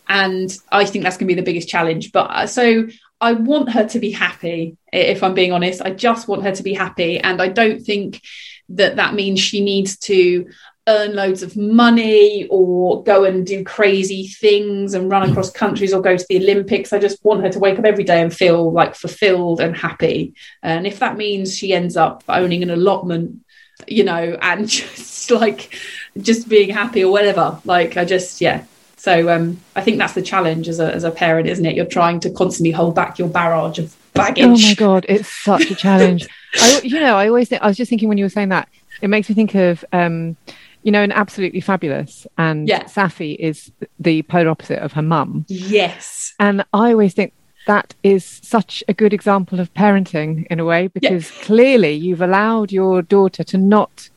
and 0.07 0.55
I 0.71 0.85
think 0.85 1.03
that's 1.03 1.17
going 1.17 1.27
to 1.27 1.35
be 1.35 1.39
the 1.39 1.45
biggest 1.45 1.69
challenge. 1.69 2.11
But 2.11 2.29
uh, 2.29 2.47
so 2.47 2.87
I 3.19 3.33
want 3.33 3.71
her 3.71 3.87
to 3.89 3.99
be 3.99 4.11
happy, 4.11 4.77
if 4.91 5.23
I'm 5.23 5.35
being 5.35 5.51
honest. 5.51 5.81
I 5.81 5.91
just 5.91 6.27
want 6.27 6.43
her 6.43 6.51
to 6.53 6.63
be 6.63 6.73
happy. 6.73 7.19
And 7.19 7.41
I 7.41 7.49
don't 7.49 7.79
think 7.79 8.21
that 8.69 8.95
that 8.95 9.13
means 9.13 9.39
she 9.39 9.61
needs 9.61 9.97
to 9.99 10.47
earn 10.91 11.15
loads 11.15 11.41
of 11.43 11.55
money 11.55 12.47
or 12.49 13.03
go 13.03 13.23
and 13.23 13.45
do 13.45 13.63
crazy 13.63 14.27
things 14.27 14.93
and 14.93 15.09
run 15.09 15.29
across 15.29 15.49
countries 15.49 15.93
or 15.93 16.01
go 16.01 16.17
to 16.17 16.25
the 16.29 16.37
Olympics. 16.37 16.93
I 16.93 16.99
just 16.99 17.23
want 17.23 17.43
her 17.43 17.49
to 17.49 17.59
wake 17.59 17.79
up 17.79 17.85
every 17.85 18.03
day 18.03 18.21
and 18.21 18.33
feel 18.33 18.71
like 18.71 18.95
fulfilled 18.95 19.61
and 19.61 19.75
happy. 19.75 20.33
And 20.61 20.85
if 20.85 20.99
that 20.99 21.17
means 21.17 21.57
she 21.57 21.73
ends 21.73 21.95
up 21.95 22.23
owning 22.27 22.63
an 22.63 22.69
allotment, 22.69 23.43
you 23.87 24.03
know, 24.03 24.37
and 24.41 24.67
just 24.77 25.31
like 25.31 25.77
just 26.17 26.49
being 26.49 26.69
happy 26.69 27.03
or 27.03 27.11
whatever, 27.11 27.59
like 27.65 27.97
I 27.97 28.05
just, 28.05 28.41
yeah. 28.41 28.65
So 28.97 29.33
um, 29.33 29.59
I 29.75 29.81
think 29.81 29.97
that's 29.97 30.13
the 30.13 30.21
challenge 30.21 30.67
as 30.67 30.79
a, 30.79 30.93
as 30.93 31.03
a 31.03 31.09
parent, 31.09 31.47
isn't 31.47 31.65
it? 31.65 31.75
You're 31.75 31.85
trying 31.85 32.19
to 32.19 32.29
constantly 32.29 32.71
hold 32.71 32.93
back 32.93 33.17
your 33.17 33.29
barrage 33.29 33.79
of 33.79 33.95
baggage. 34.13 34.45
Oh 34.45 34.67
my 34.67 34.75
God, 34.75 35.05
it's 35.09 35.27
such 35.27 35.71
a 35.71 35.75
challenge. 35.75 36.27
I, 36.55 36.81
you 36.83 36.99
know, 36.99 37.15
I 37.15 37.27
always 37.27 37.49
think, 37.49 37.61
I 37.61 37.67
was 37.67 37.77
just 37.77 37.89
thinking 37.89 38.09
when 38.09 38.17
you 38.17 38.25
were 38.25 38.29
saying 38.29 38.49
that, 38.49 38.69
it 39.01 39.07
makes 39.07 39.27
me 39.27 39.33
think 39.33 39.55
of, 39.55 39.83
um, 39.91 40.37
you 40.83 40.91
know, 40.91 41.01
and 41.01 41.13
absolutely 41.13 41.61
fabulous. 41.61 42.25
And 42.37 42.67
yeah. 42.67 42.85
Saffy 42.85 43.33
is 43.33 43.71
the 43.99 44.21
polar 44.23 44.49
opposite 44.49 44.79
of 44.79 44.93
her 44.93 45.01
mum. 45.01 45.45
Yes. 45.47 46.33
And 46.39 46.65
I 46.73 46.91
always 46.91 47.13
think 47.13 47.33
that 47.67 47.93
is 48.01 48.39
such 48.43 48.83
a 48.87 48.93
good 48.93 49.13
example 49.13 49.59
of 49.59 49.73
parenting 49.73 50.47
in 50.49 50.59
a 50.59 50.65
way, 50.65 50.87
because 50.87 51.31
yeah. 51.31 51.43
clearly 51.43 51.93
you've 51.93 52.21
allowed 52.21 52.71
your 52.71 53.03
daughter 53.03 53.43
to 53.43 53.57
not, 53.57 54.09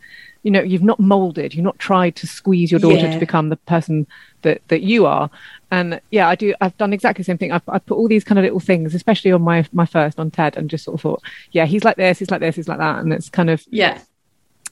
you 0.43 0.51
know, 0.51 0.63
you've 0.63 0.83
not 0.83 0.99
molded, 0.99 1.55
you've 1.55 1.65
not 1.65 1.79
tried 1.79 2.17
to 2.17 2.27
squeeze 2.27 2.71
your 2.71 2.81
daughter 2.81 3.07
yeah. 3.07 3.13
to 3.13 3.19
become 3.19 3.51
the 3.51 3.57
person 3.57 4.07
that, 4.43 4.67
that 4.69 4.81
you 4.81 5.05
are. 5.05 5.29
And 5.71 6.01
yeah, 6.11 6.29
I 6.29 6.37
do. 6.37 6.55
I've 6.61 6.77
done 6.79 6.93
exactly 6.93 7.23
the 7.23 7.27
same 7.27 7.37
thing. 7.37 7.53
I've, 7.53 7.69
I've 7.69 7.85
put 7.85 7.99
all 7.99 8.09
these 8.09 8.25
kind 8.25 8.39
of 8.39 8.45
little 8.45 8.61
things, 8.61 8.95
especially 8.95 9.33
on 9.33 9.43
my 9.43 9.67
my 9.73 9.87
first 9.87 10.21
on 10.21 10.31
Ted, 10.31 10.57
and 10.57 10.71
just 10.71 10.85
sort 10.85 10.95
of 10.95 11.01
thought, 11.01 11.23
yeah, 11.51 11.67
he's 11.67 11.85
like 11.85 11.97
this, 11.97 12.21
he's 12.21 12.31
like 12.31 12.41
this, 12.41 12.57
he's 12.57 12.69
like 12.69 12.79
that, 12.79 13.01
and 13.01 13.13
it's 13.13 13.29
kind 13.29 13.51
of 13.51 13.65
yeah 13.71 14.01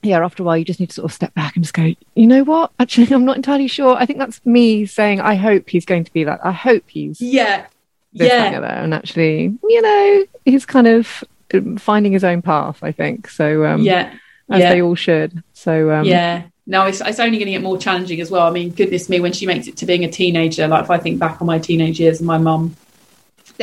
yeah, 0.03 0.23
after 0.23 0.43
a 0.43 0.45
while, 0.45 0.57
you 0.57 0.65
just 0.65 0.79
need 0.79 0.89
to 0.89 0.93
sort 0.93 1.05
of 1.05 1.13
step 1.13 1.33
back 1.33 1.55
and 1.55 1.63
just 1.63 1.73
go, 1.73 1.93
you 2.15 2.27
know 2.27 2.43
what? 2.43 2.71
Actually, 2.79 3.07
I'm 3.13 3.25
not 3.25 3.37
entirely 3.37 3.67
sure. 3.67 3.95
I 3.95 4.05
think 4.05 4.19
that's 4.19 4.45
me 4.45 4.85
saying, 4.85 5.21
I 5.21 5.35
hope 5.35 5.69
he's 5.69 5.85
going 5.85 6.03
to 6.03 6.13
be 6.13 6.23
that. 6.23 6.39
I 6.43 6.51
hope 6.51 6.83
he's. 6.87 7.21
Yeah. 7.21 7.65
yeah. 8.11 8.83
And 8.83 8.93
actually, 8.93 9.57
you 9.63 9.81
know, 9.81 10.25
he's 10.45 10.65
kind 10.65 10.87
of 10.87 11.23
um, 11.53 11.77
finding 11.77 12.11
his 12.11 12.23
own 12.23 12.41
path, 12.41 12.83
I 12.83 12.91
think. 12.91 13.29
So, 13.29 13.65
um, 13.65 13.81
yeah. 13.81 14.13
As 14.49 14.59
yeah. 14.59 14.69
they 14.69 14.81
all 14.81 14.95
should. 14.95 15.41
So, 15.53 15.91
um, 15.91 16.05
yeah. 16.05 16.43
No, 16.65 16.85
it's, 16.85 17.01
it's 17.01 17.19
only 17.19 17.37
going 17.37 17.47
to 17.47 17.53
get 17.53 17.61
more 17.61 17.77
challenging 17.77 18.21
as 18.21 18.31
well. 18.31 18.47
I 18.47 18.51
mean, 18.51 18.71
goodness 18.71 19.09
me, 19.09 19.19
when 19.19 19.33
she 19.33 19.45
makes 19.45 19.67
it 19.67 19.77
to 19.77 19.85
being 19.85 20.05
a 20.05 20.11
teenager, 20.11 20.67
like 20.67 20.83
if 20.83 20.89
I 20.89 20.97
think 20.97 21.19
back 21.19 21.41
on 21.41 21.47
my 21.47 21.59
teenage 21.59 21.99
years 21.99 22.19
and 22.19 22.27
my 22.27 22.37
mum 22.37 22.75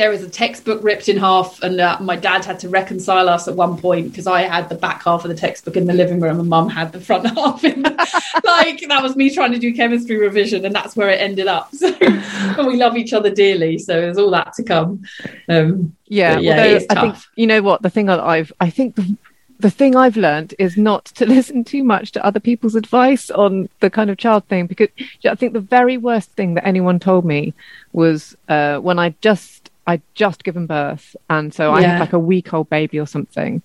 there 0.01 0.09
was 0.09 0.23
a 0.23 0.29
textbook 0.29 0.83
ripped 0.83 1.09
in 1.09 1.17
half, 1.17 1.61
and 1.61 1.79
uh, 1.79 1.95
my 2.01 2.15
dad 2.15 2.43
had 2.43 2.57
to 2.57 2.67
reconcile 2.67 3.29
us 3.29 3.47
at 3.47 3.55
one 3.55 3.77
point 3.77 4.09
because 4.09 4.25
I 4.25 4.41
had 4.41 4.67
the 4.67 4.73
back 4.73 5.03
half 5.03 5.23
of 5.23 5.29
the 5.29 5.35
textbook 5.35 5.77
in 5.77 5.85
the 5.85 5.93
living 5.93 6.19
room, 6.19 6.39
and 6.39 6.49
mum 6.49 6.69
had 6.69 6.91
the 6.91 6.99
front 6.99 7.27
half. 7.37 7.63
In 7.63 7.83
the, 7.83 7.89
like 8.43 8.81
that 8.87 9.03
was 9.03 9.15
me 9.15 9.29
trying 9.29 9.51
to 9.51 9.59
do 9.59 9.71
chemistry 9.75 10.17
revision, 10.17 10.65
and 10.65 10.73
that's 10.73 10.95
where 10.95 11.09
it 11.09 11.21
ended 11.21 11.45
up. 11.45 11.69
So, 11.81 11.95
and 11.99 12.67
we 12.67 12.77
love 12.77 12.95
each 12.95 13.13
other 13.13 13.29
dearly, 13.29 13.77
so 13.77 13.93
there's 13.93 14.17
all 14.17 14.31
that 14.31 14.53
to 14.53 14.63
come. 14.63 15.03
Um, 15.49 15.95
yeah, 16.07 16.37
yeah, 16.39 16.79
I 16.89 17.01
think 17.01 17.15
you 17.35 17.47
know 17.47 17.61
what 17.61 17.81
the 17.81 17.89
thing 17.89 18.09
I've 18.09 18.51
I 18.59 18.69
think 18.69 18.95
the, 18.95 19.17
the 19.59 19.71
thing 19.71 19.95
I've 19.95 20.17
learned 20.17 20.53
is 20.59 20.77
not 20.77 21.05
to 21.05 21.25
listen 21.25 21.63
too 21.63 21.83
much 21.83 22.11
to 22.11 22.25
other 22.25 22.39
people's 22.39 22.75
advice 22.75 23.31
on 23.31 23.69
the 23.79 23.89
kind 23.89 24.09
of 24.09 24.17
child 24.17 24.45
thing 24.45 24.67
because 24.67 24.89
I 25.25 25.35
think 25.35 25.53
the 25.53 25.59
very 25.59 25.97
worst 25.97 26.31
thing 26.31 26.53
that 26.55 26.67
anyone 26.67 26.99
told 26.99 27.25
me 27.25 27.53
was 27.93 28.35
uh, 28.47 28.77
when 28.77 28.99
I 28.99 29.15
just 29.21 29.70
I'd 29.87 30.01
just 30.13 30.43
given 30.43 30.67
birth. 30.67 31.15
And 31.29 31.53
so 31.53 31.71
I 31.71 31.81
had 31.81 31.99
like 31.99 32.13
a 32.13 32.19
week 32.19 32.53
old 32.53 32.69
baby 32.69 32.99
or 32.99 33.07
something. 33.07 33.61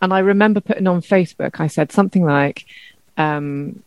And 0.00 0.12
I 0.12 0.18
remember 0.18 0.60
putting 0.60 0.86
on 0.86 1.00
Facebook, 1.00 1.60
I 1.60 1.68
said 1.68 1.92
something 1.92 2.24
like, 2.24 2.66
um, 3.16 3.82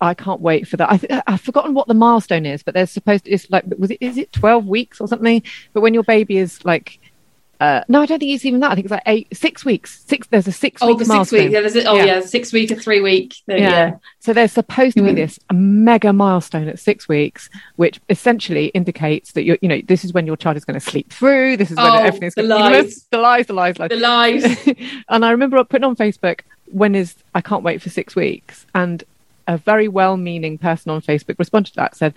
I 0.00 0.14
can't 0.14 0.40
wait 0.40 0.66
for 0.66 0.76
that. 0.76 0.90
I 0.90 0.96
th- 0.96 1.22
I've 1.26 1.40
forgotten 1.40 1.74
what 1.74 1.86
the 1.86 1.94
milestone 1.94 2.44
is, 2.44 2.62
but 2.62 2.74
there's 2.74 2.90
supposed 2.90 3.24
to, 3.24 3.30
it's 3.30 3.48
like, 3.50 3.64
was 3.78 3.90
it, 3.90 3.98
is 4.00 4.18
it 4.18 4.32
12 4.32 4.66
weeks 4.66 5.00
or 5.00 5.06
something? 5.06 5.42
But 5.72 5.80
when 5.80 5.94
your 5.94 6.02
baby 6.02 6.36
is 6.36 6.64
like 6.64 6.98
uh, 7.64 7.82
no, 7.88 8.02
I 8.02 8.06
don't 8.06 8.18
think 8.18 8.34
it's 8.34 8.44
even 8.44 8.60
that. 8.60 8.72
I 8.72 8.74
think 8.74 8.84
it's 8.84 8.92
like 8.92 9.02
eight, 9.06 9.34
six 9.34 9.64
weeks. 9.64 10.04
Six. 10.06 10.26
There's 10.26 10.46
a 10.46 10.52
six. 10.52 10.82
Oh, 10.82 10.92
the 10.94 11.06
six 11.06 11.32
week. 11.32 11.50
Yeah, 11.50 11.62
there's 11.62 11.76
a, 11.76 11.86
oh 11.86 11.96
yeah. 11.96 12.04
yeah, 12.04 12.20
six 12.20 12.52
week 12.52 12.70
or 12.70 12.74
three 12.74 13.00
week. 13.00 13.36
yeah. 13.46 13.56
yeah. 13.56 13.92
So 14.20 14.34
there's 14.34 14.52
supposed 14.52 14.98
to 14.98 15.02
be 15.02 15.10
mm. 15.10 15.14
this 15.14 15.40
mega 15.50 16.12
milestone 16.12 16.68
at 16.68 16.78
six 16.78 17.08
weeks, 17.08 17.48
which 17.76 18.00
essentially 18.10 18.66
indicates 18.66 19.32
that 19.32 19.44
you're, 19.44 19.56
you 19.62 19.68
know 19.68 19.80
this 19.86 20.04
is 20.04 20.12
when 20.12 20.26
your 20.26 20.36
child 20.36 20.58
is 20.58 20.64
going 20.66 20.78
to 20.78 20.80
sleep 20.80 21.10
through. 21.10 21.56
This 21.56 21.70
is 21.70 21.78
when 21.78 21.86
oh, 21.86 21.96
everything's 21.96 22.34
going 22.34 22.50
to 22.50 22.54
lies. 22.54 23.06
the 23.10 23.16
lies, 23.16 23.46
the 23.46 23.54
lies, 23.54 23.78
lies, 23.78 23.88
the 23.88 23.96
lies. 23.96 24.68
and 25.08 25.24
I 25.24 25.30
remember 25.30 25.64
putting 25.64 25.84
on 25.84 25.96
Facebook 25.96 26.40
when 26.70 26.94
is 26.94 27.14
I 27.34 27.40
can't 27.40 27.62
wait 27.62 27.80
for 27.80 27.88
six 27.88 28.14
weeks, 28.14 28.66
and 28.74 29.02
a 29.48 29.56
very 29.56 29.88
well-meaning 29.88 30.58
person 30.58 30.90
on 30.90 31.00
Facebook 31.00 31.38
responded 31.38 31.70
to 31.70 31.76
that 31.76 31.96
said, 31.96 32.12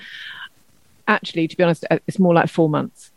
actually, 1.07 1.47
to 1.47 1.55
be 1.55 1.63
honest, 1.63 1.85
it's 1.89 2.19
more 2.19 2.33
like 2.33 2.49
four 2.49 2.67
months 2.67 3.11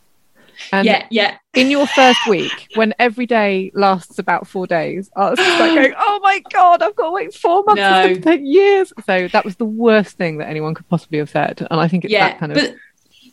and 0.72 0.86
yeah, 0.86 1.06
yeah. 1.10 1.38
in 1.54 1.70
your 1.70 1.86
first 1.86 2.18
week, 2.28 2.68
when 2.74 2.94
every 2.98 3.26
day 3.26 3.70
lasts 3.74 4.18
about 4.18 4.46
four 4.46 4.66
days, 4.66 5.10
I 5.16 5.30
was 5.30 5.38
like 5.60 5.74
going, 5.74 5.94
"Oh 5.98 6.20
my 6.22 6.42
god, 6.52 6.82
I've 6.82 6.96
got 6.96 7.06
to 7.06 7.12
wait 7.12 7.34
four 7.34 7.64
months 7.64 7.80
no. 7.80 8.14
to 8.14 8.20
take 8.20 8.40
years." 8.42 8.92
So 9.06 9.28
that 9.28 9.44
was 9.44 9.56
the 9.56 9.64
worst 9.64 10.16
thing 10.16 10.38
that 10.38 10.48
anyone 10.48 10.74
could 10.74 10.88
possibly 10.88 11.18
have 11.18 11.30
said, 11.30 11.66
and 11.70 11.80
I 11.80 11.88
think 11.88 12.04
it's 12.04 12.12
yeah, 12.12 12.28
that 12.28 12.38
kind 12.38 12.52
of. 12.52 12.58
But- 12.58 12.74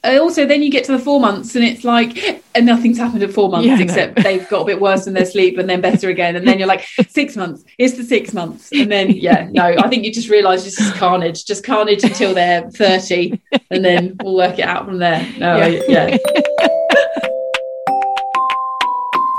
uh, 0.03 0.19
also 0.19 0.45
then 0.45 0.61
you 0.61 0.69
get 0.69 0.83
to 0.85 0.91
the 0.91 0.99
four 0.99 1.19
months 1.19 1.55
and 1.55 1.63
it's 1.63 1.83
like 1.83 2.43
and 2.55 2.65
nothing's 2.65 2.97
happened 2.97 3.23
at 3.23 3.31
four 3.31 3.49
months 3.49 3.67
yeah, 3.67 3.79
except 3.79 4.17
no. 4.17 4.23
they've 4.23 4.47
got 4.49 4.61
a 4.61 4.65
bit 4.65 4.79
worse 4.79 5.07
in 5.07 5.13
their 5.13 5.25
sleep 5.25 5.57
and 5.57 5.69
then 5.69 5.81
better 5.81 6.09
again 6.09 6.35
and 6.35 6.47
then 6.47 6.59
you're 6.59 6.67
like 6.67 6.85
six 7.09 7.35
months 7.35 7.63
it's 7.77 7.97
the 7.97 8.03
six 8.03 8.33
months 8.33 8.69
and 8.71 8.91
then 8.91 9.09
yeah 9.09 9.47
no 9.51 9.63
i 9.63 9.87
think 9.87 10.03
you 10.03 10.13
just 10.13 10.29
realize 10.29 10.63
this 10.63 10.79
is 10.79 10.91
carnage 10.93 11.45
just 11.45 11.63
carnage 11.63 12.03
until 12.03 12.33
they're 12.33 12.69
30 12.71 13.39
and 13.71 13.83
then 13.83 14.05
yeah. 14.05 14.11
we'll 14.21 14.35
work 14.35 14.59
it 14.59 14.65
out 14.65 14.85
from 14.85 14.99
there 14.99 15.27
no 15.37 15.57
yeah, 15.57 15.83
yeah. 15.87 16.17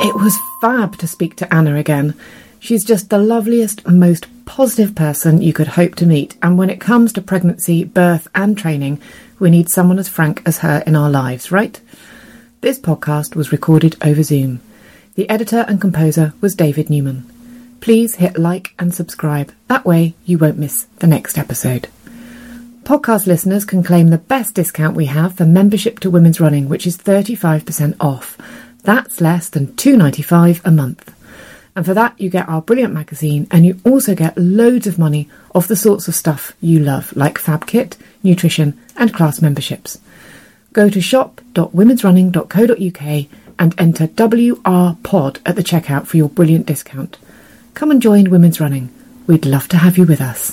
It 0.01 0.15
was 0.15 0.39
fab 0.61 0.97
to 0.99 1.09
speak 1.09 1.35
to 1.37 1.53
Anna 1.53 1.75
again. 1.75 2.15
She's 2.61 2.85
just 2.85 3.11
the 3.11 3.19
loveliest, 3.19 3.87
most 3.87 4.27
positive 4.45 4.95
person 4.95 5.43
you 5.43 5.53
could 5.53 5.69
hope 5.69 5.97
to 5.97 6.07
meet, 6.07 6.37
and 6.43 6.57
when 6.57 6.71
it 6.71 6.81
comes 6.81 7.13
to 7.13 7.21
pregnancy, 7.21 7.85
birth, 7.85 8.29
and 8.35 8.57
training, 8.57 9.01
we 9.39 9.51
need 9.51 9.69
someone 9.69 9.99
as 9.99 10.09
frank 10.09 10.41
as 10.47 10.59
her 10.59 10.83
in 10.87 10.97
our 10.97 11.11
lives, 11.11 11.51
right? 11.51 11.81
This 12.61 12.79
podcast 12.79 13.37
was 13.37 13.53
recorded 13.53 13.97
over 14.03 14.23
Zoom. 14.23 14.61
The 15.15 15.29
editor 15.29 15.65
and 15.69 15.81
composer 15.81 16.33
was 16.41 16.55
David 16.55 16.91
Newman. 16.91 17.29
Please 17.81 18.17
hit 18.17 18.39
like 18.39 18.75
and 18.79 18.95
subscribe. 18.95 19.53
That 19.67 19.85
way 19.85 20.15
you 20.25 20.39
won't 20.39 20.59
miss 20.59 20.85
the 20.99 21.07
next 21.07 21.39
episode. 21.39 21.89
Podcast 22.83 23.27
listeners 23.27 23.65
can 23.65 23.83
claim 23.83 24.09
the 24.09 24.19
best 24.19 24.55
discount 24.55 24.97
we 24.97 25.07
have 25.07 25.37
for 25.37 25.45
membership 25.45 26.01
to 26.01 26.11
Women's 26.11 26.41
Running, 26.41 26.69
which 26.69 26.87
is 26.87 26.97
35% 26.97 27.97
off. 28.01 28.39
That's 28.83 29.21
less 29.21 29.49
than 29.49 29.69
$2.95 29.69 30.61
a 30.65 30.71
month. 30.71 31.15
And 31.77 31.87
for 31.87 31.95
that, 31.95 32.21
you 32.21 32.29
get 32.29 32.49
our 32.49 32.61
brilliant 32.61 32.93
magazine 32.93 33.47
and 33.51 33.65
you 33.65 33.81
also 33.85 34.15
get 34.15 34.37
loads 34.37 34.89
of 34.89 34.99
money 34.99 35.29
off 35.55 35.69
the 35.69 35.77
sorts 35.77 36.09
of 36.09 36.15
stuff 36.15 36.53
you 36.61 36.81
love, 36.81 37.15
like 37.15 37.39
Fab 37.39 37.67
Kit, 37.67 37.97
nutrition, 38.23 38.79
and 38.97 39.15
class 39.15 39.41
memberships. 39.41 39.99
Go 40.73 40.91
to 40.91 41.01
shop.womensrunning.co.uk 41.01 43.29
and 43.61 43.75
enter 43.79 44.07
WRPOD 44.07 45.39
at 45.47 45.57
the 45.57 45.63
checkout 45.63 46.07
for 46.07 46.17
your 46.17 46.29
brilliant 46.29 46.67
discount. 46.67 47.19
Come 47.75 47.91
and 47.91 48.03
join 48.03 48.31
Women's 48.31 48.61
Running. 48.61 48.91
We'd 49.27 49.47
love 49.47 49.69
to 49.69 49.77
have 49.77 49.99
you 49.99 50.05
with 50.05 50.21
us. 50.21 50.53